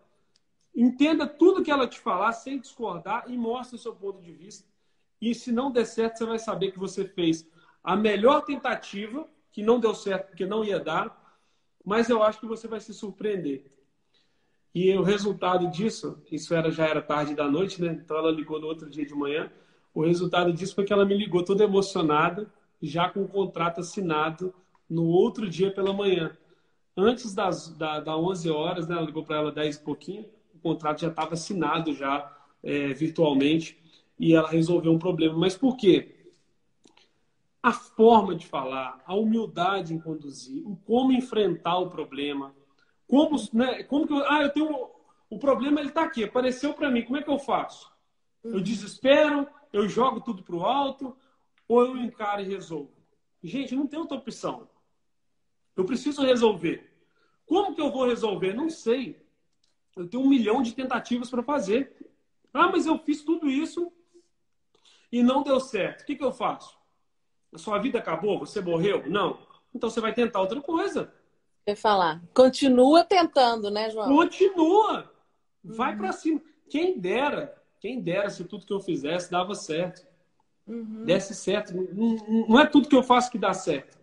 entenda 0.73 1.27
tudo 1.27 1.63
que 1.63 1.69
ela 1.69 1.85
te 1.85 1.99
falar 1.99 2.31
sem 2.31 2.59
discordar 2.59 3.25
e 3.27 3.37
mostre 3.37 3.75
o 3.75 3.79
seu 3.79 3.93
ponto 3.93 4.21
de 4.21 4.31
vista. 4.31 4.65
E 5.21 5.35
se 5.35 5.51
não 5.51 5.71
der 5.71 5.85
certo, 5.85 6.17
você 6.17 6.25
vai 6.25 6.39
saber 6.39 6.71
que 6.71 6.79
você 6.79 7.03
fez 7.03 7.45
a 7.83 7.95
melhor 7.95 8.45
tentativa, 8.45 9.27
que 9.51 9.61
não 9.61 9.79
deu 9.79 9.93
certo 9.93 10.29
porque 10.29 10.45
não 10.45 10.63
ia 10.63 10.79
dar, 10.79 11.39
mas 11.83 12.09
eu 12.09 12.23
acho 12.23 12.39
que 12.39 12.45
você 12.45 12.67
vai 12.67 12.79
se 12.79 12.93
surpreender. 12.93 13.65
E 14.73 14.93
o 14.95 15.01
resultado 15.01 15.67
disso, 15.71 16.21
isso 16.31 16.53
era, 16.53 16.69
já 16.69 16.85
era 16.85 17.01
tarde 17.01 17.33
da 17.33 17.49
noite, 17.49 17.81
né? 17.81 17.99
Então 18.03 18.17
ela 18.17 18.31
ligou 18.31 18.59
no 18.61 18.67
outro 18.67 18.89
dia 18.89 19.05
de 19.05 19.15
manhã. 19.15 19.51
O 19.93 20.05
resultado 20.05 20.53
disso 20.53 20.75
foi 20.75 20.85
que 20.85 20.93
ela 20.93 21.05
me 21.05 21.17
ligou 21.17 21.43
toda 21.43 21.63
emocionada, 21.63 22.51
já 22.81 23.09
com 23.09 23.23
o 23.23 23.27
contrato 23.27 23.79
assinado 23.79 24.53
no 24.89 25.05
outro 25.05 25.49
dia 25.49 25.71
pela 25.71 25.93
manhã. 25.93 26.35
Antes 26.95 27.33
das 27.33 27.69
da, 27.69 27.99
da 27.99 28.17
11 28.17 28.49
horas, 28.49 28.87
né? 28.87 28.95
Ela 28.95 29.05
ligou 29.05 29.23
para 29.23 29.37
ela 29.37 29.51
10 29.51 29.75
e 29.75 29.79
pouquinho, 29.83 30.25
o 30.55 30.59
contrato 30.59 31.01
já 31.01 31.09
estava 31.09 31.33
assinado 31.33 31.93
já 31.93 32.35
é, 32.63 32.93
virtualmente 32.93 33.77
e 34.19 34.33
ela 34.33 34.49
resolveu 34.49 34.91
um 34.91 34.99
problema. 34.99 35.37
Mas 35.37 35.55
por 35.55 35.77
quê? 35.77 36.17
a 37.67 37.73
forma 37.73 38.33
de 38.33 38.47
falar, 38.47 39.01
a 39.05 39.13
humildade 39.13 39.93
em 39.93 39.99
conduzir, 39.99 40.65
o 40.65 40.77
como 40.85 41.11
enfrentar 41.11 41.77
o 41.79 41.89
problema, 41.89 42.55
como, 43.05 43.35
né, 43.51 43.83
como 43.83 44.07
que 44.07 44.13
eu, 44.13 44.25
ah, 44.29 44.41
eu 44.43 44.49
tenho 44.53 44.89
o 45.29 45.37
problema 45.37 45.81
ele 45.81 45.89
está 45.89 46.03
aqui, 46.03 46.23
apareceu 46.23 46.73
para 46.73 46.89
mim, 46.89 47.03
como 47.03 47.17
é 47.17 47.21
que 47.21 47.29
eu 47.29 47.37
faço? 47.37 47.91
Eu 48.41 48.53
uhum. 48.53 48.61
desespero, 48.61 49.45
eu 49.73 49.89
jogo 49.89 50.21
tudo 50.21 50.41
para 50.43 50.55
o 50.55 50.63
alto 50.63 51.13
ou 51.67 51.85
eu 51.85 51.97
encaro 51.97 52.41
e 52.41 52.45
resolvo? 52.45 52.93
Gente, 53.43 53.75
não 53.75 53.85
tem 53.85 53.99
outra 53.99 54.17
opção. 54.17 54.69
Eu 55.77 55.85
preciso 55.85 56.23
resolver. 56.23 56.91
Como 57.45 57.73
que 57.73 57.79
eu 57.79 57.91
vou 57.91 58.07
resolver? 58.07 58.53
Não 58.53 58.69
sei. 58.69 59.23
Eu 59.95 60.07
tenho 60.07 60.23
um 60.23 60.27
milhão 60.27 60.61
de 60.61 60.73
tentativas 60.73 61.29
para 61.29 61.43
fazer. 61.43 61.95
Ah, 62.53 62.69
mas 62.69 62.85
eu 62.85 62.97
fiz 62.97 63.23
tudo 63.23 63.47
isso 63.47 63.91
e 65.11 65.23
não 65.23 65.43
deu 65.43 65.59
certo. 65.59 66.01
O 66.01 66.05
que, 66.05 66.15
que 66.15 66.23
eu 66.23 66.31
faço? 66.31 66.77
A 67.53 67.57
sua 67.57 67.77
vida 67.77 67.99
acabou? 67.99 68.39
Você 68.39 68.59
morreu? 68.59 69.07
Não. 69.07 69.39
Então 69.73 69.89
você 69.89 70.01
vai 70.01 70.13
tentar 70.13 70.41
outra 70.41 70.59
coisa. 70.59 71.13
Quer 71.65 71.75
falar? 71.75 72.21
Continua 72.33 73.03
tentando, 73.03 73.69
né, 73.69 73.89
João? 73.89 74.07
Continua. 74.07 75.11
Vai 75.63 75.91
uhum. 75.91 75.97
para 75.97 76.11
cima. 76.11 76.41
Quem 76.69 76.99
dera, 76.99 77.55
quem 77.79 78.01
dera 78.01 78.29
se 78.29 78.43
tudo 78.43 78.65
que 78.65 78.73
eu 78.73 78.79
fizesse 78.79 79.29
dava 79.29 79.53
certo. 79.53 80.05
Uhum. 80.65 81.05
Desse 81.05 81.33
certo. 81.33 81.73
Não, 81.73 82.47
não, 82.47 82.59
é 82.59 82.65
tudo 82.65 82.89
que 82.89 82.95
eu 82.95 83.03
faço 83.03 83.31
que 83.31 83.37
dá 83.37 83.53
certo. 83.53 83.96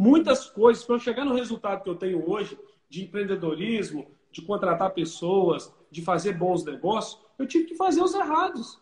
Muitas 0.00 0.48
coisas, 0.48 0.82
para 0.82 0.94
eu 0.94 0.98
chegar 0.98 1.26
no 1.26 1.34
resultado 1.34 1.82
que 1.82 1.90
eu 1.90 1.94
tenho 1.94 2.26
hoje, 2.26 2.58
de 2.88 3.04
empreendedorismo, 3.04 4.10
de 4.32 4.40
contratar 4.40 4.94
pessoas, 4.94 5.70
de 5.90 6.00
fazer 6.00 6.32
bons 6.32 6.64
negócios, 6.64 7.20
eu 7.38 7.46
tive 7.46 7.66
que 7.66 7.74
fazer 7.74 8.00
os 8.00 8.14
errados. 8.14 8.80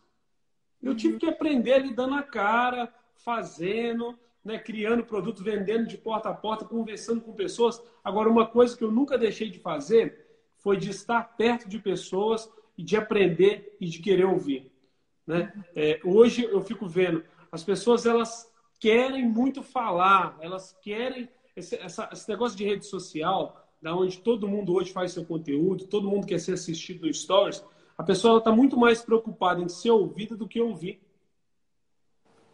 Eu 0.81 0.95
tive 0.95 1.15
uhum. 1.15 1.19
que 1.19 1.27
aprender 1.27 1.73
ali 1.73 1.93
dando 1.93 2.15
a 2.15 2.23
cara, 2.23 2.95
fazendo, 3.17 4.17
né, 4.45 4.61
criando 4.61 5.05
produto, 5.05 5.43
vendendo 5.43 5.89
de 5.89 5.99
porta 5.99 6.29
a 6.29 6.35
porta, 6.35 6.65
conversando 6.65 7.21
com 7.21 7.33
pessoas. 7.33 7.83
Agora, 8.05 8.29
uma 8.29 8.47
coisa 8.47 8.79
que 8.79 8.85
eu 8.85 8.93
nunca 8.93 9.19
deixei 9.19 9.51
de 9.51 9.59
fazer 9.59 10.25
foi 10.59 10.77
de 10.77 10.89
estar 10.89 11.37
perto 11.37 11.69
de 11.69 11.81
pessoas 11.81 12.49
e 12.77 12.83
de 12.85 12.97
aprender 12.97 13.77
e 13.81 13.87
de 13.87 13.99
querer 13.99 14.27
ouvir. 14.27 14.71
Né? 15.27 15.53
É, 15.75 15.99
hoje 16.05 16.45
eu 16.45 16.63
fico 16.63 16.87
vendo, 16.87 17.25
as 17.51 17.65
pessoas 17.65 18.07
elas 18.07 18.49
querem 18.79 19.27
muito 19.29 19.63
falar, 19.63 20.37
elas 20.41 20.77
querem 20.83 21.29
esse, 21.57 21.77
essa, 21.77 22.09
esse 22.13 22.29
negócio 22.29 22.57
de 22.57 22.65
rede 22.65 22.87
social, 22.87 23.69
da 23.81 23.95
onde 23.95 24.19
todo 24.19 24.49
mundo 24.49 24.73
hoje 24.75 24.93
faz 24.93 25.13
seu 25.13 25.25
conteúdo, 25.25 25.87
todo 25.87 26.09
mundo 26.09 26.27
quer 26.27 26.39
ser 26.39 26.53
assistido 26.55 27.07
no 27.07 27.13
Stories, 27.13 27.65
a 27.97 28.03
pessoa 28.05 28.39
está 28.39 28.53
muito 28.53 28.77
mais 28.77 29.03
preocupada 29.03 29.61
em 29.61 29.69
ser 29.69 29.91
ouvida 29.91 30.37
do 30.37 30.47
que 30.47 30.61
ouvir. 30.61 31.01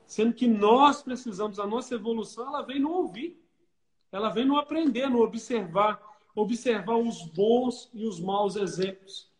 Sendo 0.06 0.32
que 0.32 0.46
nós 0.46 1.02
precisamos, 1.02 1.58
a 1.58 1.66
nossa 1.66 1.94
evolução, 1.94 2.46
ela 2.46 2.62
vem 2.62 2.80
no 2.80 2.90
ouvir. 2.90 3.38
Ela 4.10 4.30
vem 4.30 4.46
no 4.46 4.56
aprender, 4.56 5.08
no 5.10 5.22
observar. 5.22 6.00
Observar 6.34 6.96
os 6.96 7.26
bons 7.26 7.90
e 7.92 8.06
os 8.06 8.18
maus 8.18 8.56
exemplos. 8.56 9.30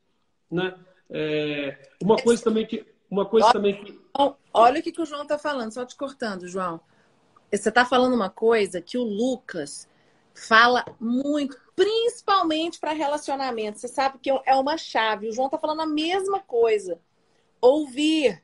Né? 0.50 0.78
É, 1.08 1.90
uma 2.02 2.16
coisa 2.16 2.44
também 2.44 2.66
que. 2.66 2.84
Uma 3.14 3.24
coisa 3.24 3.46
olha, 3.46 3.52
também 3.52 3.84
que. 3.84 4.00
Olha 4.52 4.80
o 4.80 4.82
que, 4.82 4.90
que 4.90 5.00
o 5.00 5.06
João 5.06 5.22
está 5.22 5.38
falando, 5.38 5.70
só 5.70 5.86
te 5.86 5.94
cortando, 5.94 6.48
João. 6.48 6.80
Você 7.48 7.68
está 7.68 7.84
falando 7.84 8.12
uma 8.12 8.28
coisa 8.28 8.82
que 8.82 8.98
o 8.98 9.04
Lucas 9.04 9.88
fala 10.34 10.84
muito, 10.98 11.56
principalmente 11.76 12.80
para 12.80 12.90
relacionamento. 12.90 13.78
Você 13.78 13.86
sabe 13.86 14.18
que 14.18 14.28
é 14.30 14.56
uma 14.56 14.76
chave. 14.76 15.28
O 15.28 15.32
João 15.32 15.46
está 15.46 15.56
falando 15.56 15.82
a 15.82 15.86
mesma 15.86 16.40
coisa. 16.40 17.00
Ouvir. 17.60 18.42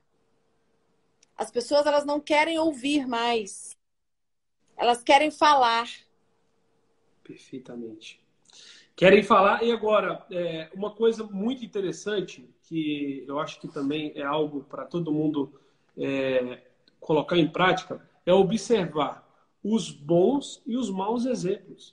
As 1.36 1.50
pessoas 1.50 1.84
elas 1.84 2.04
não 2.04 2.20
querem 2.20 2.56
ouvir 2.56 3.08
mais. 3.08 3.76
Elas 4.76 5.02
querem 5.02 5.32
falar. 5.32 5.88
Perfeitamente. 7.24 8.20
Querem 8.94 9.24
falar. 9.24 9.64
E 9.64 9.72
agora, 9.72 10.24
é, 10.30 10.70
uma 10.72 10.94
coisa 10.94 11.24
muito 11.24 11.64
interessante, 11.64 12.48
que 12.70 13.24
eu 13.26 13.40
acho 13.40 13.60
que 13.60 13.66
também 13.66 14.12
é 14.14 14.22
algo 14.22 14.62
para 14.62 14.86
todo 14.86 15.12
mundo 15.12 15.52
é, 15.98 16.62
colocar 17.00 17.36
em 17.36 17.48
prática, 17.48 18.00
é 18.24 18.32
observar 18.32 19.28
os 19.62 19.90
bons 19.90 20.62
e 20.64 20.76
os 20.76 20.88
maus 20.88 21.26
exemplos. 21.26 21.92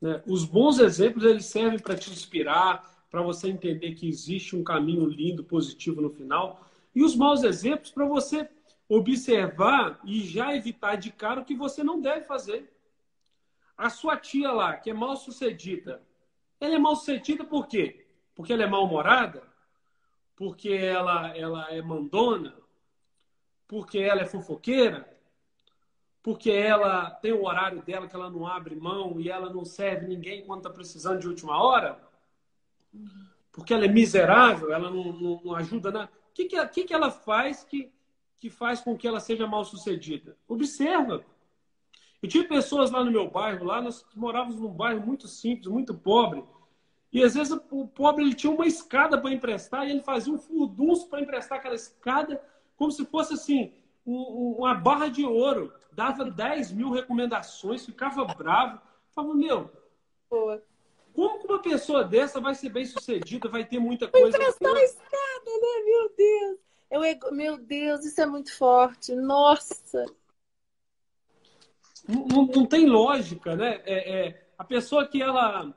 Né? 0.00 0.22
Os 0.26 0.46
bons 0.46 0.78
exemplos 0.78 1.24
eles 1.24 1.44
servem 1.44 1.78
para 1.78 1.94
te 1.94 2.10
inspirar, 2.10 3.06
para 3.10 3.20
você 3.20 3.48
entender 3.48 3.94
que 3.94 4.08
existe 4.08 4.56
um 4.56 4.64
caminho 4.64 5.04
lindo, 5.04 5.44
positivo 5.44 6.00
no 6.00 6.10
final. 6.10 6.66
E 6.94 7.02
os 7.04 7.14
maus 7.14 7.42
exemplos 7.42 7.90
para 7.90 8.06
você 8.06 8.48
observar 8.88 10.00
e 10.04 10.22
já 10.22 10.56
evitar 10.56 10.96
de 10.96 11.12
cara 11.12 11.42
o 11.42 11.44
que 11.44 11.54
você 11.54 11.84
não 11.84 12.00
deve 12.00 12.24
fazer. 12.24 12.72
A 13.76 13.90
sua 13.90 14.16
tia 14.16 14.50
lá, 14.50 14.74
que 14.74 14.88
é 14.88 14.94
mal 14.94 15.16
sucedida, 15.16 16.02
ela 16.58 16.76
é 16.76 16.78
mal 16.78 16.96
sucedida 16.96 17.44
por 17.44 17.68
quê? 17.68 18.06
Porque 18.34 18.54
ela 18.54 18.62
é 18.62 18.66
mal-humorada? 18.66 19.47
Porque 20.38 20.70
ela, 20.70 21.36
ela 21.36 21.68
é 21.74 21.82
mandona? 21.82 22.54
Porque 23.66 23.98
ela 23.98 24.22
é 24.22 24.24
fofoqueira? 24.24 25.12
Porque 26.22 26.48
ela 26.48 27.10
tem 27.10 27.32
o 27.32 27.44
horário 27.44 27.82
dela 27.82 28.06
que 28.06 28.14
ela 28.14 28.30
não 28.30 28.46
abre 28.46 28.76
mão 28.76 29.20
e 29.20 29.28
ela 29.28 29.52
não 29.52 29.64
serve 29.64 30.06
ninguém 30.06 30.44
quando 30.44 30.60
está 30.60 30.70
precisando 30.70 31.18
de 31.18 31.26
última 31.26 31.60
hora? 31.60 32.00
Porque 33.50 33.74
ela 33.74 33.84
é 33.84 33.88
miserável, 33.88 34.72
ela 34.72 34.88
não, 34.88 35.12
não, 35.12 35.40
não 35.44 35.54
ajuda 35.56 35.90
nada. 35.90 36.12
O 36.30 36.32
que, 36.32 36.44
que, 36.44 36.68
que, 36.68 36.84
que 36.84 36.94
ela 36.94 37.10
faz 37.10 37.64
que 37.64 37.92
que 38.38 38.48
faz 38.48 38.80
com 38.80 38.96
que 38.96 39.08
ela 39.08 39.18
seja 39.18 39.44
mal 39.44 39.64
sucedida? 39.64 40.36
Observa. 40.46 41.24
Eu 42.22 42.28
tive 42.28 42.46
pessoas 42.46 42.92
lá 42.92 43.02
no 43.02 43.10
meu 43.10 43.28
bairro, 43.28 43.64
lá 43.64 43.82
nós 43.82 44.06
morávamos 44.14 44.60
num 44.60 44.72
bairro 44.72 45.04
muito 45.04 45.26
simples, 45.26 45.66
muito 45.66 45.92
pobre. 45.92 46.44
E 47.12 47.22
às 47.22 47.34
vezes 47.34 47.58
o 47.70 47.86
pobre 47.86 48.22
ele 48.22 48.34
tinha 48.34 48.52
uma 48.52 48.66
escada 48.66 49.18
para 49.18 49.32
emprestar 49.32 49.86
e 49.86 49.90
ele 49.90 50.02
fazia 50.02 50.32
um 50.32 50.38
furdunço 50.38 51.08
para 51.08 51.20
emprestar 51.20 51.58
aquela 51.58 51.74
escada 51.74 52.42
como 52.76 52.92
se 52.92 53.04
fosse 53.06 53.34
assim, 53.34 53.72
um, 54.06 54.56
uma 54.58 54.74
barra 54.74 55.08
de 55.08 55.24
ouro. 55.24 55.72
Dava 55.92 56.30
10 56.30 56.72
mil 56.72 56.90
recomendações, 56.90 57.84
ficava 57.84 58.24
bravo. 58.24 58.80
Falava, 59.12 59.34
meu, 59.34 59.70
Boa. 60.30 60.62
como 61.12 61.40
que 61.40 61.46
uma 61.46 61.60
pessoa 61.60 62.04
dessa 62.04 62.40
vai 62.40 62.54
ser 62.54 62.68
bem 62.68 62.86
sucedida, 62.86 63.48
vai 63.48 63.64
ter 63.64 63.80
muita 63.80 64.06
coisa. 64.06 64.28
Emprestar 64.28 64.76
a 64.76 64.82
escada, 64.82 65.50
né? 65.60 65.82
Meu 65.84 66.12
Deus. 66.16 66.58
Eu, 66.90 67.32
meu 67.32 67.58
Deus, 67.58 68.04
isso 68.04 68.20
é 68.20 68.26
muito 68.26 68.56
forte. 68.56 69.14
Nossa! 69.14 70.06
Não, 72.08 72.46
não 72.46 72.64
tem 72.64 72.86
lógica, 72.86 73.54
né? 73.54 73.82
É, 73.84 74.28
é, 74.28 74.48
a 74.56 74.64
pessoa 74.64 75.06
que 75.06 75.20
ela, 75.20 75.74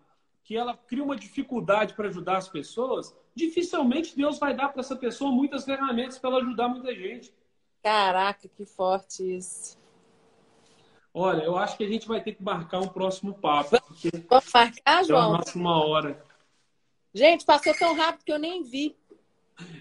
que 0.52 0.58
ela 0.58 0.76
cria 0.76 1.02
uma 1.02 1.16
dificuldade 1.16 1.94
para 1.94 2.10
ajudar 2.10 2.36
as 2.36 2.50
pessoas, 2.50 3.16
dificilmente 3.34 4.18
Deus 4.18 4.38
vai 4.38 4.54
dar 4.54 4.68
para 4.68 4.82
essa 4.82 4.98
pessoa 4.98 5.32
muitas 5.32 5.64
ferramentas 5.64 6.20
para 6.20 6.30
ela 6.30 6.40
ajudar 6.42 6.68
muita 6.68 6.94
gente. 6.94 7.34
Caraca, 7.82 8.50
que 8.50 8.66
forte 8.66 9.38
isso. 9.38 9.80
Olha, 11.14 11.44
eu 11.44 11.56
acho 11.56 11.78
que 11.78 11.86
a 11.86 11.88
gente 11.88 12.06
vai 12.06 12.22
ter 12.22 12.34
que 12.34 12.44
marcar 12.44 12.82
um 12.82 12.88
próximo 12.90 13.34
papo. 13.34 13.78
Vamos 14.30 14.52
marcar, 14.54 15.06
João? 15.06 15.42
Já 15.42 15.54
uma 15.56 15.86
hora. 15.86 16.22
Gente, 17.14 17.46
passou 17.46 17.74
tão 17.74 17.96
rápido 17.96 18.26
que 18.26 18.34
eu 18.34 18.40
nem 18.40 18.62
vi. 18.62 18.94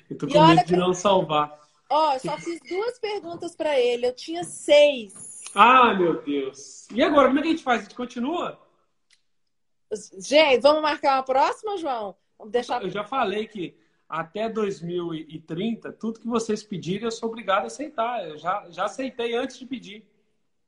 Eu 0.08 0.18
tô 0.18 0.28
com 0.28 0.46
medo 0.46 0.64
de 0.64 0.76
não 0.76 0.94
salvar. 0.94 1.58
Ó, 1.90 2.16
só 2.20 2.38
fiz 2.38 2.60
duas 2.60 2.96
perguntas 3.00 3.56
para 3.56 3.76
ele. 3.76 4.06
Eu 4.06 4.14
tinha 4.14 4.44
seis. 4.44 5.42
Ah, 5.52 5.92
meu 5.94 6.22
Deus. 6.22 6.86
E 6.94 7.02
agora, 7.02 7.26
como 7.26 7.40
é 7.40 7.42
que 7.42 7.48
a 7.48 7.50
gente 7.50 7.64
faz? 7.64 7.80
A 7.80 7.82
gente 7.82 7.96
continua? 7.96 8.69
Gente, 10.18 10.60
vamos 10.60 10.82
marcar 10.82 11.16
uma 11.16 11.22
próxima, 11.22 11.76
João? 11.76 12.14
Vamos 12.38 12.52
deixar... 12.52 12.82
Eu 12.82 12.90
já 12.90 13.04
falei 13.04 13.46
que 13.46 13.76
até 14.08 14.48
2030, 14.48 15.92
tudo 15.92 16.20
que 16.20 16.26
vocês 16.26 16.62
pedirem, 16.62 17.04
eu 17.04 17.10
sou 17.10 17.28
obrigado 17.28 17.64
a 17.64 17.66
aceitar. 17.66 18.28
Eu 18.28 18.36
já, 18.36 18.66
já 18.70 18.84
aceitei 18.84 19.34
antes 19.34 19.58
de 19.58 19.66
pedir. 19.66 20.04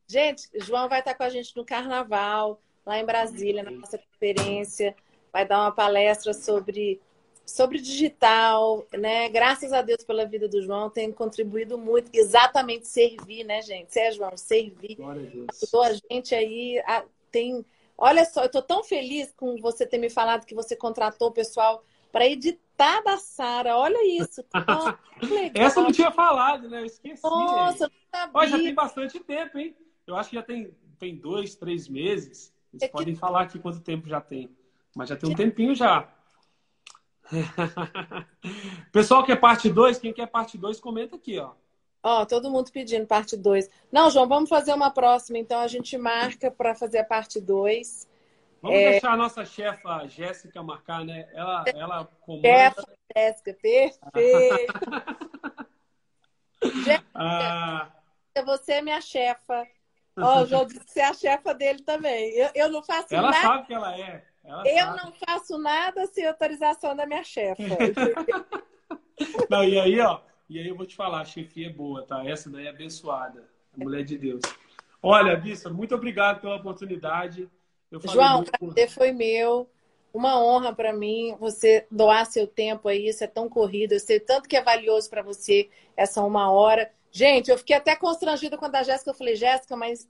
Gente, 0.07 0.49
João 0.61 0.89
vai 0.89 1.01
estar 1.01 1.15
com 1.15 1.23
a 1.23 1.29
gente 1.29 1.57
no 1.57 1.65
Carnaval, 1.65 2.61
lá 2.85 2.99
em 2.99 3.05
Brasília, 3.05 3.63
na 3.63 3.71
nossa 3.71 3.99
conferência. 3.99 4.95
Vai 5.33 5.47
dar 5.47 5.61
uma 5.61 5.73
palestra 5.73 6.35
sobre, 6.35 7.01
sobre 7.47 7.81
digital, 7.81 8.87
né? 8.93 9.29
Graças 9.29 9.73
a 9.73 9.83
Deus 9.83 10.05
pela 10.05 10.27
vida 10.27 10.47
do 10.49 10.63
João, 10.63 10.91
tem 10.91 11.11
contribuído 11.11 11.79
muito. 11.79 12.11
Exatamente 12.13 12.87
servir, 12.87 13.43
né, 13.43 13.63
gente? 13.63 13.93
Você 13.93 14.01
é, 14.01 14.13
João, 14.13 14.37
servir. 14.37 14.97
Glória 14.97 15.23
a 15.23 15.31
Deus. 15.31 15.47
Ajudou 15.63 15.83
a 15.83 15.93
gente 15.95 16.35
aí, 16.35 16.79
a, 16.87 17.05
tem... 17.31 17.65
Olha 17.97 18.25
só, 18.25 18.43
eu 18.43 18.47
estou 18.47 18.63
tão 18.63 18.83
feliz 18.83 19.33
com 19.37 19.57
você 19.61 19.87
ter 19.87 19.99
me 19.99 20.11
falado 20.11 20.47
que 20.47 20.55
você 20.55 20.75
contratou 20.75 21.29
o 21.29 21.33
pessoal 21.33 21.85
para 22.11 22.27
editar 22.27 23.03
da 23.03 23.17
Sara. 23.17 23.77
Olha 23.77 23.99
isso. 24.21 24.45
Essa 25.55 25.81
eu 25.81 25.85
não 25.85 25.93
tinha 25.93 26.11
falado, 26.11 26.69
né? 26.69 26.81
Eu 26.81 26.87
esqueci. 26.87 27.23
Nossa, 27.23 27.85
eu 27.85 27.89
não 27.89 28.21
sabia. 28.21 28.31
Olha, 28.35 28.49
já 28.49 28.59
tem 28.59 28.75
bastante 28.75 29.21
tempo, 29.21 29.59
hein? 29.59 29.77
Eu 30.07 30.17
acho 30.17 30.31
que 30.31 30.37
já 30.37 30.43
tem, 30.43 30.77
tem 30.99 31.17
dois, 31.17 31.55
três 31.55 31.89
meses. 31.89 32.53
Vocês 32.71 32.89
é 32.89 32.89
podem 32.89 33.15
que... 33.15 33.21
falar 33.21 33.43
aqui 33.43 33.59
quanto 33.59 33.81
tempo 33.81 34.09
já 34.09 34.21
tem. 34.21 34.55
Mas 34.95 35.09
já 35.09 35.17
tem 35.17 35.31
um 35.31 35.35
tempinho 35.35 35.75
já. 35.75 36.13
Pessoal 38.93 39.25
quer 39.25 39.37
parte 39.37 39.71
2? 39.71 39.99
Quem 39.99 40.13
quer 40.13 40.27
parte 40.27 40.59
2, 40.59 40.81
comenta 40.81 41.17
aqui, 41.17 41.39
ó. 41.39 41.53
Ó, 42.03 42.27
todo 42.27 42.51
mundo 42.51 42.73
pedindo 42.73 43.07
parte 43.07 43.37
2. 43.37 43.71
Não, 43.91 44.11
João, 44.11 44.27
vamos 44.27 44.49
fazer 44.49 44.73
uma 44.73 44.91
próxima, 44.91 45.39
então 45.39 45.61
a 45.61 45.69
gente 45.69 45.97
marca 45.97 46.51
para 46.51 46.75
fazer 46.75 46.99
a 46.99 47.05
parte 47.05 47.41
2. 47.41 48.09
Vamos 48.61 48.77
é... 48.77 48.91
deixar 48.91 49.13
a 49.13 49.17
nossa 49.17 49.45
chefa 49.45 50.07
Jéssica 50.09 50.63
marcar, 50.63 51.05
né? 51.05 51.29
Ela, 51.33 51.65
ela 51.75 52.05
comanda. 52.21 52.49
Chefa 52.49 52.85
Jéssica, 53.17 53.55
perfeito. 53.55 54.75
Jéssica, 56.85 57.05
ah... 57.15 57.89
você 58.45 58.73
é 58.75 58.83
minha 58.83 59.01
chefa. 59.01 59.65
Ó, 60.19 60.41
oh, 60.41 60.43
o 60.43 60.47
João 60.47 60.67
disse 60.67 60.81
que 60.81 60.91
você 60.91 61.01
é 61.01 61.09
a 61.09 61.15
chefa 61.15 61.55
dele 61.55 61.83
também. 61.83 62.31
Eu, 62.35 62.51
eu 62.55 62.71
não 62.71 62.83
faço 62.83 63.15
ela 63.15 63.31
nada. 63.31 63.39
Ela 63.39 63.55
sabe 63.55 63.67
que 63.67 63.75
ela 63.75 63.99
é. 63.99 64.25
Ela 64.45 64.63
eu 64.67 64.87
sabe. 64.87 65.05
não 65.05 65.13
faço 65.13 65.59
nada 65.59 66.07
sem 66.07 66.27
autorização 66.27 66.97
da 66.97 67.07
minha 67.07 67.23
chefa. 67.23 67.63
não, 69.49 69.63
e 69.65 69.79
aí, 69.79 70.01
ó, 70.01 70.21
e 70.53 70.59
aí 70.59 70.69
eu 70.69 70.77
vou 70.77 70.85
te 70.85 70.95
falar, 70.95 71.23
a 71.23 71.25
chefia 71.25 71.69
é 71.69 71.71
boa, 71.71 72.03
tá? 72.03 72.23
Essa 72.29 72.51
daí 72.51 72.67
é 72.67 72.69
abençoada, 72.69 73.49
a 73.75 73.83
mulher 73.83 74.05
de 74.05 74.19
Deus. 74.19 74.43
Olha, 75.03 75.35
Bissa, 75.35 75.71
muito 75.71 75.95
obrigado 75.95 76.43
pela 76.43 76.57
oportunidade. 76.57 77.49
João, 77.91 78.37
muito... 78.37 78.53
prazer 78.53 78.91
foi 78.91 79.13
meu. 79.13 79.69
Uma 80.13 80.39
honra 80.39 80.75
para 80.75 80.93
mim 80.93 81.35
você 81.41 81.87
doar 81.91 82.27
seu 82.27 82.47
tempo 82.47 82.87
aí, 82.87 83.09
isso 83.09 83.25
é 83.25 83.27
tão 83.27 83.49
corrido. 83.49 83.93
Eu 83.93 84.01
sei 84.01 84.21
tanto 84.21 84.47
que 84.47 84.57
é 84.57 84.63
valioso 84.63 85.09
para 85.09 85.23
você 85.23 85.71
essa 85.97 86.23
uma 86.23 86.53
hora. 86.53 86.93
Gente, 87.11 87.51
eu 87.51 87.57
fiquei 87.57 87.75
até 87.75 87.97
constrangida 87.97 88.59
quando 88.59 88.75
a 88.75 88.83
Jéssica, 88.83 89.11
eu 89.11 89.15
falei, 89.15 89.37
Jéssica, 89.37 89.75
mas 89.75 90.07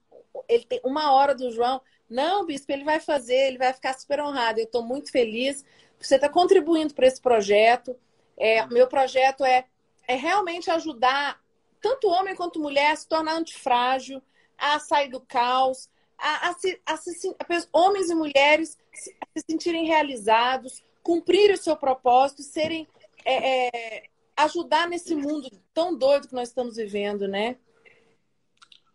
ele 0.49 0.65
tem 0.65 0.81
uma 0.85 1.13
hora 1.13 1.35
do 1.35 1.53
João. 1.53 1.81
Não, 2.11 2.45
bispo, 2.45 2.73
ele 2.73 2.85
vai 2.85 2.99
fazer, 3.01 3.49
ele 3.49 3.59
vai 3.59 3.73
ficar 3.73 3.95
super 3.95 4.21
honrado. 4.21 4.59
Eu 4.59 4.65
estou 4.65 4.83
muito 4.83 5.11
feliz 5.11 5.65
por 5.97 6.05
você 6.05 6.17
estar 6.17 6.29
tá 6.29 6.35
contribuindo 6.35 6.93
para 6.95 7.07
esse 7.07 7.21
projeto. 7.21 7.97
É, 8.37 8.67
meu 8.67 8.89
projeto 8.89 9.45
é, 9.45 9.67
é 10.13 10.17
realmente 10.17 10.71
ajudar 10.71 11.41
tanto 11.81 12.07
homem 12.09 12.37
quanto 12.37 12.61
mulher 12.61 12.93
a 12.93 12.97
se 12.97 13.09
tornar 13.09 13.35
antifrágil, 13.35 14.23
a 14.59 14.79
sair 14.79 15.09
do 15.09 15.21
caos, 15.21 15.89
a, 16.19 16.51
a, 16.51 16.53
se, 16.55 16.81
a, 16.87 16.97
se, 16.97 17.29
a 17.29 17.79
homens 17.79 18.11
e 18.11 18.15
mulheres 18.15 18.79
se, 18.93 19.11
se 19.37 19.45
sentirem 19.51 19.87
realizados, 19.87 20.85
cumprir 21.03 21.51
o 21.53 21.57
seu 21.57 21.77
propósito, 21.77 22.43
serem 22.43 22.87
é, 23.25 23.67
é, 23.67 24.03
ajudar 24.37 24.87
nesse 24.87 25.15
mundo 25.15 25.51
tão 25.73 25.97
doido 25.97 26.29
que 26.29 26.35
nós 26.35 26.49
estamos 26.49 26.77
vivendo, 26.77 27.27
né? 27.27 27.57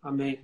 Amém. 0.00 0.40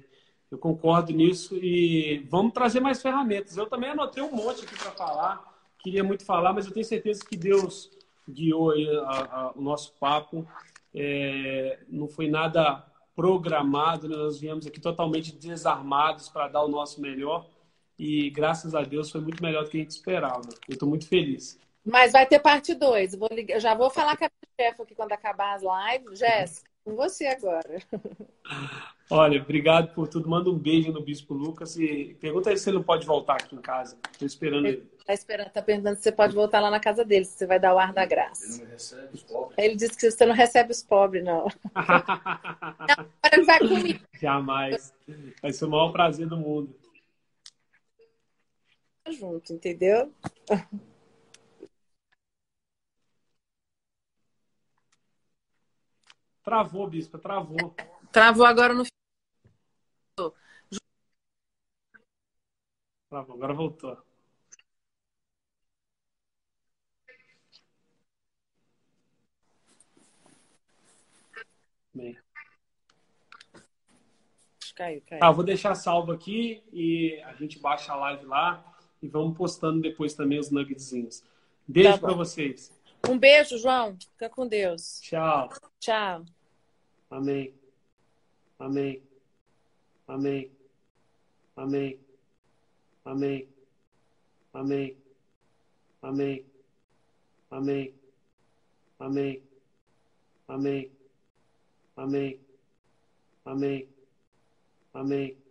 Eu 0.50 0.58
concordo 0.58 1.12
nisso 1.12 1.56
e 1.56 2.26
vamos 2.28 2.52
trazer 2.52 2.80
mais 2.80 3.00
ferramentas. 3.00 3.56
Eu 3.56 3.66
também 3.66 3.90
anotei 3.90 4.22
um 4.22 4.32
monte 4.32 4.64
aqui 4.64 4.76
para 4.76 4.90
falar. 4.90 5.54
Queria 5.78 6.04
muito 6.04 6.24
falar, 6.24 6.52
mas 6.52 6.66
eu 6.66 6.72
tenho 6.72 6.84
certeza 6.84 7.24
que 7.24 7.36
Deus 7.36 7.90
guiou 8.28 8.70
aí 8.70 8.88
a, 8.88 9.02
a, 9.02 9.52
o 9.54 9.60
nosso 9.60 9.92
papo. 9.98 10.46
É, 10.94 11.80
não 11.88 12.08
foi 12.08 12.28
nada 12.28 12.84
programado, 13.14 14.08
né? 14.08 14.16
nós 14.16 14.40
viemos 14.40 14.66
aqui 14.66 14.80
totalmente 14.80 15.34
desarmados 15.34 16.28
para 16.28 16.48
dar 16.48 16.62
o 16.62 16.68
nosso 16.68 17.00
melhor 17.00 17.46
e 17.98 18.30
graças 18.30 18.74
a 18.74 18.82
Deus 18.82 19.10
foi 19.10 19.20
muito 19.20 19.42
melhor 19.42 19.64
do 19.64 19.70
que 19.70 19.76
a 19.76 19.80
gente 19.80 19.90
esperava. 19.90 20.48
Eu 20.68 20.74
estou 20.74 20.88
muito 20.88 21.06
feliz. 21.06 21.58
Mas 21.84 22.12
vai 22.12 22.26
ter 22.26 22.40
parte 22.40 22.74
2. 22.74 23.16
Eu 23.48 23.60
já 23.60 23.74
vou 23.74 23.90
falar 23.90 24.16
com 24.16 24.24
a 24.24 24.30
chefe 24.60 24.82
aqui 24.82 24.94
quando 24.94 25.12
acabar 25.12 25.54
as 25.54 25.62
lives. 25.62 26.18
Jéssica, 26.18 26.70
com 26.84 26.96
você 26.96 27.26
agora. 27.26 27.80
Olha, 29.10 29.40
obrigado 29.40 29.94
por 29.94 30.08
tudo. 30.08 30.28
Manda 30.28 30.50
um 30.50 30.58
beijo 30.58 30.90
no 30.90 31.02
Bispo 31.02 31.34
Lucas 31.34 31.76
e 31.76 32.16
pergunta 32.20 32.50
aí 32.50 32.56
se 32.56 32.68
ele 32.68 32.78
não 32.78 32.84
pode 32.84 33.06
voltar 33.06 33.34
aqui 33.34 33.54
em 33.54 33.60
casa. 33.60 33.98
Estou 34.12 34.26
esperando 34.26 34.66
ele. 34.66 34.93
Tá 35.04 35.12
esperando, 35.12 35.50
tá 35.50 35.60
perguntando 35.60 35.96
se 35.96 36.02
você 36.02 36.12
pode 36.12 36.34
voltar 36.34 36.60
lá 36.60 36.70
na 36.70 36.80
casa 36.80 37.04
dele, 37.04 37.26
se 37.26 37.36
você 37.36 37.46
vai 37.46 37.60
dar 37.60 37.74
o 37.74 37.78
ar 37.78 37.92
da 37.92 38.06
graça. 38.06 38.62
Ele 38.62 38.64
não 38.64 38.72
recebe 38.72 39.12
os 39.12 39.22
pobres. 39.22 39.54
Ele 39.58 39.76
disse 39.76 39.96
que 39.98 40.10
você 40.10 40.26
não 40.26 40.34
recebe 40.34 40.72
os 40.72 40.82
pobres, 40.82 41.22
não. 41.22 41.44
não 41.44 41.52
agora 41.74 43.34
ele 43.34 43.44
vai 43.44 43.58
comigo. 43.58 44.04
Jamais. 44.18 44.94
Vai 45.42 45.52
ser 45.52 45.66
o 45.66 45.68
maior 45.68 45.92
prazer 45.92 46.26
do 46.26 46.38
mundo. 46.38 46.74
Junto, 49.10 49.52
entendeu? 49.52 50.10
Travou, 56.42 56.88
bispa, 56.88 57.18
travou. 57.18 57.74
Travou 58.10 58.46
agora 58.46 58.72
no. 58.72 58.84
Travou, 63.10 63.36
agora 63.36 63.52
voltou. 63.52 64.13
Bem. 71.94 72.16
Caiu, 74.74 75.00
caiu. 75.06 75.22
Ah, 75.22 75.30
vou 75.30 75.44
deixar 75.44 75.74
salvo 75.76 76.10
aqui 76.10 76.62
e 76.72 77.20
a 77.24 77.34
gente 77.34 77.60
baixa 77.60 77.92
a 77.92 77.96
live 77.96 78.26
lá 78.26 78.76
e 79.00 79.06
vamos 79.06 79.36
postando 79.36 79.80
depois 79.80 80.14
também 80.14 80.38
os 80.38 80.50
nuggetzinhos. 80.50 81.22
Beijo 81.66 81.92
tá 81.92 81.98
para 81.98 82.12
vocês. 82.14 82.72
Um 83.08 83.18
beijo, 83.18 83.56
João. 83.58 83.96
Fica 84.00 84.28
com 84.28 84.46
Deus. 84.46 85.00
Tchau. 85.00 85.48
Tchau. 85.78 86.24
Amém. 87.10 87.54
Amém. 88.58 89.02
Amém. 90.08 90.50
Amém. 91.56 92.00
Amém. 93.04 93.48
Amém. 94.52 94.96
Amém. 96.02 96.46
Amém. 97.50 97.94
Amém. 98.98 99.42
Amém. 100.48 100.93
Amém. 101.96 102.40
Amém. 103.44 103.88
Amém. 104.92 105.43